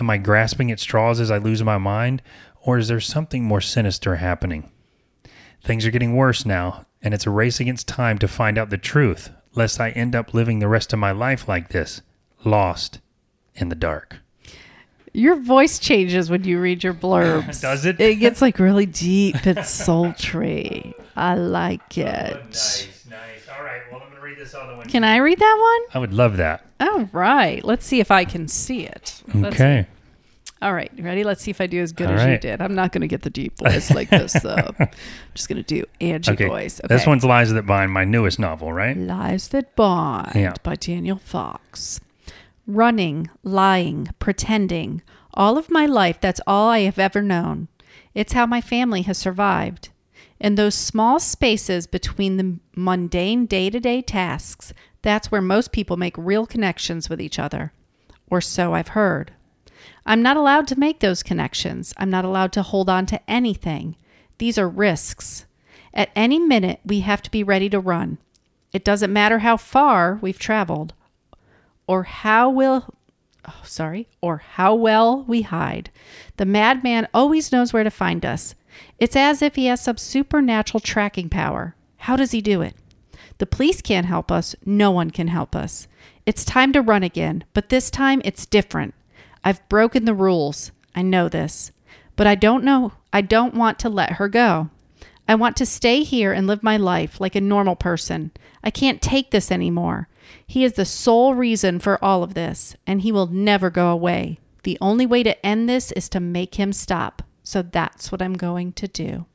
Am 0.00 0.10
I 0.10 0.18
grasping 0.18 0.72
at 0.72 0.80
straws 0.80 1.20
as 1.20 1.30
I 1.30 1.38
lose 1.38 1.62
my 1.62 1.78
mind, 1.78 2.20
or 2.62 2.76
is 2.78 2.88
there 2.88 2.98
something 2.98 3.44
more 3.44 3.60
sinister 3.60 4.16
happening? 4.16 4.72
Things 5.62 5.86
are 5.86 5.92
getting 5.92 6.16
worse 6.16 6.44
now, 6.44 6.84
and 7.00 7.14
it's 7.14 7.26
a 7.26 7.30
race 7.30 7.60
against 7.60 7.86
time 7.86 8.18
to 8.18 8.26
find 8.26 8.58
out 8.58 8.70
the 8.70 8.78
truth, 8.78 9.30
lest 9.54 9.80
I 9.80 9.90
end 9.90 10.16
up 10.16 10.34
living 10.34 10.58
the 10.58 10.66
rest 10.66 10.92
of 10.92 10.98
my 10.98 11.12
life 11.12 11.46
like 11.46 11.68
this, 11.68 12.02
lost 12.44 12.98
in 13.54 13.68
the 13.68 13.76
dark. 13.76 14.18
Your 15.16 15.36
voice 15.36 15.78
changes 15.78 16.28
when 16.28 16.42
you 16.42 16.60
read 16.60 16.82
your 16.82 16.92
blurbs. 16.92 17.60
Does 17.62 17.84
it? 17.86 18.00
It 18.00 18.16
gets 18.16 18.42
like 18.42 18.58
really 18.58 18.84
deep 19.06 19.46
and 19.46 19.64
sultry. 19.64 20.92
I 21.16 21.36
like 21.36 21.80
oh, 21.98 22.02
it. 22.02 22.36
nice. 23.08 23.48
All 23.56 23.64
right, 23.64 23.80
well, 23.92 24.00
I'm 24.02 24.08
going 24.08 24.16
to 24.16 24.20
read 24.20 24.36
this 24.38 24.54
other 24.54 24.74
one. 24.76 24.86
Can 24.86 25.04
I 25.04 25.18
read 25.18 25.38
that 25.38 25.58
one? 25.60 25.96
I 25.96 26.00
would 26.00 26.12
love 26.12 26.36
that. 26.38 26.66
All 26.80 27.08
right. 27.12 27.64
Let's 27.64 27.86
see 27.86 28.00
if 28.00 28.10
I 28.10 28.24
can 28.24 28.48
see 28.48 28.84
it. 28.86 29.22
Let's 29.32 29.54
Okay. 29.54 29.86
All 30.60 30.72
right, 30.74 30.90
ready? 30.98 31.22
Let's 31.24 31.42
see 31.42 31.50
if 31.50 31.60
I 31.60 31.66
do 31.66 31.80
as 31.80 31.92
good 31.92 32.08
All 32.08 32.14
as 32.18 32.26
you 32.26 32.38
did. 32.38 32.60
I'm 32.60 32.74
not 32.74 32.90
going 32.90 33.02
to 33.02 33.06
get 33.06 33.22
the 33.22 33.30
deep 33.30 33.58
voice 33.58 33.90
like 33.90 34.08
this, 34.10 34.32
though. 34.32 34.74
I'm 34.80 34.88
just 35.34 35.48
going 35.48 35.62
to 35.62 35.74
do 35.74 35.84
Angie 36.00 36.32
Okay. 36.32 36.48
voice. 36.48 36.80
Okay. 36.82 36.92
This 36.92 37.06
one's 37.06 37.22
Lies 37.22 37.52
That 37.52 37.66
Bind, 37.66 37.92
my 37.92 38.04
newest 38.04 38.38
novel, 38.38 38.72
right? 38.72 38.96
Lies 38.96 39.48
That 39.48 39.76
Bind 39.76 40.32
Yeah. 40.34 40.54
by 40.62 40.74
Daniel 40.76 41.18
Fox. 41.18 42.00
Running, 42.66 43.28
lying, 43.42 44.08
pretending. 44.18 45.02
All 45.34 45.58
of 45.58 45.70
my 45.70 45.84
life, 45.84 46.18
that's 46.20 46.40
all 46.46 46.70
I 46.70 46.80
have 46.80 46.98
ever 46.98 47.20
known. 47.20 47.68
It's 48.14 48.32
how 48.32 48.46
my 48.46 48.62
family 48.62 49.02
has 49.02 49.18
survived. 49.18 49.90
In 50.40 50.54
those 50.54 50.74
small 50.74 51.20
spaces 51.20 51.86
between 51.86 52.36
the 52.38 52.58
mundane 52.74 53.44
day 53.44 53.68
to 53.68 53.80
day 53.80 54.00
tasks, 54.00 54.72
that's 55.02 55.30
where 55.30 55.42
most 55.42 55.72
people 55.72 55.98
make 55.98 56.16
real 56.16 56.46
connections 56.46 57.10
with 57.10 57.20
each 57.20 57.38
other. 57.38 57.72
Or 58.30 58.40
so 58.40 58.72
I've 58.72 58.88
heard. 58.88 59.32
I'm 60.06 60.22
not 60.22 60.38
allowed 60.38 60.66
to 60.68 60.78
make 60.78 61.00
those 61.00 61.22
connections. 61.22 61.92
I'm 61.98 62.10
not 62.10 62.24
allowed 62.24 62.52
to 62.52 62.62
hold 62.62 62.88
on 62.88 63.04
to 63.06 63.30
anything. 63.30 63.96
These 64.38 64.56
are 64.56 64.68
risks. 64.68 65.44
At 65.92 66.10
any 66.16 66.38
minute, 66.38 66.80
we 66.84 67.00
have 67.00 67.20
to 67.22 67.30
be 67.30 67.42
ready 67.42 67.68
to 67.68 67.78
run. 67.78 68.16
It 68.72 68.84
doesn't 68.84 69.12
matter 69.12 69.40
how 69.40 69.58
far 69.58 70.18
we've 70.22 70.38
traveled 70.38 70.94
or 71.86 72.04
how 72.04 72.50
will 72.50 72.94
oh, 73.46 73.60
sorry, 73.64 74.08
or 74.20 74.38
how 74.38 74.74
well 74.74 75.22
we 75.24 75.42
hide. 75.42 75.90
The 76.36 76.46
madman 76.46 77.08
always 77.12 77.52
knows 77.52 77.72
where 77.72 77.84
to 77.84 77.90
find 77.90 78.24
us. 78.24 78.54
It's 78.98 79.16
as 79.16 79.42
if 79.42 79.54
he 79.54 79.66
has 79.66 79.80
some 79.80 79.96
supernatural 79.96 80.80
tracking 80.80 81.28
power. 81.28 81.74
How 81.98 82.16
does 82.16 82.32
he 82.32 82.40
do 82.40 82.62
it? 82.62 82.74
The 83.38 83.46
police 83.46 83.80
can't 83.80 84.06
help 84.06 84.30
us. 84.30 84.54
No 84.64 84.90
one 84.90 85.10
can 85.10 85.28
help 85.28 85.54
us. 85.54 85.88
It's 86.26 86.44
time 86.44 86.72
to 86.72 86.80
run 86.80 87.02
again, 87.02 87.44
but 87.52 87.68
this 87.68 87.90
time 87.90 88.22
it's 88.24 88.46
different. 88.46 88.94
I've 89.44 89.66
broken 89.68 90.04
the 90.04 90.14
rules. 90.14 90.72
I 90.94 91.02
know 91.02 91.28
this. 91.28 91.70
But 92.16 92.26
I 92.26 92.34
don't 92.34 92.64
know. 92.64 92.92
I 93.12 93.20
don't 93.20 93.54
want 93.54 93.78
to 93.80 93.88
let 93.88 94.12
her 94.12 94.28
go. 94.28 94.70
I 95.28 95.34
want 95.34 95.56
to 95.56 95.66
stay 95.66 96.02
here 96.02 96.32
and 96.32 96.46
live 96.46 96.62
my 96.62 96.76
life 96.76 97.20
like 97.20 97.34
a 97.34 97.40
normal 97.40 97.76
person. 97.76 98.30
I 98.62 98.70
can't 98.70 99.02
take 99.02 99.30
this 99.30 99.50
anymore. 99.50 100.08
He 100.46 100.64
is 100.64 100.74
the 100.74 100.84
sole 100.84 101.34
reason 101.34 101.78
for 101.78 102.02
all 102.04 102.22
of 102.22 102.34
this, 102.34 102.76
and 102.86 103.00
he 103.00 103.12
will 103.12 103.26
never 103.26 103.70
go 103.70 103.88
away. 103.88 104.38
The 104.64 104.78
only 104.80 105.06
way 105.06 105.22
to 105.22 105.46
end 105.46 105.68
this 105.68 105.92
is 105.92 106.08
to 106.10 106.20
make 106.20 106.54
him 106.56 106.72
stop. 106.72 107.22
So 107.42 107.62
that's 107.62 108.10
what 108.10 108.22
I'm 108.22 108.34
going 108.34 108.72
to 108.72 108.88
do. 108.88 109.26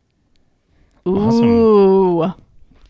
Awesome. 1.06 1.46
Ooh. 1.46 2.34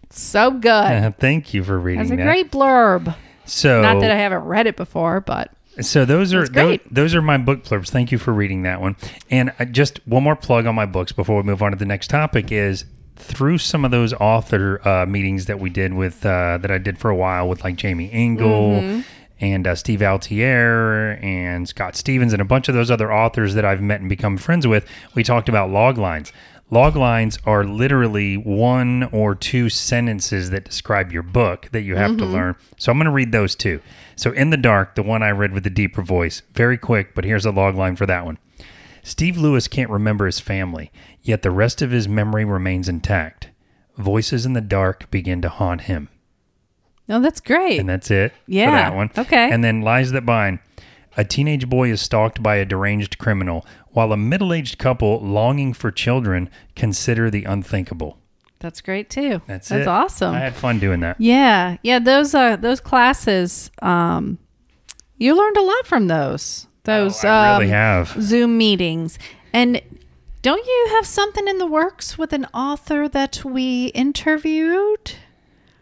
So 0.10 0.52
good. 0.52 1.16
Thank 1.20 1.54
you 1.54 1.64
for 1.64 1.78
reading 1.78 2.00
That's 2.00 2.14
a 2.14 2.16
that. 2.16 2.24
great 2.24 2.52
blurb. 2.52 3.16
so, 3.46 3.82
Not 3.82 4.00
that 4.00 4.12
I 4.12 4.16
haven't 4.16 4.44
read 4.44 4.68
it 4.68 4.76
before, 4.76 5.22
but 5.22 5.52
so 5.82 6.04
those 6.06 6.34
are. 6.34 6.48
Those, 6.48 6.80
those 6.90 7.16
are 7.16 7.22
my 7.22 7.38
book 7.38 7.64
blurbs. 7.64 7.90
Thank 7.90 8.12
you 8.12 8.18
for 8.18 8.34
reading 8.34 8.64
that 8.64 8.82
one. 8.82 8.96
And 9.30 9.54
uh, 9.60 9.66
just 9.66 10.06
one 10.08 10.24
more 10.24 10.36
plug 10.36 10.66
on 10.66 10.76
my 10.76 10.86
books 10.86 11.12
before 11.12 11.38
we 11.38 11.44
move 11.44 11.62
on 11.62 11.72
to 11.72 11.78
the 11.78 11.86
next 11.86 12.10
topic 12.10 12.52
is 12.52 12.86
through 13.20 13.58
some 13.60 13.86
of 13.86 13.92
those 13.92 14.14
author 14.14 14.86
uh, 14.88 15.06
meetings 15.06 15.46
that 15.46 15.60
we 15.60 15.70
did 15.70 15.94
with 15.94 16.26
uh, 16.26 16.58
that 16.62 16.72
I 16.72 16.78
did 16.78 16.98
for 16.98 17.10
a 17.10 17.16
while 17.16 17.48
with 17.50 17.64
like 17.64 17.76
Jamie 17.76 18.12
Engel 18.12 18.50
Mm-hmm. 18.82 19.02
and 19.42 19.68
uh, 19.68 19.76
Steve 19.76 20.00
Altier 20.00 21.22
and 21.24 21.68
Scott 21.68 21.96
Stevens 21.96 22.34
and 22.34 22.42
a 22.42 22.46
bunch 22.46 22.68
of 22.70 22.76
those 22.76 22.90
other 22.92 23.12
authors 23.14 23.54
that 23.56 23.66
I've 23.66 23.82
met 23.82 24.00
and 24.00 24.10
become 24.10 24.38
friends 24.38 24.66
with. 24.68 24.86
We 25.16 25.24
talked 25.24 25.50
about 25.50 25.70
log 25.70 25.98
lines. 25.98 26.32
Log 26.72 26.96
lines 26.96 27.40
are 27.46 27.64
literally 27.64 28.38
one 28.38 29.04
or 29.12 29.34
two 29.34 29.70
sentences 29.70 30.52
that 30.52 30.66
describe 30.66 31.12
your 31.12 31.24
book 31.24 31.68
that 31.72 31.82
you 31.82 31.96
have 31.96 32.16
to 32.18 32.26
learn. 32.26 32.56
So 32.78 32.92
I'm 32.92 33.00
going 33.00 33.06
to 33.06 33.12
read 33.12 33.32
those 33.32 33.56
two. 33.56 33.82
So, 34.16 34.32
In 34.32 34.52
the 34.52 34.58
Dark, 34.58 34.94
the 34.94 35.02
one 35.02 35.24
I 35.24 35.32
read 35.32 35.52
with 35.52 35.64
the 35.64 35.72
deeper 35.72 36.04
voice, 36.04 36.44
very 36.54 36.78
quick, 36.78 37.16
but 37.16 37.24
here's 37.26 37.46
a 37.46 37.52
log 37.52 37.76
line 37.76 37.96
for 37.96 38.06
that 38.06 38.24
one. 38.24 38.38
Steve 39.10 39.38
Lewis 39.38 39.68
can't 39.68 39.90
remember 39.90 40.28
his 40.28 40.40
family, 40.40 40.92
yet 41.24 41.42
the 41.42 41.50
rest 41.50 41.82
of 41.82 41.90
his 41.90 42.08
memory 42.08 42.46
remains 42.46 42.88
intact. 42.88 43.50
Voices 43.98 44.46
in 44.46 44.54
the 44.54 44.62
dark 44.62 45.10
begin 45.10 45.42
to 45.42 45.50
haunt 45.50 45.82
him. 45.82 46.10
Oh, 47.10 47.20
that's 47.20 47.42
great. 47.42 47.80
And 47.80 47.90
that's 47.90 48.12
it 48.12 48.34
Yeah, 48.46 48.68
for 48.68 48.72
that 48.92 48.96
one. 48.96 49.10
okay. 49.18 49.50
And 49.52 49.64
then 49.64 49.82
Lies 49.82 50.12
That 50.12 50.28
Bind. 50.28 50.60
A 51.18 51.24
teenage 51.26 51.68
boy 51.68 51.90
is 51.92 52.02
stalked 52.02 52.44
by 52.44 52.58
a 52.58 52.66
deranged 52.66 53.18
criminal, 53.18 53.66
while 53.90 54.12
a 54.14 54.18
middle 54.18 54.54
aged 54.54 54.78
couple 54.78 55.20
longing 55.20 55.74
for 55.74 55.90
children 55.90 56.48
consider 56.76 57.32
the 57.32 57.46
unthinkable. 57.46 58.20
That's 58.60 58.80
great 58.80 59.10
too. 59.10 59.42
That's 59.48 59.70
That's 59.70 59.82
it. 59.82 59.88
awesome. 59.88 60.36
I 60.36 60.40
had 60.40 60.54
fun 60.54 60.78
doing 60.80 61.00
that. 61.00 61.20
yeah, 61.20 61.78
yeah. 61.82 61.98
Those 61.98 62.36
uh 62.36 62.58
those 62.58 62.80
classes, 62.80 63.72
um, 63.82 64.38
you 65.18 65.36
learned 65.36 65.58
a 65.58 65.64
lot 65.64 65.88
from 65.88 66.08
those. 66.08 66.68
Those 66.84 67.24
Oh, 67.24 67.28
I 67.30 67.54
really 67.60 67.66
um, 67.66 67.72
have. 67.72 68.22
Zoom 68.22 68.58
meetings. 68.58 69.20
And 69.54 69.82
don't 70.42 70.66
you 70.66 70.88
have 70.96 71.06
something 71.06 71.48
in 71.48 71.58
the 71.58 71.66
works 71.68 72.18
with 72.18 72.34
an 72.34 72.46
author 72.54 73.08
that 73.10 73.44
we 73.44 73.88
interviewed? 73.88 75.14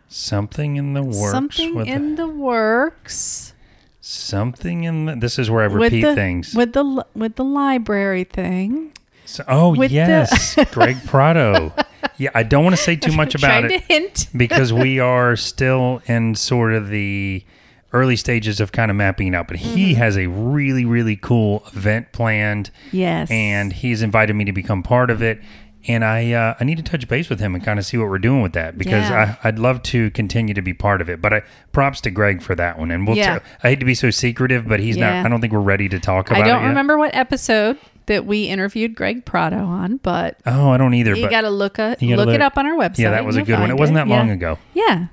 Something 0.09 0.77
in 0.77 0.93
the 0.93 1.03
works. 1.03 1.31
something 1.31 1.85
in 1.85 2.15
the 2.15 2.27
works 2.27 3.53
something 3.99 4.85
in 4.85 5.05
the. 5.05 5.15
This 5.17 5.37
is 5.37 5.51
where 5.51 5.63
I 5.63 5.65
repeat 5.65 6.01
the 6.01 6.15
things. 6.15 6.53
with 6.55 6.71
the 6.71 7.05
with 7.13 7.35
the 7.35 7.43
library 7.43 8.23
thing. 8.23 8.93
So- 9.25 9.43
oh 9.49 9.75
with 9.75 9.89
the- 9.89 9.95
yes, 9.95 10.55
Greg 10.71 10.95
Prado. 11.05 11.73
Yeah, 12.15 12.29
I 12.33 12.43
don't 12.43 12.63
want 12.63 12.75
to 12.77 12.81
say 12.81 12.95
too 12.95 13.11
much 13.21 13.35
about 13.35 13.61
Trying 13.67 13.71
it. 13.71 13.81
hint. 13.83 14.27
because 14.35 14.71
we 14.71 14.99
are 15.01 15.35
still 15.35 16.01
in 16.05 16.35
sort 16.35 16.71
of 16.73 16.87
the 16.87 17.43
early 17.93 18.15
stages 18.15 18.59
of 18.59 18.71
kind 18.71 18.91
of 18.91 18.97
mapping 18.97 19.27
it 19.27 19.35
out. 19.35 19.47
But 19.47 19.57
he 19.57 19.91
Mm-hmm. 19.93 19.99
has 19.99 20.17
a 20.17 20.27
really, 20.27 20.85
really 20.85 21.15
cool 21.15 21.63
event 21.73 22.11
planned, 22.11 22.69
Yes. 22.91 23.29
and 23.31 23.71
he's 23.73 24.01
invited 24.01 24.35
me 24.35 24.45
to 24.45 24.51
become 24.51 24.83
part 24.83 25.09
of 25.09 25.21
it. 25.21 25.41
And 25.89 26.03
I 26.03 26.33
uh, 26.33 26.55
I 26.59 26.65
need 26.65 26.75
to 26.77 26.83
touch 26.83 27.07
base 27.07 27.29
with 27.29 27.39
him 27.39 27.55
and 27.55 27.63
kind 27.63 27.79
of 27.79 27.85
see 27.85 27.97
what 27.97 28.09
we're 28.09 28.17
doing 28.19 28.41
with 28.41 28.51
that 28.53 28.77
because 28.77 29.09
Yeah. 29.09 29.35
I, 29.41 29.47
I'd 29.47 29.57
love 29.57 29.81
to 29.83 30.09
continue 30.11 30.53
to 30.53 30.61
be 30.61 30.73
part 30.73 30.99
of 30.99 31.09
it. 31.09 31.21
But 31.21 31.33
I, 31.33 31.41
props 31.71 32.01
to 32.01 32.11
Greg 32.11 32.41
for 32.41 32.55
that 32.55 32.77
one. 32.77 32.91
And 32.91 33.07
we'll. 33.07 33.15
Yeah. 33.15 33.39
t- 33.39 33.45
I 33.63 33.69
hate 33.69 33.79
to 33.79 33.85
be 33.85 33.93
so 33.95 34.09
secretive, 34.09 34.67
but 34.67 34.81
he's 34.81 34.97
Yeah. 34.97 35.21
not. 35.21 35.25
I 35.25 35.29
don't 35.29 35.39
think 35.39 35.53
we're 35.53 35.59
ready 35.61 35.87
to 35.87 35.99
talk 35.99 36.29
about 36.29 36.41
it. 36.41 36.43
I 36.43 36.47
don't 36.47 36.65
remember 36.67 36.97
what 36.97 37.15
episode 37.15 37.77
that 38.07 38.25
we 38.25 38.45
interviewed 38.49 38.95
Greg 38.95 39.23
Prado 39.23 39.59
on, 39.59 39.97
but 39.97 40.37
Oh, 40.45 40.71
I 40.71 40.77
don't 40.77 40.93
either. 40.93 41.15
you 41.15 41.29
got 41.29 41.41
to 41.41 41.49
look 41.49 41.79
at 41.79 42.01
you 42.01 42.17
look 42.17 42.29
it 42.29 42.41
up 42.41 42.57
on 42.57 42.65
our 42.65 42.73
website. 42.75 42.99
yeah, 42.99 43.11
that 43.11 43.23
was 43.25 43.37
a 43.37 43.43
good 43.43 43.53
one. 43.53 43.61
find 43.61 43.71
It 43.71 43.77
wasn't 43.79 43.95
that 43.95 44.07
long 44.09 44.27
Yeah. 44.27 44.33
ago. 44.33 44.59
Yeah. 44.73 45.05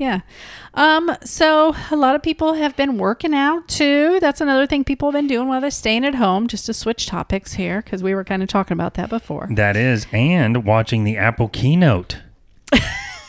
Yeah. 0.00 0.20
Um, 0.72 1.14
so 1.22 1.76
a 1.90 1.96
lot 1.96 2.14
of 2.16 2.22
people 2.22 2.54
have 2.54 2.74
been 2.74 2.96
working 2.96 3.34
out 3.34 3.68
too. 3.68 4.18
That's 4.18 4.40
another 4.40 4.66
thing 4.66 4.82
people 4.82 5.08
have 5.08 5.18
been 5.18 5.26
doing 5.26 5.46
while 5.46 5.60
they're 5.60 5.70
staying 5.70 6.06
at 6.06 6.14
home, 6.14 6.48
just 6.48 6.64
to 6.66 6.72
switch 6.74 7.04
topics 7.04 7.52
here, 7.52 7.82
because 7.82 8.02
we 8.02 8.14
were 8.14 8.24
kind 8.24 8.42
of 8.42 8.48
talking 8.48 8.74
about 8.74 8.94
that 8.94 9.10
before. 9.10 9.46
That 9.50 9.76
is, 9.76 10.06
and 10.10 10.64
watching 10.64 11.04
the 11.04 11.18
Apple 11.18 11.48
keynote. 11.48 12.16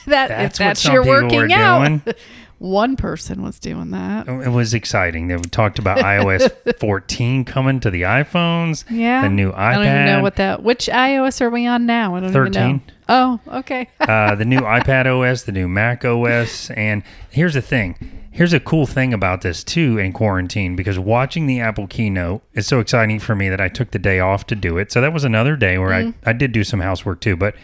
That 0.07 0.29
That's 0.29 0.57
that's 0.57 0.85
your 0.85 1.05
working 1.05 1.37
were 1.41 1.51
out. 1.51 1.85
doing. 1.85 2.01
One 2.57 2.95
person 2.95 3.43
was 3.43 3.59
doing 3.59 3.91
that. 3.91 4.27
It 4.27 4.49
was 4.49 4.73
exciting. 4.73 5.27
They 5.27 5.37
talked 5.37 5.77
about 5.77 5.99
iOS 5.99 6.51
14 6.79 7.45
coming 7.45 7.79
to 7.81 7.91
the 7.91 8.03
iPhones. 8.03 8.83
Yeah. 8.89 9.21
The 9.21 9.29
new 9.29 9.51
iPad. 9.51 9.57
I 9.57 9.73
don't 9.75 9.85
even 9.85 10.05
know 10.05 10.21
what 10.21 10.35
that 10.37 10.63
which 10.63 10.87
iOS 10.87 11.39
are 11.41 11.49
we 11.51 11.67
on 11.67 11.85
now? 11.85 12.15
I 12.15 12.19
don't 12.19 12.35
even 12.35 12.51
know. 12.51 12.79
Oh, 13.11 13.41
okay. 13.47 13.89
uh, 13.99 14.35
the 14.35 14.45
new 14.45 14.61
iPad 14.61 15.05
OS, 15.05 15.43
the 15.43 15.51
new 15.51 15.67
Mac 15.67 16.05
OS. 16.05 16.71
And 16.71 17.03
here's 17.29 17.55
the 17.55 17.61
thing. 17.61 17.97
Here's 18.31 18.53
a 18.53 18.59
cool 18.61 18.85
thing 18.85 19.13
about 19.13 19.41
this 19.41 19.65
too 19.65 19.97
in 19.97 20.13
quarantine 20.13 20.77
because 20.77 20.97
watching 20.97 21.45
the 21.45 21.59
Apple 21.59 21.87
keynote 21.87 22.41
is 22.53 22.65
so 22.65 22.79
exciting 22.79 23.19
for 23.19 23.35
me 23.35 23.49
that 23.49 23.59
I 23.59 23.67
took 23.67 23.91
the 23.91 23.99
day 23.99 24.21
off 24.21 24.47
to 24.47 24.55
do 24.55 24.77
it. 24.77 24.93
So 24.93 25.01
that 25.01 25.11
was 25.11 25.25
another 25.25 25.57
day 25.57 25.77
where 25.77 25.93
I, 25.93 26.13
I 26.25 26.31
did 26.31 26.53
do 26.53 26.63
some 26.63 26.79
housework 26.79 27.19
too. 27.19 27.35
But 27.35 27.55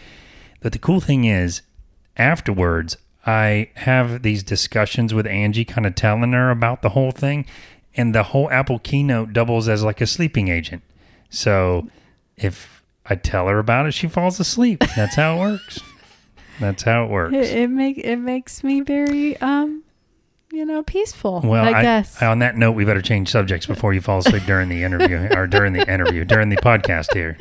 but 0.60 0.72
the 0.72 0.78
cool 0.78 1.00
thing 1.00 1.24
is 1.24 1.62
afterwards 2.18 2.98
I 3.24 3.70
have 3.76 4.22
these 4.22 4.42
discussions 4.42 5.14
with 5.14 5.26
Angie 5.26 5.64
kind 5.64 5.86
of 5.86 5.94
telling 5.94 6.32
her 6.32 6.50
about 6.50 6.82
the 6.82 6.90
whole 6.90 7.10
thing 7.10 7.46
and 7.96 8.14
the 8.14 8.22
whole 8.24 8.50
Apple 8.50 8.78
keynote 8.78 9.32
doubles 9.32 9.66
as 9.66 9.82
like 9.82 10.02
a 10.02 10.06
sleeping 10.06 10.48
agent. 10.48 10.82
So 11.30 11.88
if 12.36 12.77
I 13.10 13.14
tell 13.14 13.48
her 13.48 13.58
about 13.58 13.86
it, 13.86 13.92
she 13.92 14.06
falls 14.08 14.38
asleep. 14.38 14.84
That's 14.96 15.14
how 15.16 15.36
it 15.36 15.40
works. 15.40 15.80
That's 16.60 16.82
how 16.82 17.04
it 17.04 17.10
works. 17.10 17.34
It, 17.34 17.56
it 17.56 17.66
make 17.68 17.98
it 17.98 18.16
makes 18.16 18.64
me 18.64 18.80
very 18.80 19.36
um 19.38 19.82
you 20.52 20.64
know 20.64 20.82
peaceful. 20.82 21.40
Well, 21.44 21.64
I, 21.64 21.78
I, 21.78 21.82
guess. 21.82 22.20
on 22.22 22.40
that 22.40 22.56
note, 22.56 22.72
we 22.72 22.84
better 22.84 23.02
change 23.02 23.30
subjects 23.30 23.66
before 23.66 23.94
you 23.94 24.00
fall 24.00 24.18
asleep 24.18 24.42
during 24.44 24.68
the 24.68 24.82
interview 24.82 25.28
or 25.36 25.46
during 25.46 25.72
the 25.72 25.90
interview 25.90 26.24
during 26.24 26.48
the 26.48 26.56
podcast 26.56 27.12
here. 27.14 27.38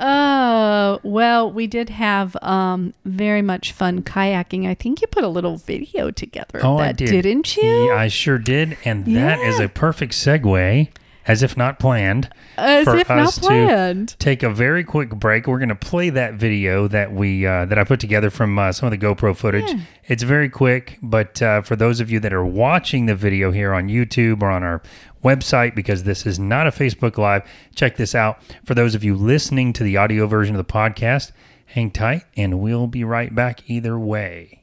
Oh, 0.00 1.00
well, 1.02 1.50
we 1.50 1.66
did 1.66 1.90
have 1.90 2.36
um 2.42 2.94
very 3.04 3.42
much 3.42 3.72
fun 3.72 4.02
kayaking. 4.02 4.66
I 4.66 4.74
think 4.74 5.00
you 5.00 5.06
put 5.08 5.24
a 5.24 5.28
little 5.28 5.56
video 5.56 6.10
together. 6.10 6.60
Oh, 6.62 6.74
of 6.74 6.80
I 6.80 6.86
that, 6.88 6.96
did. 6.98 7.10
Didn't 7.10 7.56
you? 7.56 7.86
Yeah, 7.88 7.94
I 7.96 8.08
sure 8.08 8.38
did, 8.38 8.76
and 8.84 9.04
that 9.16 9.38
is 9.40 9.58
Yeah. 9.58 9.64
a 9.66 9.68
perfect 9.68 10.12
segue, 10.12 10.88
as 11.28 11.42
if 11.42 11.56
not 11.56 11.78
planned, 11.78 12.28
As 12.56 12.84
for 12.84 12.96
if 12.96 13.08
not 13.08 13.18
us 13.18 13.34
to 13.36 13.40
planned. 13.42 14.16
take 14.18 14.42
a 14.42 14.50
very 14.50 14.82
quick 14.82 15.10
break. 15.10 15.46
We're 15.46 15.58
going 15.58 15.68
to 15.68 15.74
play 15.76 16.10
that 16.10 16.34
video 16.34 16.88
that 16.88 17.12
we 17.12 17.46
uh, 17.46 17.66
that 17.66 17.78
I 17.78 17.84
put 17.84 18.00
together 18.00 18.30
from 18.30 18.58
uh, 18.58 18.72
some 18.72 18.92
of 18.92 18.98
the 18.98 19.06
GoPro 19.06 19.36
footage. 19.36 19.70
It's 20.06 20.22
very 20.22 20.48
quick, 20.48 20.98
but 21.02 21.40
uh, 21.42 21.60
for 21.62 21.76
those 21.76 22.00
of 22.00 22.10
you 22.10 22.18
that 22.20 22.32
are 22.32 22.44
watching 22.44 23.06
the 23.06 23.14
video 23.14 23.52
here 23.52 23.72
on 23.74 23.88
YouTube 23.88 24.42
or 24.42 24.50
on 24.50 24.62
our 24.62 24.82
website, 25.22 25.74
because 25.74 26.04
this 26.04 26.24
is 26.26 26.38
not 26.38 26.66
a 26.66 26.70
Facebook 26.70 27.18
Live, 27.18 27.42
check 27.74 27.96
this 27.96 28.14
out. 28.14 28.40
For 28.64 28.74
those 28.74 28.94
of 28.94 29.04
you 29.04 29.14
listening 29.14 29.72
to 29.74 29.84
the 29.84 29.96
audio 29.98 30.26
version 30.26 30.56
of 30.56 30.66
the 30.66 30.72
podcast, 30.72 31.32
hang 31.66 31.90
tight, 31.90 32.24
and 32.36 32.58
we'll 32.60 32.86
be 32.86 33.04
right 33.04 33.34
back 33.34 33.68
either 33.68 33.98
way. 33.98 34.57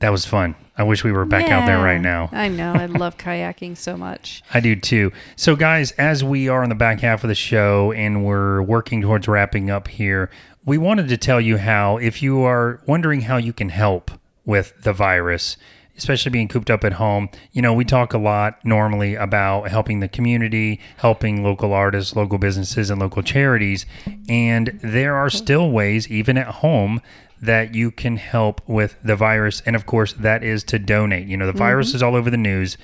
That 0.00 0.10
was 0.10 0.24
fun. 0.24 0.54
I 0.78 0.82
wish 0.82 1.04
we 1.04 1.12
were 1.12 1.26
back 1.26 1.50
out 1.50 1.66
there 1.66 1.78
right 1.78 2.00
now. 2.00 2.30
I 2.32 2.48
know. 2.48 2.72
I 2.72 2.86
love 2.86 3.16
kayaking 3.18 3.76
so 3.76 3.98
much. 3.98 4.42
I 4.52 4.60
do 4.60 4.74
too. 4.74 5.12
So, 5.36 5.54
guys, 5.54 5.92
as 5.92 6.24
we 6.24 6.48
are 6.48 6.62
on 6.62 6.70
the 6.70 6.74
back 6.74 7.00
half 7.00 7.22
of 7.22 7.28
the 7.28 7.34
show 7.34 7.92
and 7.92 8.24
we're 8.24 8.62
working 8.62 9.02
towards 9.02 9.28
wrapping 9.28 9.70
up 9.70 9.88
here, 9.88 10.30
we 10.64 10.78
wanted 10.78 11.08
to 11.08 11.18
tell 11.18 11.38
you 11.38 11.58
how, 11.58 11.98
if 11.98 12.22
you 12.22 12.40
are 12.42 12.80
wondering 12.86 13.22
how 13.22 13.36
you 13.36 13.52
can 13.52 13.68
help 13.68 14.10
with 14.46 14.72
the 14.82 14.94
virus, 14.94 15.58
especially 15.98 16.30
being 16.30 16.48
cooped 16.48 16.70
up 16.70 16.82
at 16.82 16.94
home, 16.94 17.28
you 17.52 17.60
know, 17.60 17.74
we 17.74 17.84
talk 17.84 18.14
a 18.14 18.18
lot 18.18 18.64
normally 18.64 19.16
about 19.16 19.68
helping 19.68 20.00
the 20.00 20.08
community, 20.08 20.80
helping 20.96 21.44
local 21.44 21.74
artists, 21.74 22.16
local 22.16 22.38
businesses, 22.38 22.88
and 22.88 22.98
local 22.98 23.22
charities. 23.22 23.84
And 24.30 24.80
there 24.82 25.14
are 25.14 25.28
still 25.28 25.70
ways, 25.70 26.08
even 26.08 26.38
at 26.38 26.46
home, 26.46 27.02
that 27.42 27.74
you 27.74 27.90
can 27.90 28.16
help 28.16 28.60
with 28.68 28.96
the 29.02 29.16
virus. 29.16 29.62
And 29.64 29.74
of 29.74 29.86
course, 29.86 30.12
that 30.14 30.42
is 30.44 30.62
to 30.64 30.78
donate. 30.78 31.26
You 31.26 31.36
know, 31.36 31.46
the 31.46 31.52
virus 31.52 31.94
is 31.94 32.02
all 32.02 32.14
over 32.14 32.30
the 32.30 32.36
news. 32.36 32.76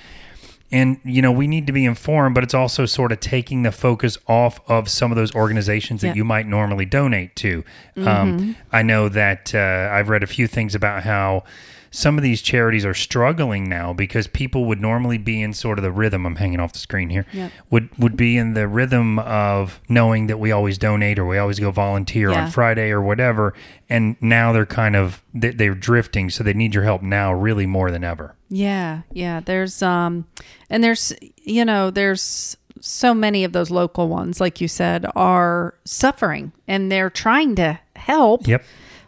And, 0.69 0.99
you 1.05 1.21
know, 1.21 1.31
we 1.31 1.47
need 1.47 1.65
to 1.67 1.73
be 1.73 1.85
informed, 1.85 2.35
but 2.35 2.43
it's 2.43 2.53
also 2.53 2.85
sort 2.85 3.13
of 3.13 3.21
taking 3.21 3.63
the 3.63 3.71
focus 3.71 4.17
off 4.27 4.59
of 4.67 4.89
some 4.89 5.11
of 5.11 5.15
those 5.15 5.33
organizations 5.33 6.01
that 6.01 6.07
Yeah. 6.09 6.15
you 6.15 6.23
might 6.25 6.45
normally 6.45 6.85
donate 6.85 7.35
to. 7.37 7.63
Um, 7.95 8.57
I 8.73 8.81
know 8.81 9.07
that 9.07 9.55
uh, 9.55 9.89
I've 9.93 10.09
read 10.09 10.23
a 10.23 10.27
few 10.27 10.45
things 10.45 10.75
about 10.75 11.03
how 11.03 11.43
some 11.91 12.17
of 12.17 12.23
these 12.23 12.41
charities 12.41 12.85
are 12.85 12.93
struggling 12.93 13.67
now 13.69 13.93
because 13.93 14.27
people 14.27 14.65
would 14.65 14.79
normally 14.81 15.17
be 15.17 15.41
in 15.41 15.53
sort 15.53 15.79
of 15.79 15.83
the 15.83 15.91
rhythm. 15.91 16.25
I'm 16.25 16.35
hanging 16.35 16.59
off 16.59 16.73
the 16.73 16.79
screen 16.79 17.09
here. 17.09 17.25
Yep. 17.33 17.51
Would 17.71 17.89
would 17.97 18.17
be 18.17 18.37
in 18.37 18.53
the 18.53 18.67
rhythm 18.67 19.19
of 19.19 19.79
knowing 19.89 20.27
that 20.27 20.39
we 20.39 20.51
always 20.51 20.77
donate 20.77 21.17
or 21.19 21.25
we 21.25 21.37
always 21.37 21.59
go 21.59 21.71
volunteer 21.71 22.31
Yeah. 22.31 22.45
on 22.45 22.51
Friday 22.51 22.89
or 22.91 23.01
whatever, 23.01 23.53
and 23.89 24.15
now 24.21 24.51
they're 24.53 24.65
kind 24.65 24.95
of 24.95 25.21
they- 25.33 25.51
they're 25.51 25.75
drifting, 25.75 26.29
so 26.29 26.43
they 26.43 26.53
need 26.53 26.73
your 26.73 26.83
help 26.83 27.01
now 27.01 27.33
really 27.33 27.65
more 27.65 27.91
than 27.91 28.03
ever. 28.03 28.35
Yeah, 28.49 29.01
yeah. 29.11 29.39
There's 29.41 29.81
um, 29.81 30.25
and 30.69 30.83
there's 30.83 31.13
you 31.43 31.65
know 31.65 31.89
there's 31.91 32.55
so 32.79 33.13
many 33.13 33.43
of 33.43 33.53
those 33.53 33.71
local 33.71 34.07
ones, 34.07 34.39
like 34.39 34.61
you 34.61 34.67
said, 34.67 35.05
are 35.15 35.73
suffering, 35.83 36.51
and 36.67 36.91
they're 36.91 37.09
trying 37.09 37.55
to 37.55 37.79
help. 37.95 38.47
Yep. 38.47 38.63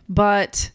But 0.10 0.72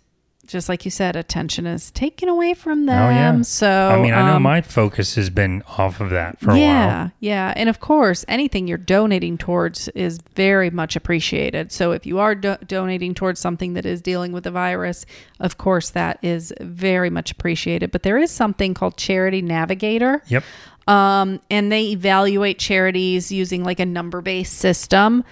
just 0.55 0.69
like 0.69 0.85
you 0.85 0.91
said, 0.91 1.17
attention 1.17 1.67
is 1.67 1.91
taken 1.91 2.29
away 2.29 2.55
from 2.55 2.87
them. 2.87 3.03
Oh 3.03 3.11
yeah. 3.11 3.43
So 3.43 3.69
I 3.69 4.01
mean, 4.01 4.15
I 4.15 4.25
know 4.25 4.37
um, 4.37 4.45
my 4.45 4.61
focus 4.63 5.17
has 5.17 5.29
been 5.29 5.65
off 5.77 6.01
of 6.01 6.11
that 6.11 6.39
for 6.39 6.51
a 6.51 6.53
while. 6.53 6.59
yeah, 6.59 7.03
while. 7.03 7.13
yeah, 7.19 7.53
and 7.57 7.69
of 7.69 7.81
course, 7.81 8.25
anything 8.29 8.69
you're 8.69 8.79
donating 8.79 9.37
towards 9.37 9.89
is 9.89 10.21
very 10.37 10.71
much 10.71 10.95
appreciated. 10.95 11.73
So 11.73 11.91
if 11.91 12.07
you 12.07 12.21
are 12.21 12.37
do- 12.37 12.57
donating 12.69 13.15
towards 13.15 13.41
something 13.41 13.75
that 13.75 13.85
is 13.85 14.01
dealing 14.01 14.31
with 14.31 14.45
the 14.45 14.53
virus, 14.53 15.07
of 15.41 15.59
course, 15.59 15.91
that 15.91 16.21
is 16.23 16.55
very 16.61 17.11
much 17.11 17.33
appreciated. 17.33 17.91
But 17.91 18.05
there 18.05 18.17
is 18.17 18.31
something 18.31 18.75
called 18.75 18.97
Charity 18.97 19.43
Navigator. 19.43 20.23
Yep. 20.29 20.45
Um, 20.87 21.41
and 21.51 21.73
they 21.73 21.87
evaluate 21.87 22.61
charities 22.61 23.33
using 23.33 23.65
like 23.65 23.81
a 23.81 23.87
number 23.87 24.21
based 24.21 24.55
system. 24.55 25.25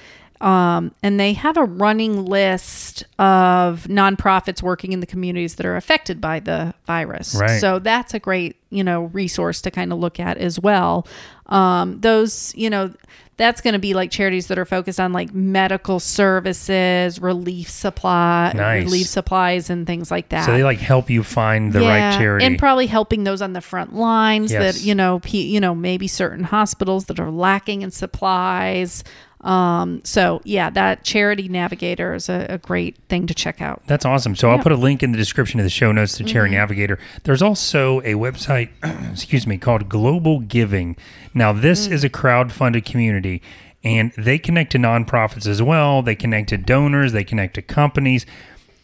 Um, 0.43 0.93
and 1.05 1.21
they 1.21 1.35
have 1.35 1.57
a 1.57 1.65
running 1.65 2.25
list 2.25 3.05
of 3.19 3.85
nonprofits 3.85 4.61
working 4.61 4.93
in 4.93 4.99
the 4.99 5.07
communities 5.07 5.55
that 5.55 5.65
are 5.67 5.77
affected 5.77 6.21
by 6.21 6.41
the 6.41 6.75
virus. 6.85 7.37
Right. 7.37 7.61
So 7.61 7.79
that's 7.79 8.13
a 8.13 8.19
great, 8.19 8.57
you 8.69 8.83
know, 8.83 9.05
resource 9.05 9.61
to 9.63 9.71
kind 9.71 9.93
of 9.93 10.01
look 10.01 10.19
at 10.19 10.39
as 10.39 10.59
well. 10.59 11.07
Um, 11.47 12.01
those, 12.01 12.53
you 12.57 12.71
know, 12.71 12.93
that's 13.37 13.61
going 13.61 13.73
to 13.75 13.79
be 13.79 13.95
like 13.95 14.11
charities 14.11 14.49
that 14.49 14.59
are 14.59 14.65
focused 14.65 15.01
on 15.01 15.13
like 15.13 15.33
medical 15.33 16.01
services, 16.01 17.21
relief 17.21 17.69
supply, 17.71 18.53
Nice. 18.55 18.85
relief 18.85 19.07
supplies, 19.07 19.71
and 19.71 19.87
things 19.87 20.11
like 20.11 20.29
that. 20.31 20.45
So 20.47 20.53
they 20.53 20.65
like 20.65 20.79
help 20.79 21.09
you 21.09 21.23
find 21.23 21.73
the 21.73 21.81
right 21.81 22.19
charity. 22.19 22.45
and 22.45 22.59
probably 22.59 22.87
helping 22.87 23.25
those 23.25 23.41
on 23.43 23.53
the 23.53 23.61
front 23.61 23.95
lines 23.95 24.53
Yes. 24.53 24.77
that 24.77 24.85
you 24.87 24.95
know, 24.95 25.21
you 25.29 25.61
know, 25.61 25.75
maybe 25.75 26.09
certain 26.09 26.45
hospitals 26.45 27.07
that 27.07 27.19
are 27.21 27.31
lacking 27.31 27.83
in 27.83 27.91
supplies. 27.91 29.05
Um, 29.43 30.01
so 30.05 30.41
yeah, 30.45 30.71
that 30.71 31.05
charity 31.05 31.49
navigator 31.49 32.15
is 32.15 32.29
a, 32.29 32.47
a 32.49 32.59
great 32.59 32.97
thing 33.09 33.27
to 33.27 33.35
check 33.35 33.61
out. 33.61 33.83
That's 33.87 34.05
awesome. 34.05 34.37
So 34.37 34.51
I'll 34.51 34.59
put 34.61 34.73
a 34.73 34.77
link 34.77 35.03
in 35.03 35.11
the 35.13 35.19
description 35.19 35.59
of 35.59 35.65
the 35.65 35.71
show 35.71 35.91
notes 35.93 36.17
to 36.19 36.25
Charity 36.25 36.53
Mm-hmm. 36.55 36.61
Navigator. 36.61 36.99
There's 37.25 37.43
also 37.43 38.01
a 38.01 38.15
website, 38.15 38.69
excuse 39.13 39.47
me, 39.47 39.59
called 39.59 39.89
Global 39.89 40.41
Giving. 40.41 40.97
Now, 41.35 41.53
this 41.53 41.89
Mm. 41.89 41.93
is 41.93 42.05
a 42.05 42.09
crowd-funded 42.09 42.85
community, 42.85 43.43
and 43.83 44.13
they 44.17 44.39
connect 44.39 44.73
to 44.73 44.79
nonprofits 44.79 45.47
as 45.47 45.61
well. 45.61 46.03
They 46.03 46.15
connect 46.15 46.51
to 46.51 46.57
donors. 46.59 47.13
They 47.13 47.25
connect 47.25 47.55
to 47.55 47.63
companies. 47.63 48.27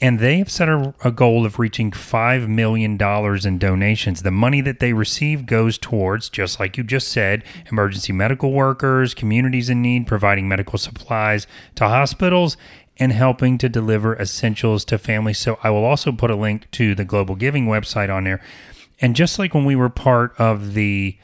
And 0.00 0.20
they 0.20 0.38
have 0.38 0.50
set 0.50 0.68
a, 0.68 0.94
a 1.02 1.10
goal 1.10 1.44
of 1.44 1.58
reaching 1.58 1.90
$5 1.90 2.46
million 2.46 2.92
in 3.46 3.58
donations. 3.58 4.22
The 4.22 4.30
money 4.30 4.60
that 4.60 4.78
they 4.78 4.92
receive 4.92 5.44
goes 5.44 5.76
towards, 5.76 6.28
just 6.28 6.60
like 6.60 6.76
you 6.76 6.84
just 6.84 7.08
said, 7.08 7.42
emergency 7.70 8.12
medical 8.12 8.52
workers, 8.52 9.12
communities 9.12 9.68
in 9.68 9.82
need, 9.82 10.06
providing 10.06 10.48
medical 10.48 10.78
supplies 10.78 11.48
to 11.74 11.88
hospitals, 11.88 12.56
and 12.98 13.12
helping 13.12 13.58
to 13.58 13.68
deliver 13.68 14.16
essentials 14.16 14.84
to 14.84 14.98
families. 14.98 15.38
So 15.38 15.58
I 15.62 15.70
will 15.70 15.84
also 15.84 16.12
put 16.12 16.30
a 16.30 16.36
link 16.36 16.70
to 16.72 16.94
the 16.94 17.04
Global 17.04 17.34
Giving 17.34 17.66
website 17.66 18.12
on 18.12 18.24
there. 18.24 18.40
And 19.00 19.16
just 19.16 19.38
like 19.38 19.54
when 19.54 19.64
we 19.64 19.76
were 19.76 19.88
part 19.88 20.34
of 20.38 20.74
the 20.74 21.16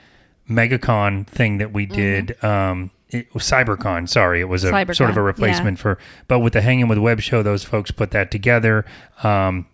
MegaCon 0.49 1.27
thing 1.27 1.59
that 1.59 1.73
we 1.73 1.87
did, 1.87 2.43
um, 2.45 2.91
it 3.11 3.33
was 3.33 3.45
CyberCon. 3.45 4.09
Sorry, 4.09 4.41
it 4.41 4.49
was 4.49 4.65
a 4.65 4.71
sort 4.95 5.11
of 5.11 5.17
a 5.17 5.23
replacement 5.23 5.79
for. 5.79 5.99
But 6.29 6.41
with 6.41 6.53
the 6.53 6.61
Hanging 6.61 6.89
with 6.89 6.99
Web 6.99 7.21
show, 7.21 7.43
those 7.43 7.65
folks 7.65 7.91
put 7.91 8.11
that 8.11 8.31
together. 8.31 8.85
Um, 9.23 9.67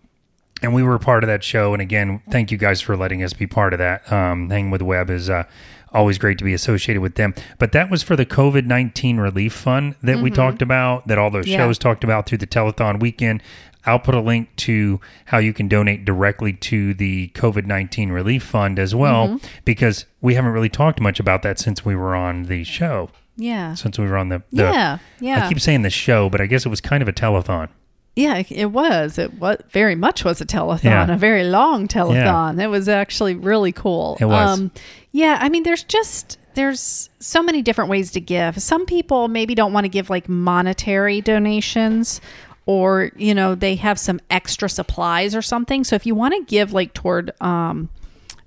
and 0.62 0.74
we 0.74 0.82
were 0.82 0.98
part 0.98 1.24
of 1.24 1.28
that 1.28 1.42
show. 1.42 1.72
And 1.72 1.80
again, 1.80 2.22
thank 2.30 2.50
you 2.50 2.58
guys 2.58 2.80
for 2.82 2.96
letting 2.96 3.22
us 3.22 3.32
be 3.32 3.46
part 3.46 3.72
of 3.72 3.78
that. 3.78 4.10
Um, 4.12 4.50
Hanging 4.50 4.70
with 4.70 4.82
Web 4.82 5.08
is 5.08 5.30
uh, 5.30 5.44
always 5.92 6.18
great 6.18 6.36
to 6.38 6.44
be 6.44 6.52
associated 6.52 7.00
with 7.00 7.14
them. 7.14 7.34
But 7.58 7.72
that 7.72 7.90
was 7.90 8.02
for 8.02 8.14
the 8.14 8.26
COVID 8.26 8.66
19 8.66 9.18
relief 9.18 9.54
fund 9.54 9.96
that 10.02 10.18
we 10.18 10.30
talked 10.30 10.60
about, 10.62 11.06
that 11.08 11.18
all 11.18 11.30
those 11.30 11.46
Yeah. 11.48 11.58
shows 11.58 11.78
talked 11.78 12.04
about 12.04 12.26
through 12.26 12.38
the 12.38 12.46
telethon 12.46 13.00
weekend. 13.00 13.42
I'll 13.86 13.98
put 13.98 14.14
a 14.14 14.20
link 14.20 14.54
to 14.56 15.00
how 15.26 15.38
you 15.38 15.52
can 15.52 15.68
donate 15.68 16.04
directly 16.04 16.52
to 16.54 16.94
the 16.94 17.28
COVID 17.34 17.66
19 17.66 18.10
relief 18.10 18.42
fund 18.42 18.78
as 18.78 18.94
well, 18.94 19.28
mm-hmm. 19.28 19.46
because 19.64 20.06
we 20.20 20.34
haven't 20.34 20.52
really 20.52 20.68
talked 20.68 21.00
much 21.00 21.20
about 21.20 21.42
that 21.42 21.58
since 21.58 21.84
we 21.84 21.94
were 21.96 22.14
on 22.14 22.44
the 22.44 22.64
show, 22.64 23.10
Yeah. 23.36 23.74
since 23.74 23.98
we 23.98 24.06
were 24.06 24.16
on 24.16 24.28
the. 24.28 24.42
the 24.52 24.64
yeah. 24.64 24.98
Yeah. 25.20 25.46
I 25.46 25.48
keep 25.48 25.60
saying 25.60 25.82
the 25.82 25.90
show, 25.90 26.28
but 26.28 26.40
I 26.40 26.46
guess 26.46 26.66
it 26.66 26.68
was 26.68 26.80
kind 26.80 27.02
of 27.02 27.08
a 27.08 27.12
telethon. 27.12 27.68
Yeah, 28.16 28.42
it- 28.48 28.72
was. 28.72 29.18
It 29.18 29.34
was 29.34 29.58
very 29.70 29.94
much 29.94 30.24
was 30.24 30.40
a 30.40 30.46
telethon, 30.46 30.84
Yeah. 30.84 31.12
a 31.12 31.16
very 31.16 31.44
long 31.44 31.88
telethon. 31.88 32.60
It 32.60 32.66
was 32.66 32.88
actually 32.88 33.34
really 33.34 33.72
cool. 33.72 34.18
It 34.20 34.26
was. 34.26 34.58
Um, 34.58 34.70
yeah, 35.12 35.38
I 35.40 35.48
mean, 35.48 35.62
there's 35.62 35.84
just 35.84 36.38
there's 36.54 37.08
so 37.20 37.42
many 37.42 37.62
different 37.62 37.88
ways 37.90 38.10
to 38.12 38.20
give. 38.20 38.60
Some 38.60 38.84
people 38.84 39.28
maybe 39.28 39.54
don't 39.54 39.72
want 39.72 39.84
to 39.84 39.88
give 39.88 40.10
like 40.10 40.28
monetary 40.28 41.20
donations 41.20 42.20
or 42.70 43.10
you 43.16 43.34
know 43.34 43.56
they 43.56 43.74
have 43.74 43.98
some 43.98 44.20
extra 44.30 44.68
supplies 44.68 45.34
or 45.34 45.42
something. 45.42 45.82
So 45.82 45.96
if 45.96 46.06
you 46.06 46.14
want 46.14 46.34
to 46.34 46.44
give 46.44 46.72
like 46.72 46.94
toward 46.94 47.32
um, 47.40 47.88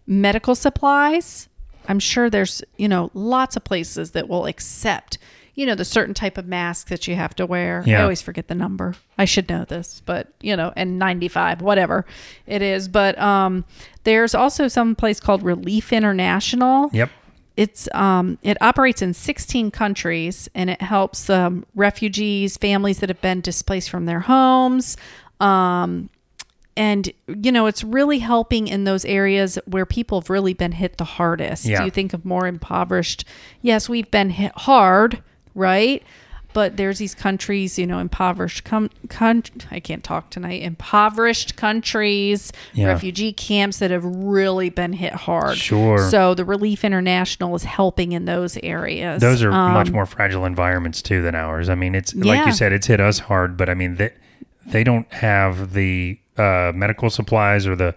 medical 0.08 0.56
supplies 0.56 1.48
i'm 1.88 2.00
sure 2.00 2.30
there's 2.30 2.62
you 2.78 2.88
know 2.88 3.10
lots 3.14 3.56
of 3.58 3.64
places 3.64 4.12
that 4.12 4.30
will 4.30 4.46
accept 4.46 5.18
you 5.56 5.66
know 5.66 5.76
the 5.76 5.86
certain 5.86 6.14
type 6.14 6.38
of 6.38 6.48
mask 6.48 6.88
that 6.88 7.08
you 7.08 7.16
have 7.16 7.36
to 7.36 7.46
wear. 7.46 7.84
I 8.00 8.02
always 8.02 8.22
forget 8.22 8.48
the 8.48 8.56
number. 8.56 8.96
I 9.18 9.26
should 9.26 9.48
know 9.50 9.66
this 9.66 10.02
but 10.06 10.34
you 10.42 10.56
know 10.56 10.74
N95 10.76 11.62
whatever 11.62 12.06
it 12.48 12.62
is. 12.62 12.88
But 12.88 13.18
um 13.20 13.64
there's 14.04 14.34
also 14.34 14.68
some 14.68 14.96
place 14.96 15.20
called 15.20 15.44
relief 15.44 15.94
international. 15.94 16.90
Yep. 16.92 17.12
It's 17.56 17.88
um, 17.94 18.38
it 18.42 18.60
operates 18.62 19.02
in 19.02 19.14
16 19.14 19.72
countries 19.72 20.50
and 20.56 20.70
it 20.70 20.82
helps 20.82 21.30
um, 21.30 21.66
refugees 21.76 22.58
families 22.58 23.00
that 23.00 23.10
have 23.10 23.22
been 23.22 23.42
displaced 23.42 23.90
from 23.90 24.06
their 24.06 24.22
homes 24.22 24.98
um, 25.40 26.10
and 26.76 27.12
you 27.28 27.52
know 27.52 27.68
it's 27.68 27.84
really 27.84 28.20
helping 28.20 28.68
in 28.68 28.84
those 28.84 29.06
areas 29.06 29.60
where 29.66 29.86
people 29.86 30.22
have 30.22 30.30
really 30.30 30.54
been 30.54 30.72
hit 30.72 30.98
the 30.98 31.04
hardest. 31.04 31.66
Yeah. 31.66 31.86
you 31.86 31.92
think 31.92 32.14
of 32.14 32.26
more 32.26 32.48
impoverished? 32.48 33.26
Yes 33.62 33.88
we've 33.88 34.10
been 34.10 34.32
hit 34.32 34.54
hard 34.56 35.22
right 35.56 36.04
but 36.54 36.78
there's 36.78 37.00
these 37.00 37.16
countries 37.16 37.78
you 37.80 37.86
know 37.88 38.00
impoverished 38.00 38.64
com- 38.64 38.90
con- 39.10 39.44
i 39.72 39.80
can't 39.80 40.04
talk 40.04 40.30
tonight 40.30 40.62
impoverished 40.62 41.56
countries 41.56 42.52
Yeah. 42.74 42.88
refugee 42.88 43.34
camps 43.34 43.80
that 43.80 43.92
have 43.92 44.06
really 44.06 44.70
been 44.70 44.94
hit 44.94 45.14
hard 45.14 45.58
Sure. 45.58 46.10
so 46.10 46.34
the 46.34 46.46
relief 46.46 46.84
international 46.84 47.56
is 47.56 47.64
helping 47.64 48.12
in 48.12 48.26
those 48.26 48.58
areas 48.64 49.22
Those 49.22 49.44
are 49.44 49.52
much 49.52 49.88
Um, 49.88 49.94
more 49.94 50.06
fragile 50.06 50.46
environments 50.46 51.02
too 51.02 51.22
than 51.22 51.36
ours. 51.36 51.70
I 51.70 51.76
mean, 51.76 51.96
it's 51.96 52.14
like 52.16 52.46
you 52.46 52.52
said, 52.52 52.72
it's 52.72 52.88
hit 52.88 53.00
us 53.00 53.20
hard, 53.20 53.58
but 53.58 53.70
I 53.70 53.74
mean, 53.74 53.96
they, 53.96 54.12
they 54.68 54.84
don't 54.84 55.12
have 55.14 55.74
the 55.74 56.18
uh, 56.38 56.72
medical 56.76 57.10
supplies 57.10 57.68
or 57.68 57.76
the 57.76 57.96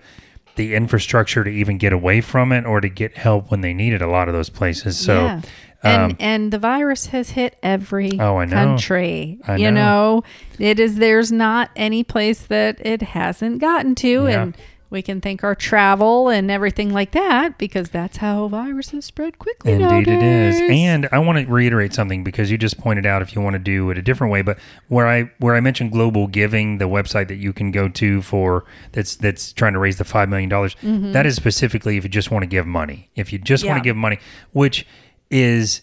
the 0.57 0.75
infrastructure 0.75 1.45
to 1.45 1.51
even 1.51 1.77
get 1.79 1.93
away 1.93 2.21
from 2.23 2.51
it 2.53 2.65
or 2.65 2.81
to 2.81 2.89
get 2.89 3.17
help 3.17 3.51
when 3.51 3.61
they 3.61 3.75
need 3.75 3.93
it. 3.93 4.01
A 4.01 4.07
lot 4.09 4.27
of 4.29 4.35
those 4.35 4.49
places. 4.49 4.97
So, 4.99 5.25
yeah. 5.27 5.41
And 5.87 6.13
um, 6.13 6.17
and 6.21 6.53
the 6.53 6.59
virus 6.59 7.07
has 7.07 7.31
hit 7.31 7.57
every 7.63 8.19
Oh, 8.21 8.37
I 8.39 8.45
know. 8.45 8.55
country. 8.57 9.39
I 9.47 9.57
you 9.57 9.71
know. 9.71 9.77
know, 9.77 10.25
it 10.59 10.79
is 10.81 10.97
there's 10.97 11.31
not 11.33 11.71
any 11.77 12.03
place 12.05 12.41
that 12.47 12.85
it 12.85 13.03
hasn't 13.03 13.61
gotten 13.61 13.95
to, 13.97 14.27
Yeah. 14.27 14.43
and 14.43 14.57
we 14.89 15.03
can 15.03 15.21
thank 15.21 15.43
our 15.43 15.57
travel 15.57 16.29
and 16.29 16.49
everything 16.49 16.93
like 16.93 17.11
that 17.11 17.59
because 17.59 17.91
that's 17.91 18.19
how 18.19 18.47
viruses 18.47 19.05
spread 19.05 19.37
quickly. 19.37 19.73
Indeed, 19.73 20.07
it 20.07 20.23
is. 20.23 20.61
And 20.71 21.09
I 21.11 21.19
want 21.19 21.39
to 21.41 21.53
reiterate 21.53 21.93
something 21.93 22.23
because 22.23 22.53
you 22.53 22.57
just 22.57 22.79
pointed 22.79 23.05
out 23.05 23.21
if 23.21 23.35
you 23.35 23.43
want 23.43 23.55
to 23.55 23.59
do 23.59 23.91
it 23.91 23.99
a 23.99 24.03
different 24.03 24.33
way, 24.33 24.43
but 24.43 24.59
where 24.87 25.09
I 25.09 25.29
where 25.39 25.57
I 25.57 25.61
mentioned 25.61 25.91
Global 25.91 26.29
Giving, 26.29 26.79
the 26.79 26.85
website 26.89 27.27
that 27.29 27.35
you 27.35 27.53
can 27.53 27.73
go 27.73 27.89
to 27.89 28.23
for 28.23 28.65
that's 28.93 29.17
that's 29.17 29.53
trying 29.53 29.73
to 29.73 29.81
raise 29.81 29.99
the 29.99 30.05
five 30.05 30.29
million 30.29 30.49
dollars, 30.49 30.77
that 30.83 31.27
is 31.27 31.35
specifically 31.35 31.97
if 31.97 32.05
you 32.05 32.09
just 32.09 32.31
want 32.31 32.45
to 32.45 32.47
give 32.49 32.65
money. 32.65 33.11
If 33.17 33.33
you 33.33 33.41
just 33.41 33.65
want 33.65 33.79
Mm-hmm. 33.79 33.83
To 33.83 33.89
give 33.89 33.97
money, 33.97 34.19
which 34.53 34.87
is 35.31 35.83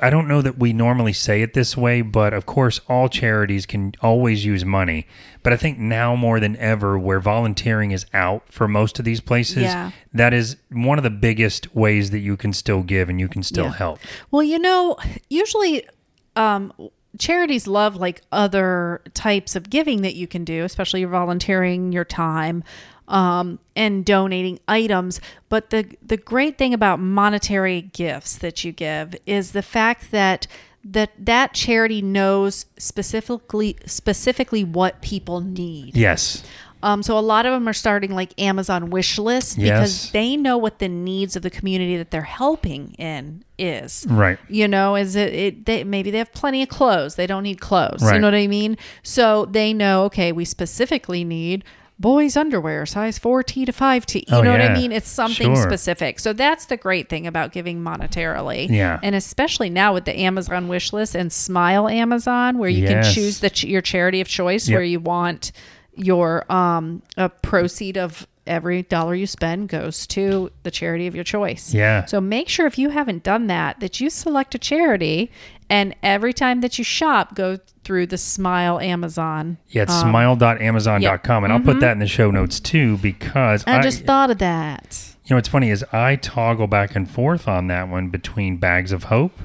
I 0.00 0.08
don't 0.08 0.28
know 0.28 0.40
that 0.40 0.58
we 0.58 0.72
normally 0.72 1.12
say 1.12 1.42
it 1.42 1.52
this 1.52 1.76
way, 1.76 2.00
but 2.00 2.32
of 2.32 2.46
course, 2.46 2.80
all 2.88 3.10
charities 3.10 3.66
can 3.66 3.92
always 4.00 4.42
use 4.42 4.64
money. 4.64 5.06
But 5.42 5.52
I 5.52 5.56
think 5.58 5.78
now 5.78 6.16
more 6.16 6.40
than 6.40 6.56
ever, 6.56 6.98
where 6.98 7.20
volunteering 7.20 7.90
is 7.90 8.06
out 8.14 8.44
for 8.50 8.66
most 8.66 8.98
of 8.98 9.04
these 9.04 9.20
places, 9.20 9.64
Yeah. 9.64 9.90
that 10.14 10.32
is 10.32 10.56
one 10.70 10.96
of 10.96 11.04
the 11.04 11.10
biggest 11.10 11.74
ways 11.76 12.12
that 12.12 12.20
you 12.20 12.34
can 12.38 12.54
still 12.54 12.82
give 12.82 13.10
and 13.10 13.20
you 13.20 13.28
can 13.28 13.42
still 13.42 13.66
Yeah. 13.66 13.74
help. 13.74 13.98
Well, 14.30 14.42
you 14.42 14.58
know, 14.58 14.96
usually 15.28 15.86
um, 16.34 16.72
charities 17.18 17.66
love 17.66 17.94
like 17.96 18.22
other 18.32 19.02
types 19.12 19.54
of 19.54 19.68
giving 19.68 20.00
that 20.00 20.14
you 20.14 20.26
can 20.26 20.44
do, 20.44 20.64
especially 20.64 21.00
your 21.00 21.10
volunteering, 21.10 21.92
your 21.92 22.04
time, 22.06 22.64
um, 23.08 23.58
and 23.76 24.04
donating 24.04 24.58
items. 24.68 25.20
But 25.48 25.70
the 25.70 25.86
the 26.04 26.16
great 26.16 26.58
thing 26.58 26.74
about 26.74 27.00
monetary 27.00 27.82
gifts 27.82 28.36
that 28.38 28.64
you 28.64 28.72
give 28.72 29.14
is 29.26 29.52
the 29.52 29.62
fact 29.62 30.10
that 30.10 30.46
that 30.84 31.10
that 31.18 31.54
charity 31.54 32.02
knows 32.02 32.66
specifically 32.78 33.76
specifically 33.86 34.64
what 34.64 35.00
people 35.02 35.40
need. 35.40 35.96
Yes. 35.96 36.42
Um, 36.82 37.02
so 37.02 37.16
a 37.18 37.20
lot 37.20 37.46
of 37.46 37.52
them 37.52 37.66
are 37.66 37.72
starting 37.72 38.10
like 38.14 38.38
Amazon 38.38 38.90
wish 38.90 39.18
lists 39.18 39.54
because 39.54 40.04
Yes. 40.04 40.10
they 40.10 40.36
know 40.36 40.58
what 40.58 40.80
the 40.80 40.88
needs 40.88 41.34
of 41.34 41.40
the 41.40 41.48
community 41.48 41.96
that 41.96 42.10
they're 42.10 42.20
helping 42.20 42.92
in 42.98 43.42
is. 43.58 44.04
Right. 44.06 44.38
You 44.50 44.68
know, 44.68 44.94
is 44.94 45.16
it, 45.16 45.32
it 45.32 45.64
they 45.64 45.82
maybe 45.84 46.10
they 46.10 46.18
have 46.18 46.32
plenty 46.34 46.62
of 46.62 46.68
clothes. 46.68 47.14
They 47.14 47.26
don't 47.26 47.42
need 47.44 47.58
clothes. 47.58 48.02
Right. 48.02 48.16
You 48.16 48.20
know 48.20 48.26
what 48.26 48.34
I 48.34 48.48
mean? 48.48 48.76
So 49.02 49.46
they 49.46 49.72
know, 49.72 50.04
okay, 50.04 50.30
we 50.30 50.44
specifically 50.44 51.24
need 51.24 51.64
boys 51.98 52.36
underwear 52.36 52.84
size 52.86 53.18
4T 53.18 53.66
to 53.66 53.72
5T. 53.72 54.16
You 54.28 54.36
Oh, 54.36 54.42
know 54.42 54.50
what. 54.50 54.60
I 54.60 54.74
mean? 54.74 54.90
It's 54.92 55.08
something 55.08 55.54
Sure. 55.54 55.62
specific. 55.62 56.18
So 56.18 56.32
that's 56.32 56.66
the 56.66 56.76
great 56.76 57.08
thing 57.08 57.26
about 57.26 57.52
giving 57.52 57.80
monetarily. 57.82 58.68
Yeah. 58.68 58.98
And 59.02 59.14
especially 59.14 59.70
now 59.70 59.94
with 59.94 60.04
the 60.04 60.18
Amazon 60.18 60.68
wish 60.68 60.92
list 60.92 61.14
and 61.14 61.32
Smile 61.32 61.88
Amazon 61.88 62.58
where 62.58 62.68
you 62.70 62.82
Yes. 62.82 63.06
can 63.06 63.14
choose 63.14 63.38
the 63.40 63.50
ch- 63.50 63.64
your 63.64 63.80
charity 63.82 64.20
of 64.20 64.28
choice 64.28 64.68
Yep. 64.68 64.76
where 64.76 64.84
you 64.84 65.00
want 65.00 65.52
your 65.96 66.44
um 66.52 67.02
a 67.16 67.28
proceed 67.28 67.96
of 67.96 68.26
every 68.46 68.82
dollar 68.82 69.14
you 69.14 69.26
spend 69.26 69.68
goes 69.68 70.06
to 70.08 70.50
the 70.64 70.70
charity 70.70 71.06
of 71.06 71.14
your 71.14 71.24
choice. 71.24 71.72
Yeah. 71.72 72.04
So 72.04 72.20
make 72.20 72.48
sure 72.48 72.66
if 72.66 72.76
you 72.78 72.90
haven't 72.90 73.22
done 73.22 73.46
that 73.46 73.78
that 73.80 74.00
you 74.00 74.10
select 74.10 74.54
a 74.54 74.58
charity 74.58 75.30
And 75.74 75.96
every 76.04 76.32
time 76.32 76.60
that 76.60 76.78
you 76.78 76.84
shop, 76.84 77.34
go 77.34 77.58
through 77.82 78.06
the 78.06 78.16
Smile 78.16 78.78
Amazon. 78.78 79.58
Yeah, 79.70 79.82
it's 79.82 79.92
um, 79.92 80.10
smile.amazon.com. 80.10 81.42
And 81.42 81.52
I'll 81.52 81.58
put 81.58 81.80
that 81.80 81.90
in 81.90 81.98
the 81.98 82.06
show 82.06 82.30
notes 82.30 82.60
too 82.60 82.96
because 82.98 83.64
I 83.66 83.82
just 83.82 84.04
thought 84.04 84.30
of 84.30 84.38
that. 84.38 85.16
You 85.24 85.30
know, 85.30 85.36
what's 85.38 85.48
funny 85.48 85.70
is 85.70 85.84
I 85.90 86.14
toggle 86.14 86.68
back 86.68 86.94
and 86.94 87.10
forth 87.10 87.48
on 87.48 87.66
that 87.66 87.88
one 87.88 88.10
between 88.10 88.58
Bags 88.58 88.92
of 88.92 89.04
Hope, 89.04 89.36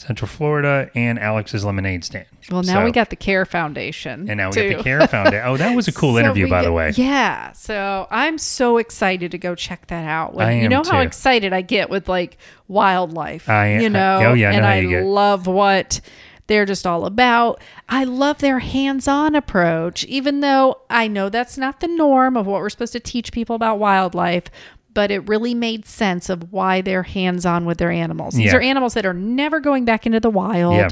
Central 0.00 0.28
Florida, 0.28 0.90
and 0.94 1.18
Alex's 1.18 1.62
Lemonade 1.64 2.04
Stand. 2.04 2.24
Well, 2.50 2.62
now 2.62 2.80
So- 2.80 2.84
we 2.86 2.90
got 2.90 3.10
the 3.10 3.16
Care 3.16 3.44
Foundation. 3.44 4.30
and 4.30 4.38
now 4.38 4.48
we 4.48 4.54
too. 4.54 4.68
got 4.70 4.78
the 4.78 4.82
Care 4.84 5.06
Foundation. 5.06 5.42
Oh, 5.44 5.56
that 5.58 5.76
was 5.76 5.88
a 5.88 5.92
cool 6.00 6.14
So 6.14 6.20
interview, 6.20 6.48
by 6.48 6.62
the 6.62 6.72
way. 6.72 6.92
Yeah. 6.96 7.52
So 7.52 8.08
I'm 8.10 8.38
so 8.38 8.78
excited 8.78 9.30
to 9.32 9.38
go 9.38 9.54
check 9.54 9.88
that 9.88 10.04
out. 10.08 10.34
When, 10.34 10.46
I 10.46 10.52
you 10.54 10.64
am 10.64 10.70
know 10.70 10.82
how 10.84 11.00
excited 11.00 11.52
I 11.52 11.60
get 11.60 11.90
with 11.90 12.08
like 12.08 12.38
wildlife. 12.66 13.48
I- 13.48 13.66
am. 13.66 13.80
you 13.80 13.86
I- 13.86 13.90
know. 13.90 14.18
oh, 14.30 14.32
yeah, 14.34 14.50
I 14.50 14.52
and 14.54 14.66
I 14.66 14.84
get. 14.84 15.04
love 15.04 15.46
what 15.46 16.00
they're 16.46 16.64
just 16.66 16.86
all 16.86 17.04
about. 17.04 17.60
I 17.88 18.04
love 18.04 18.38
their 18.38 18.58
hands-on 18.58 19.34
approach, 19.36 20.04
even 20.06 20.40
though 20.40 20.80
I 20.88 21.06
know 21.08 21.28
that's 21.28 21.56
not 21.58 21.80
the 21.80 21.88
norm 21.88 22.36
of 22.36 22.46
what 22.46 22.60
we're 22.60 22.70
supposed 22.70 22.92
to 22.94 23.00
teach 23.00 23.32
people 23.32 23.54
about 23.54 23.78
wildlife. 23.78 24.44
But 24.92 25.10
it 25.10 25.28
really 25.28 25.54
made 25.54 25.86
sense 25.86 26.28
of 26.28 26.52
why 26.52 26.80
they're 26.80 27.04
hands-on 27.04 27.64
with 27.64 27.78
their 27.78 27.90
animals. 27.90 28.34
These 28.34 28.46
Yeah. 28.52 28.56
are 28.56 28.60
animals 28.60 28.94
that 28.94 29.06
are 29.06 29.14
never 29.14 29.60
going 29.60 29.84
back 29.84 30.04
into 30.06 30.18
the 30.20 30.30
wild. 30.30 30.74
Yeah. 30.74 30.88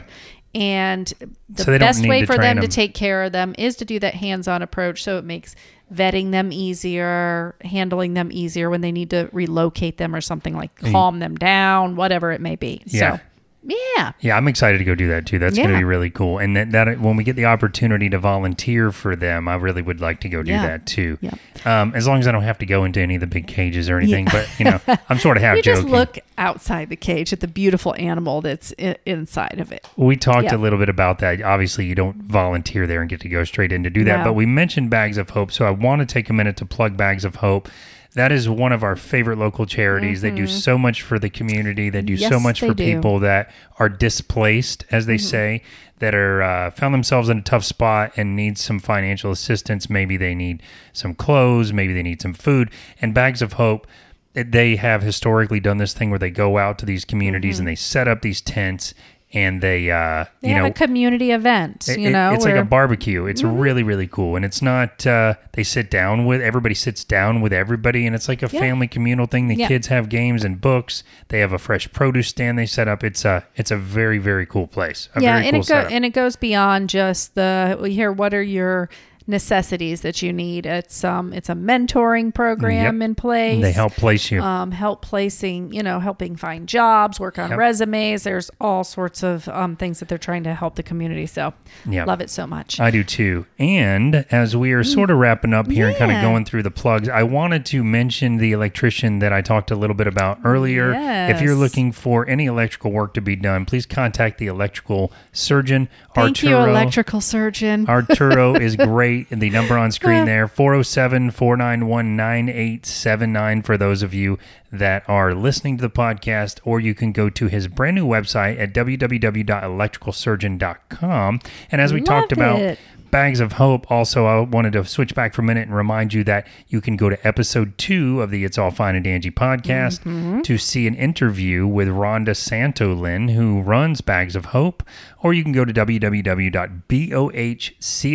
And 0.55 1.13
the 1.51 1.65
So 1.65 1.79
best 1.79 2.07
way 2.07 2.25
for 2.25 2.35
train 2.37 2.57
them 2.57 2.61
to 2.63 2.69
take 2.69 2.95
care 2.95 3.25
of 3.25 3.33
them 3.33 3.55
is 3.59 3.77
to 3.77 3.85
do 3.85 3.99
that 3.99 4.15
hands-on 4.15 4.63
approach 4.63 5.03
so 5.03 5.19
it 5.19 5.25
makes 5.25 5.55
vetting 5.93 6.31
them 6.33 6.53
easier 6.53 7.55
handling 7.63 8.15
them 8.15 8.31
easier 8.33 8.69
when 8.71 8.81
they 8.83 8.93
need 8.93 9.11
to 9.11 9.29
relocate 9.33 9.97
them 9.99 10.15
or 10.15 10.21
something 10.21 10.55
like 10.55 10.75
calm 10.77 11.19
them 11.19 11.35
down 11.35 11.97
whatever 11.97 12.31
it 12.33 12.41
may 12.43 12.57
be 12.57 12.83
Yeah. 12.87 13.17
so 13.17 13.23
yeah 13.63 14.13
Yeah, 14.21 14.37
I'm 14.37 14.47
excited 14.49 14.79
to 14.79 14.85
go 14.85 14.95
do 14.95 15.09
that 15.09 15.27
too. 15.27 15.39
That's 15.39 15.57
going 15.57 15.71
to 15.71 15.77
be 15.79 15.85
really 15.85 16.11
cool. 16.11 16.39
And 16.39 16.57
that, 16.57 16.71
that 16.73 17.01
when 17.01 17.17
we 17.17 17.25
get 17.25 17.37
the 17.37 17.47
opportunity 17.47 18.09
to 18.11 18.19
volunteer 18.19 18.93
for 18.93 19.17
them, 19.17 19.49
I 19.49 19.57
really 19.57 19.83
would 19.83 20.01
like 20.01 20.21
to 20.21 20.29
go 20.29 20.43
do 20.43 20.51
Yeah. 20.53 20.67
that 20.67 20.87
too. 20.87 21.19
Yeah. 21.21 21.33
Um, 21.65 21.93
as 21.95 22.07
long 22.07 22.21
as 22.21 22.29
I 22.29 22.33
don't 22.33 22.45
have 22.45 22.59
to 22.59 22.67
go 22.67 22.85
into 22.85 23.01
any 23.01 23.17
of 23.17 23.21
the 23.21 23.27
big 23.27 23.47
cages 23.49 23.91
or 23.91 23.99
anything. 23.99 24.27
But 24.27 24.49
you 24.59 24.65
know, 24.65 24.81
I'm 25.09 25.19
sort 25.19 25.37
of 25.37 25.43
half 25.45 25.57
you 25.57 25.63
just 25.63 25.85
look 25.85 26.19
outside 26.39 26.89
the 26.89 26.97
cage 26.97 27.33
at 27.33 27.41
the 27.41 27.49
beautiful 27.49 27.95
animal 27.99 28.41
that's 28.41 28.73
I- 28.79 28.97
inside 29.05 29.59
of 29.61 29.73
it 29.73 29.87
We 29.97 30.17
talked 30.17 30.45
Yeah. 30.45 30.57
a 30.57 30.59
little 30.59 30.79
bit 30.79 30.89
about 30.89 31.19
that. 31.19 31.43
Obviously, 31.43 31.85
you 31.87 31.95
don't 31.97 32.17
volunteer 32.23 32.87
there 32.87 33.01
and 33.01 33.11
get 33.11 33.21
to 33.23 33.29
go 33.29 33.43
straight 33.45 33.73
in 33.73 33.83
to 33.83 33.91
do 33.91 34.05
that. 34.05 34.19
No. 34.19 34.25
But 34.25 34.33
we 34.35 34.47
mentioned 34.47 34.91
Bags 34.91 35.19
of 35.19 35.31
Hope, 35.31 35.51
so 35.53 35.67
I 35.67 35.71
want 35.71 36.01
to 36.01 36.07
take 36.07 36.31
a 36.31 36.33
minute 36.33 36.57
to 36.59 36.65
plug 36.67 36.97
Bags 36.97 37.25
of 37.25 37.37
Hope. 37.37 37.69
That 38.15 38.33
is 38.33 38.49
one 38.49 38.73
of 38.73 38.83
our 38.83 38.97
favorite 38.97 39.39
local 39.39 39.67
charities. 39.67 40.23
They 40.23 40.31
do 40.31 40.47
so 40.47 40.79
much 40.79 41.03
for 41.03 41.19
the 41.19 41.31
community. 41.31 41.91
They 41.91 42.03
do 42.03 42.17
so 42.17 42.31
Mm-hmm. 42.31 42.43
Much 42.43 42.61
for 42.61 42.75
do. 42.75 42.83
Mm-hmm. 42.83 42.97
people 42.97 43.19
that 43.21 43.53
are 43.79 43.89
displaced, 43.89 44.85
as 44.91 45.07
they 45.07 45.19
say, 45.19 45.63
that 45.99 46.15
are 46.15 46.43
uh, 46.43 46.71
found 46.71 46.95
themselves 46.95 47.29
in 47.29 47.39
a 47.39 47.43
tough 47.43 47.65
spot 47.65 48.13
and 48.17 48.35
need 48.35 48.57
some 48.57 48.79
financial 48.79 49.31
assistance. 49.31 49.91
Maybe 49.91 50.17
they 50.17 50.35
need 50.35 50.63
some 50.93 51.15
clothes. 51.15 51.73
Maybe 51.73 51.93
they 51.93 52.03
need 52.03 52.23
some 52.23 52.35
food. 52.35 52.71
And 53.01 53.13
Bags 53.13 53.43
of 53.43 53.55
Hope 53.55 53.87
they 54.35 54.77
have 54.77 55.03
historically 55.03 55.59
done 55.59 55.79
this 55.79 55.95
thing 55.95 56.11
where 56.11 56.19
they 56.19 56.31
go 56.31 56.59
out 56.59 56.79
to 56.79 56.87
these 56.87 57.05
communities 57.05 57.59
and 57.59 57.67
they 57.67 57.75
set 57.75 58.07
up 58.07 58.23
these 58.23 58.41
tents 58.41 58.95
and 59.35 59.61
they 59.61 59.91
uh 59.91 60.25
they 60.41 60.49
you 60.49 60.55
have 60.55 60.63
know 60.65 60.69
a 60.71 60.73
community 60.73 61.33
event 61.33 61.87
it- 61.89 61.99
you 61.99 62.09
know 62.09 62.33
it's 62.33 62.47
like 62.47 62.55
a 62.55 62.65
barbecue 62.65 63.27
it's 63.27 63.43
Mm-hmm. 63.43 63.59
really 63.59 63.83
really 63.83 64.07
cool 64.07 64.37
and 64.37 64.45
it's 64.45 64.63
not 64.63 65.07
uh 65.07 65.35
they 65.53 65.63
sit 65.63 65.91
down 65.91 66.25
with 66.25 66.41
everybody 66.41 66.75
sits 66.75 67.05
down 67.05 67.43
with 67.43 67.53
everybody 67.53 68.07
and 68.07 68.15
it's 68.17 68.27
like 68.29 68.43
a 68.43 68.49
Yeah. 68.51 68.61
family 68.61 68.89
communal 68.89 69.27
thing 69.27 69.49
the 69.49 69.55
Yeah. 69.55 69.69
kids 69.69 69.89
have 69.89 70.09
games 70.09 70.45
and 70.45 70.61
books 70.61 71.05
they 71.29 71.41
have 71.41 71.53
a 71.53 71.59
fresh 71.59 71.93
produce 71.93 72.29
stand 72.29 72.59
they 72.59 72.65
set 72.67 72.89
up 72.89 73.05
it's 73.05 73.25
a 73.27 73.45
it's 73.57 73.71
a 73.71 73.77
very 73.77 74.17
very 74.19 74.47
cool 74.47 74.67
place 74.67 75.11
a 75.15 75.21
yeah 75.21 75.37
and 75.37 75.45
cool 75.51 75.55
it 75.57 75.59
go, 75.59 75.63
setup. 75.63 75.93
and 75.93 76.05
it 76.07 76.11
goes 76.11 76.37
beyond 76.37 76.89
just 76.89 77.35
the 77.35 77.79
here 77.91 78.11
what 78.11 78.33
are 78.33 78.43
your 78.43 78.89
necessities 79.29 80.01
that 80.01 80.23
you 80.23 80.33
need 80.33 80.65
it's 80.67 81.05
um 81.05 81.33
it's 81.33 81.49
a 81.49 81.55
mentoring 81.55 82.33
program 82.35 82.97
Yep. 83.01 83.05
in 83.09 83.15
place 83.15 83.63
they 83.63 83.73
help 83.73 83.93
place 83.93 84.31
you 84.31 84.41
um, 84.43 84.71
help 84.73 85.03
placing, 85.03 85.73
you 85.73 85.83
know, 85.83 86.01
helping 86.01 86.37
find 86.37 86.69
jobs, 86.69 87.19
work 87.21 87.39
on 87.39 87.51
Yep. 87.51 87.59
resumes. 87.59 88.23
There's 88.23 88.51
all 88.61 88.85
sorts 88.85 89.23
of 89.23 89.49
um, 89.49 89.77
things 89.77 89.99
that 90.01 90.09
they're 90.09 90.17
trying 90.19 90.45
to 90.45 90.55
help 90.55 90.77
the 90.77 90.83
community. 90.83 91.27
So, 91.27 91.53
Yep. 91.89 92.07
love 92.07 92.21
it 92.21 92.31
so 92.31 92.47
much. 92.47 92.79
I 92.81 92.91
do 92.91 93.03
too. 93.05 93.47
And 93.59 94.25
as 94.31 94.57
we 94.57 94.73
are 94.73 94.85
sort 94.85 95.11
of 95.11 95.19
wrapping 95.19 95.53
up 95.55 95.71
here 95.71 95.89
and 95.89 95.97
kind 95.97 96.13
of 96.13 96.21
going 96.21 96.45
through 96.45 96.63
the 96.63 96.71
plugs, 96.71 97.09
I 97.09 97.23
wanted 97.25 97.65
to 97.67 97.83
mention 97.83 98.37
the 98.39 98.53
electrician 98.53 99.19
that 99.19 99.33
I 99.33 99.41
talked 99.43 99.71
a 99.71 99.77
little 99.77 99.97
bit 99.97 100.07
about 100.07 100.39
earlier. 100.45 100.95
If 100.95 101.41
you're 101.41 101.55
looking 101.57 101.93
for 101.93 102.29
any 102.29 102.47
electrical 102.47 102.93
work 102.93 103.15
to 103.15 103.21
be 103.21 103.37
done, 103.37 103.65
please 103.65 103.87
contact 103.87 104.39
the 104.39 104.47
electrical 104.47 105.13
surgeon. 105.33 105.89
Thank 106.15 106.43
you, 106.43 106.57
electrical 106.57 107.21
surgeon. 107.21 107.87
Arturo 107.89 108.55
is 108.67 108.77
great. 108.77 109.18
The 109.31 109.51
number 109.51 109.79
on 109.79 109.93
screen 109.93 110.25
there, 110.25 110.49
407 110.49 111.31
491 111.31 112.17
9879 112.17 113.63
for 113.63 113.77
those 113.77 114.03
of 114.03 114.13
you 114.15 114.39
that 114.71 115.03
are 115.09 115.35
listening 115.35 115.79
to 115.79 115.83
the 115.83 115.91
podcast, 115.91 116.61
or 116.65 116.79
you 116.81 116.95
can 116.95 117.13
go 117.13 117.29
to 117.31 117.47
his 117.47 117.69
brand 117.69 117.95
new 117.97 118.07
website 118.07 118.59
at 118.59 118.73
www.electricalsurgeon.com. 118.73 121.41
And 121.71 121.81
as 121.81 121.93
we 121.93 122.01
talked 122.01 122.37
Love 122.37 122.39
about, 122.39 122.61
it. 122.61 122.79
Bags 123.11 123.41
of 123.41 123.53
Hope. 123.53 123.91
Also, 123.91 124.27
I 124.27 124.41
wanted 124.41 124.73
to 124.75 124.85
switch 124.85 125.15
back 125.15 125.35
for 125.35 125.43
a 125.43 125.45
minute 125.45 125.67
and 125.69 125.77
remind 125.77 126.13
you 126.15 126.25
that 126.25 126.47
you 126.69 126.81
can 126.81 126.97
go 126.97 127.09
to 127.09 127.27
episode 127.27 127.77
two 127.79 128.21
of 128.23 128.31
the 128.31 128.45
It's 128.45 128.59
All 128.59 128.71
Fine 128.71 128.95
and 128.97 129.07
Angie 129.07 129.31
podcast 129.31 130.01
Mm-hmm. 130.01 130.41
to 130.43 130.59
see 130.59 130.87
an 130.87 130.95
interview 130.95 131.67
with 131.67 131.89
Rhonda 131.89 132.31
Santolin, 132.37 133.31
who 133.35 133.61
runs 133.63 134.01
Bags 134.01 134.37
of 134.37 134.47
Hope, 134.47 134.83
or 135.21 135.33
you 135.33 135.43
can 135.43 135.53
go 135.53 135.65
to 135.65 135.73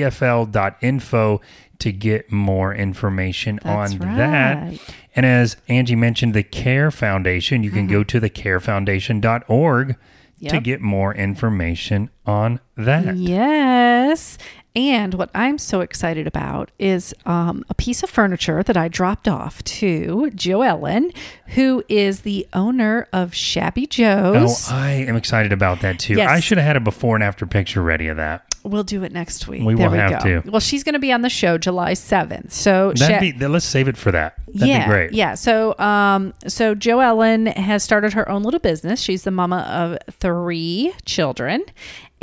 www.bohcfl.info 0.03 1.41
to 1.79 1.91
get 1.91 2.31
more 2.31 2.73
information 2.73 3.59
That's 3.63 3.93
on 3.93 3.99
that. 4.17 4.73
And 5.15 5.25
as 5.25 5.57
Angie 5.67 5.95
mentioned, 5.95 6.33
the 6.33 6.43
CARE 6.43 6.91
Foundation, 6.91 7.63
you 7.63 7.71
can 7.71 7.87
go 7.87 8.03
to 8.03 8.19
thecarefoundation.org 8.21 9.87
to 9.87 9.93
Mm-hmm. 9.93 10.55
Yep. 10.55 10.63
get 10.63 10.81
more 10.81 11.15
information 11.15 12.09
on 12.25 12.59
that. 12.75 13.15
Yes. 13.15 14.37
And 14.75 15.13
what 15.13 15.29
I'm 15.35 15.59
so 15.59 15.81
excited 15.81 16.25
about 16.25 16.71
is 16.79 17.13
um, 17.27 17.63
a 17.69 17.75
piece 17.75 18.01
of 18.01 18.09
furniture 18.09 18.63
that 18.63 18.75
I 18.75 18.87
dropped 18.87 19.27
off 19.27 19.63
to 19.65 20.31
Joellen, 20.33 21.15
who 21.47 21.83
is 21.87 22.21
the 22.21 22.47
owner 22.53 23.07
of 23.13 23.35
Shabby 23.35 23.85
Joe's. 23.85 24.71
Oh, 24.71 24.75
I 24.75 24.91
am 24.91 25.15
excited 25.15 25.53
about 25.53 25.81
that 25.81 25.99
too. 25.99 26.15
Yes. 26.15 26.29
I 26.29 26.39
should 26.39 26.57
have 26.57 26.65
had 26.65 26.75
a 26.75 26.79
before 26.79 27.15
and 27.15 27.23
after 27.23 27.45
picture 27.45 27.83
ready 27.83 28.07
of 28.07 28.17
that. 28.17 28.45
we'll 28.63 28.83
do 28.83 29.03
it 29.03 29.11
next 29.11 29.47
week. 29.47 29.61
We 29.63 29.75
there 29.75 29.89
will 29.89 29.93
we 29.93 29.99
have 29.99 30.23
go. 30.23 30.41
to. 30.41 30.49
Well, 30.49 30.59
she's 30.59 30.83
going 30.83 30.93
to 30.93 30.99
be 30.99 31.11
on 31.11 31.21
the 31.21 31.29
show 31.29 31.59
July 31.59 31.91
7th. 31.93 32.51
So 32.51 32.93
Sha- 32.95 33.19
be 33.19 33.33
let's 33.33 33.65
save 33.65 33.87
it 33.87 33.97
for 33.97 34.11
that. 34.11 34.37
That'd 34.47 34.67
yeah, 34.67 34.85
be 34.85 34.89
great. 34.91 35.13
Yeah. 35.13 35.35
So, 35.35 35.77
um, 35.77 36.33
so 36.47 36.73
Joe 36.73 36.99
Ellen 36.99 37.45
has 37.47 37.83
started 37.83 38.13
her 38.13 38.27
own 38.27 38.41
little 38.41 38.59
business. 38.59 39.01
She's 39.01 39.23
the 39.23 39.31
mama 39.31 39.59
of 39.69 40.15
three 40.15 40.93
children, 41.05 41.63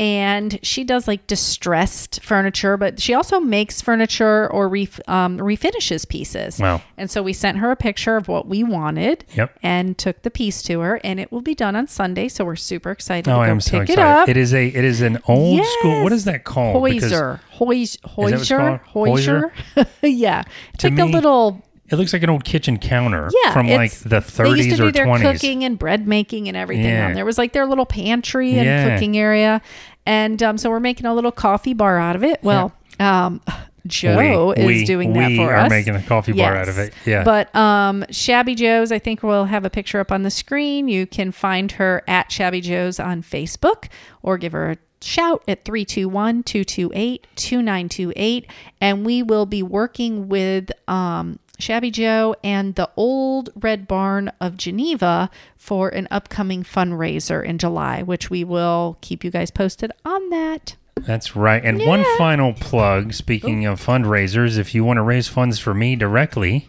and 0.00 0.58
she 0.62 0.82
does 0.82 1.06
like 1.06 1.26
distressed 1.26 2.22
furniture, 2.22 2.78
but 2.78 2.98
she 3.02 3.12
also 3.12 3.38
makes 3.38 3.82
furniture 3.82 4.50
or 4.50 4.66
ref- 4.66 4.98
um, 5.08 5.36
refinishes 5.38 6.08
pieces. 6.08 6.58
Wow. 6.58 6.80
And 6.96 7.10
so 7.10 7.22
we 7.22 7.34
sent 7.34 7.58
her 7.58 7.70
a 7.70 7.76
picture 7.76 8.16
of 8.16 8.26
what 8.26 8.48
we 8.48 8.64
wanted. 8.64 9.26
Yep. 9.34 9.58
And 9.62 9.98
took 9.98 10.22
the 10.22 10.30
piece 10.30 10.62
to 10.62 10.80
her, 10.80 10.98
and 11.04 11.20
it 11.20 11.30
will 11.30 11.42
be 11.42 11.54
done 11.54 11.76
on 11.76 11.86
Sunday. 11.86 12.28
So 12.28 12.46
we're 12.46 12.56
super 12.56 12.90
excited 12.90 13.30
Oh, 13.30 13.34
to 13.34 13.40
I 13.40 13.48
am 13.48 13.58
pick 13.58 13.88
so 13.88 13.92
it 13.92 13.98
up. 13.98 14.26
It 14.28 14.38
is 14.38 14.54
a 14.54 14.68
it 14.68 14.84
is 14.84 15.02
an 15.02 15.18
old 15.28 15.64
school. 15.66 16.02
what 16.02 16.12
is 16.12 16.24
that 16.24 16.44
called? 16.44 16.82
Because 16.82 17.02
Hoosier. 17.04 17.40
Hois- 17.52 17.98
Hoosier. 18.16 18.80
Hoosier. 18.94 19.52
yeah. 20.02 20.44
It's 20.72 20.82
To 20.82 20.86
like 20.88 20.94
me, 20.96 21.12
little 21.12 21.62
It 21.90 21.96
looks 21.96 22.12
like 22.12 22.22
an 22.22 22.30
old 22.30 22.44
kitchen 22.44 22.78
counter 22.78 23.28
yeah, 23.44 23.52
from 23.52 23.66
like 23.68 23.92
the 23.98 24.20
They 24.20 24.48
used 24.50 24.70
to 24.70 24.76
do 24.76 24.86
or 24.86 24.92
their 24.92 25.06
20s. 25.06 25.20
cooking 25.32 25.64
and 25.64 25.78
bread 25.78 26.06
making 26.06 26.46
and 26.48 26.56
everything 26.56 26.84
Yeah. 26.86 27.06
on 27.06 27.12
there. 27.14 27.22
It 27.24 27.26
was 27.26 27.36
like 27.36 27.52
their 27.52 27.66
little 27.66 27.84
pantry 27.86 28.52
and 28.54 28.64
Yeah. 28.64 28.94
cooking 28.94 29.18
area, 29.18 29.60
and 30.06 30.42
um, 30.42 30.58
so 30.58 30.70
we're 30.70 30.80
making 30.80 31.06
a 31.06 31.14
little 31.14 31.32
coffee 31.32 31.74
bar 31.74 31.98
out 31.98 32.16
of 32.16 32.24
it. 32.24 32.40
Well, 32.42 32.72
um, 32.98 33.40
Joe 33.86 34.52
We- 34.56 34.62
is 34.62 34.66
we- 34.66 34.84
doing 34.84 35.12
that 35.14 35.34
for 35.36 35.54
us. 35.54 35.70
we 35.70 35.76
are 35.76 35.78
making 35.78 35.96
a 35.96 36.02
coffee 36.02 36.32
bar 36.32 36.54
out 36.54 36.68
of 36.68 36.78
it. 36.78 36.92
Yeah. 37.06 37.24
But 37.24 37.54
um, 37.56 38.04
Shabby 38.10 38.54
Joe's, 38.54 38.92
I 38.92 38.98
think 38.98 39.22
we'll 39.22 39.46
have 39.46 39.64
a 39.64 39.70
picture 39.70 39.98
up 40.00 40.12
on 40.12 40.22
the 40.22 40.30
screen. 40.30 40.86
You 40.88 41.06
can 41.06 41.32
find 41.32 41.72
her 41.72 42.02
at 42.06 42.30
Shabby 42.30 42.60
Joe's 42.60 43.00
on 43.00 43.22
Facebook 43.22 43.88
or 44.22 44.36
give 44.36 44.52
her 44.52 44.72
a 44.72 44.76
shout 45.02 45.42
at 45.48 45.64
321 45.64 46.42
228 46.42 47.26
2928. 47.36 48.46
And 48.82 49.06
we 49.06 49.22
will 49.22 49.46
be 49.46 49.62
working 49.62 50.28
with 50.28 50.70
um, 50.86 51.38
Shabby 51.60 51.90
Joe 51.90 52.34
and 52.42 52.74
the 52.74 52.90
Old 52.96 53.50
Red 53.54 53.86
Barn 53.86 54.32
of 54.40 54.56
Geneva 54.56 55.30
for 55.56 55.88
an 55.88 56.08
upcoming 56.10 56.62
fundraiser 56.62 57.44
in 57.44 57.58
July, 57.58 58.02
which 58.02 58.30
we 58.30 58.44
will 58.44 58.98
keep 59.00 59.22
you 59.24 59.30
guys 59.30 59.50
posted 59.50 59.92
on 60.04 60.30
that. 60.30 60.76
That's 60.96 61.36
right. 61.36 61.64
And 61.64 61.86
one 61.86 62.04
final 62.18 62.52
plug. 62.52 63.14
Speaking 63.14 63.64
of 63.66 63.84
fundraisers, 63.84 64.58
if 64.58 64.74
you 64.74 64.84
want 64.84 64.98
to 64.98 65.02
raise 65.02 65.28
funds 65.28 65.58
for 65.58 65.72
me 65.72 65.96
directly, 65.96 66.68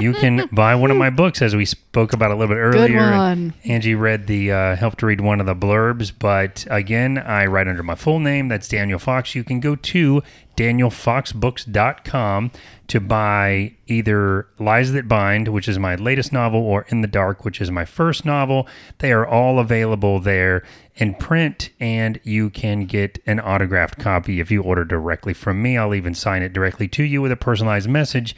you 0.00 0.12
can 0.12 0.48
buy 0.52 0.74
one 0.74 0.90
of 0.90 0.96
my 0.96 1.10
books, 1.10 1.40
as 1.40 1.54
we 1.54 1.64
spoke 1.64 2.12
about 2.12 2.30
a 2.30 2.34
little 2.34 2.54
bit 2.54 2.60
earlier. 2.60 3.52
Angie 3.64 3.94
read 3.94 4.26
the 4.26 4.50
uh, 4.50 4.76
helped 4.76 5.02
read 5.02 5.20
one 5.20 5.40
of 5.40 5.46
the 5.46 5.54
blurbs, 5.54 6.12
but 6.16 6.66
again, 6.68 7.18
I 7.18 7.46
write 7.46 7.68
under 7.68 7.82
my 7.82 7.94
full 7.94 8.18
name. 8.18 8.48
That's 8.48 8.68
Daniel 8.68 8.98
Fox. 8.98 9.34
You 9.34 9.44
can 9.44 9.60
go 9.60 9.76
to 9.76 10.22
danielfoxbooks.com 10.56 12.50
to 12.88 13.00
buy 13.00 13.74
either 13.86 14.46
Lies 14.58 14.92
That 14.92 15.08
Bind, 15.08 15.48
which 15.48 15.68
is 15.68 15.78
my 15.78 15.94
latest 15.94 16.32
novel, 16.32 16.60
or 16.60 16.84
In 16.88 17.00
the 17.00 17.08
Dark, 17.08 17.44
which 17.44 17.60
is 17.60 17.70
my 17.70 17.84
first 17.84 18.24
novel. 18.24 18.66
They 18.98 19.12
are 19.12 19.26
all 19.26 19.58
available 19.58 20.20
there 20.20 20.62
in 20.96 21.14
print, 21.14 21.70
and 21.80 22.20
you 22.22 22.50
can 22.50 22.86
get 22.86 23.18
an 23.26 23.40
autographed 23.40 23.98
copy 23.98 24.40
if 24.40 24.50
you 24.50 24.62
order 24.62 24.84
directly 24.84 25.34
from 25.34 25.62
me. 25.62 25.76
I'll 25.78 25.94
even 25.94 26.14
sign 26.14 26.42
it 26.42 26.52
directly 26.52 26.88
to 26.88 27.02
you 27.02 27.22
with 27.22 27.32
a 27.32 27.36
personalized 27.36 27.88
message. 27.88 28.36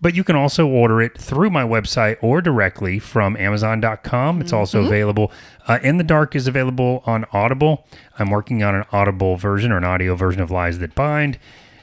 But 0.00 0.14
you 0.14 0.24
can 0.24 0.36
also 0.36 0.66
order 0.66 1.00
it 1.00 1.16
through 1.16 1.50
my 1.50 1.62
website 1.62 2.16
or 2.20 2.42
directly 2.42 2.98
from 2.98 3.36
Amazon.com. 3.36 4.40
It's 4.40 4.52
also 4.52 4.84
available. 4.84 5.32
Uh, 5.66 5.78
In 5.82 5.96
the 5.98 6.04
Dark 6.04 6.34
is 6.34 6.46
available 6.46 7.02
on 7.06 7.24
Audible. 7.32 7.86
I'm 8.18 8.28
working 8.28 8.62
on 8.62 8.74
an 8.74 8.84
Audible 8.92 9.36
version 9.36 9.72
or 9.72 9.78
an 9.78 9.84
audio 9.84 10.14
version 10.14 10.42
of 10.42 10.50
Lies 10.50 10.80
That 10.80 10.94
Bind. 10.94 11.38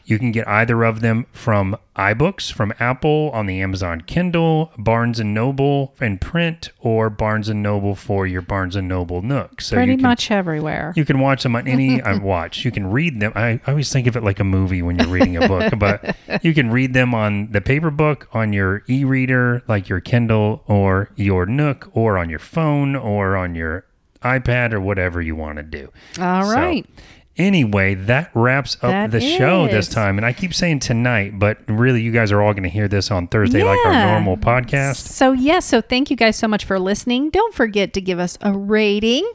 You 0.05 0.17
can 0.19 0.31
get 0.31 0.47
either 0.47 0.83
of 0.83 1.01
them 1.01 1.25
from 1.31 1.77
iBooks 1.95 2.51
from 2.51 2.73
Apple 2.79 3.29
on 3.33 3.45
the 3.45 3.61
Amazon 3.61 4.01
Kindle, 4.01 4.71
Barnes 4.77 5.19
and 5.19 5.33
Noble 5.33 5.93
in 6.01 6.17
print, 6.17 6.71
or 6.79 7.09
Barnes 7.09 7.49
and 7.49 7.61
Noble 7.61 7.95
for 7.95 8.25
your 8.25 8.41
Barnes 8.41 8.75
and 8.75 8.87
Noble 8.87 9.21
Nook. 9.21 9.61
So 9.61 9.75
Pretty 9.75 9.95
can, 9.95 10.01
much 10.03 10.31
everywhere. 10.31 10.93
you 10.95 11.05
can 11.05 11.19
watch 11.19 11.43
them 11.43 11.55
on 11.55 11.67
any 11.67 12.01
I 12.01 12.11
uh, 12.15 12.19
watch. 12.19 12.65
You 12.65 12.71
can 12.71 12.87
read 12.91 13.19
them. 13.19 13.31
I, 13.35 13.59
I 13.65 13.71
always 13.71 13.91
think 13.91 14.07
of 14.07 14.15
it 14.15 14.23
like 14.23 14.39
a 14.39 14.43
movie 14.43 14.81
when 14.81 14.97
you're 14.97 15.07
reading 15.09 15.37
a 15.37 15.47
book, 15.47 15.73
but 15.77 16.15
you 16.41 16.53
can 16.53 16.71
read 16.71 16.93
them 16.93 17.13
on 17.13 17.51
the 17.51 17.61
paper 17.61 17.91
book, 17.91 18.27
on 18.33 18.53
your 18.53 18.83
e-reader, 18.87 19.63
like 19.67 19.87
your 19.89 19.99
Kindle 19.99 20.63
or 20.67 21.11
your 21.15 21.45
Nook, 21.45 21.89
or 21.93 22.17
on 22.17 22.29
your 22.29 22.39
phone, 22.39 22.95
or 22.95 23.35
on 23.37 23.53
your 23.55 23.85
iPad, 24.23 24.71
or 24.73 24.79
whatever 24.79 25.21
you 25.21 25.35
want 25.35 25.57
to 25.57 25.63
do. 25.63 25.89
All 26.19 26.45
So, 26.45 26.53
right. 26.55 26.85
Anyway, 27.37 27.95
that 27.95 28.29
wraps 28.33 28.75
up 28.75 28.91
That 28.91 29.11
the 29.11 29.21
show 29.21 29.67
this 29.67 29.87
time. 29.87 30.17
And 30.17 30.25
I 30.25 30.33
keep 30.33 30.53
saying 30.53 30.79
tonight, 30.79 31.39
but 31.39 31.59
really, 31.67 32.01
you 32.01 32.11
guys 32.11 32.31
are 32.31 32.41
all 32.41 32.53
going 32.53 32.63
to 32.63 32.69
hear 32.69 32.87
this 32.87 33.09
on 33.09 33.27
Thursday, 33.27 33.63
like 33.63 33.79
our 33.85 34.05
normal 34.05 34.37
podcast. 34.37 34.97
So, 34.97 35.31
yes, 35.31 35.65
so 35.65 35.81
thank 35.81 36.09
you 36.09 36.17
guys 36.17 36.35
so 36.35 36.47
much 36.47 36.65
for 36.65 36.77
listening. 36.77 37.29
Don't 37.29 37.53
forget 37.53 37.93
to 37.93 38.01
give 38.01 38.19
us 38.19 38.37
a 38.41 38.51
rating. 38.51 39.29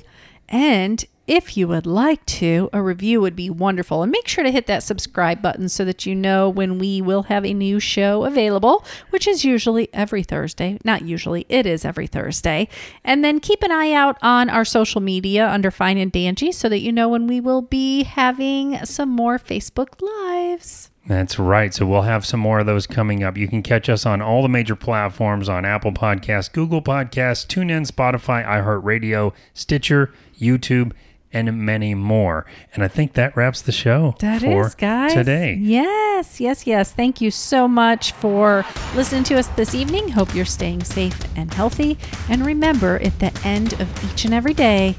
And 0.48 1.04
if 1.26 1.56
you 1.56 1.68
would 1.68 1.86
like 1.86 2.24
to, 2.26 2.70
a 2.72 2.82
review 2.82 3.20
would 3.20 3.36
be 3.36 3.50
wonderful. 3.50 4.02
And 4.02 4.12
make 4.12 4.28
sure 4.28 4.44
to 4.44 4.50
hit 4.50 4.66
that 4.66 4.82
subscribe 4.82 5.42
button 5.42 5.68
so 5.68 5.84
that 5.84 6.06
you 6.06 6.14
know 6.14 6.48
when 6.48 6.78
we 6.78 7.02
will 7.02 7.24
have 7.24 7.44
a 7.44 7.52
new 7.52 7.80
show 7.80 8.24
available, 8.24 8.84
which 9.10 9.26
is 9.26 9.44
usually 9.44 9.88
every 9.92 10.22
Thursday. 10.22 10.78
Not 10.84 11.02
usually, 11.02 11.46
it 11.48 11.66
is 11.66 11.84
every 11.84 12.06
Thursday. 12.06 12.68
And 13.04 13.24
then 13.24 13.40
keep 13.40 13.62
an 13.62 13.72
eye 13.72 13.92
out 13.92 14.18
on 14.22 14.48
our 14.48 14.64
social 14.64 15.00
media 15.00 15.48
under 15.48 15.70
Fine 15.70 15.98
and 15.98 16.12
Dangy 16.12 16.54
so 16.54 16.68
that 16.68 16.80
you 16.80 16.92
know 16.92 17.08
when 17.08 17.26
we 17.26 17.40
will 17.40 17.62
be 17.62 18.04
having 18.04 18.84
some 18.84 19.08
more 19.08 19.38
Facebook 19.38 20.00
Lives. 20.00 20.90
That's 21.06 21.38
right. 21.38 21.72
So 21.72 21.86
we'll 21.86 22.02
have 22.02 22.26
some 22.26 22.40
more 22.40 22.58
of 22.58 22.66
those 22.66 22.86
coming 22.86 23.22
up. 23.22 23.36
You 23.36 23.46
can 23.46 23.62
catch 23.62 23.88
us 23.88 24.04
on 24.04 24.20
all 24.20 24.42
the 24.42 24.48
major 24.48 24.74
platforms 24.74 25.48
on 25.48 25.64
Apple 25.64 25.92
Podcasts, 25.92 26.52
Google 26.52 26.82
Podcasts, 26.82 27.46
TuneIn, 27.46 27.88
Spotify, 27.88 28.44
iHeartRadio, 28.44 29.32
Stitcher, 29.54 30.12
YouTube, 30.38 30.92
and 31.32 31.64
many 31.64 31.94
more. 31.94 32.46
And 32.74 32.82
I 32.82 32.88
think 32.88 33.14
that 33.14 33.36
wraps 33.36 33.60
the 33.62 33.72
show 33.72 34.14
That 34.20 34.40
for 34.40 34.66
is, 34.66 34.74
guys. 34.74 35.12
today. 35.14 35.54
Yes, 35.60 36.40
yes, 36.40 36.66
yes. 36.66 36.92
Thank 36.92 37.20
you 37.20 37.30
so 37.30 37.66
much 37.68 38.12
for 38.12 38.64
listening 38.94 39.24
to 39.24 39.38
us 39.38 39.48
this 39.48 39.74
evening. 39.74 40.08
Hope 40.10 40.34
you're 40.34 40.44
staying 40.44 40.84
safe 40.84 41.18
and 41.36 41.52
healthy. 41.52 41.98
And 42.28 42.44
remember, 42.46 42.96
at 43.02 43.18
the 43.18 43.32
end 43.44 43.74
of 43.80 44.12
each 44.12 44.24
and 44.24 44.32
every 44.32 44.54
day, 44.54 44.96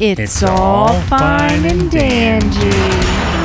it's, 0.00 0.20
It's 0.20 0.42
all 0.42 0.88
all 0.88 1.00
fine 1.02 1.64
and 1.64 1.90
dandy. 1.90 3.41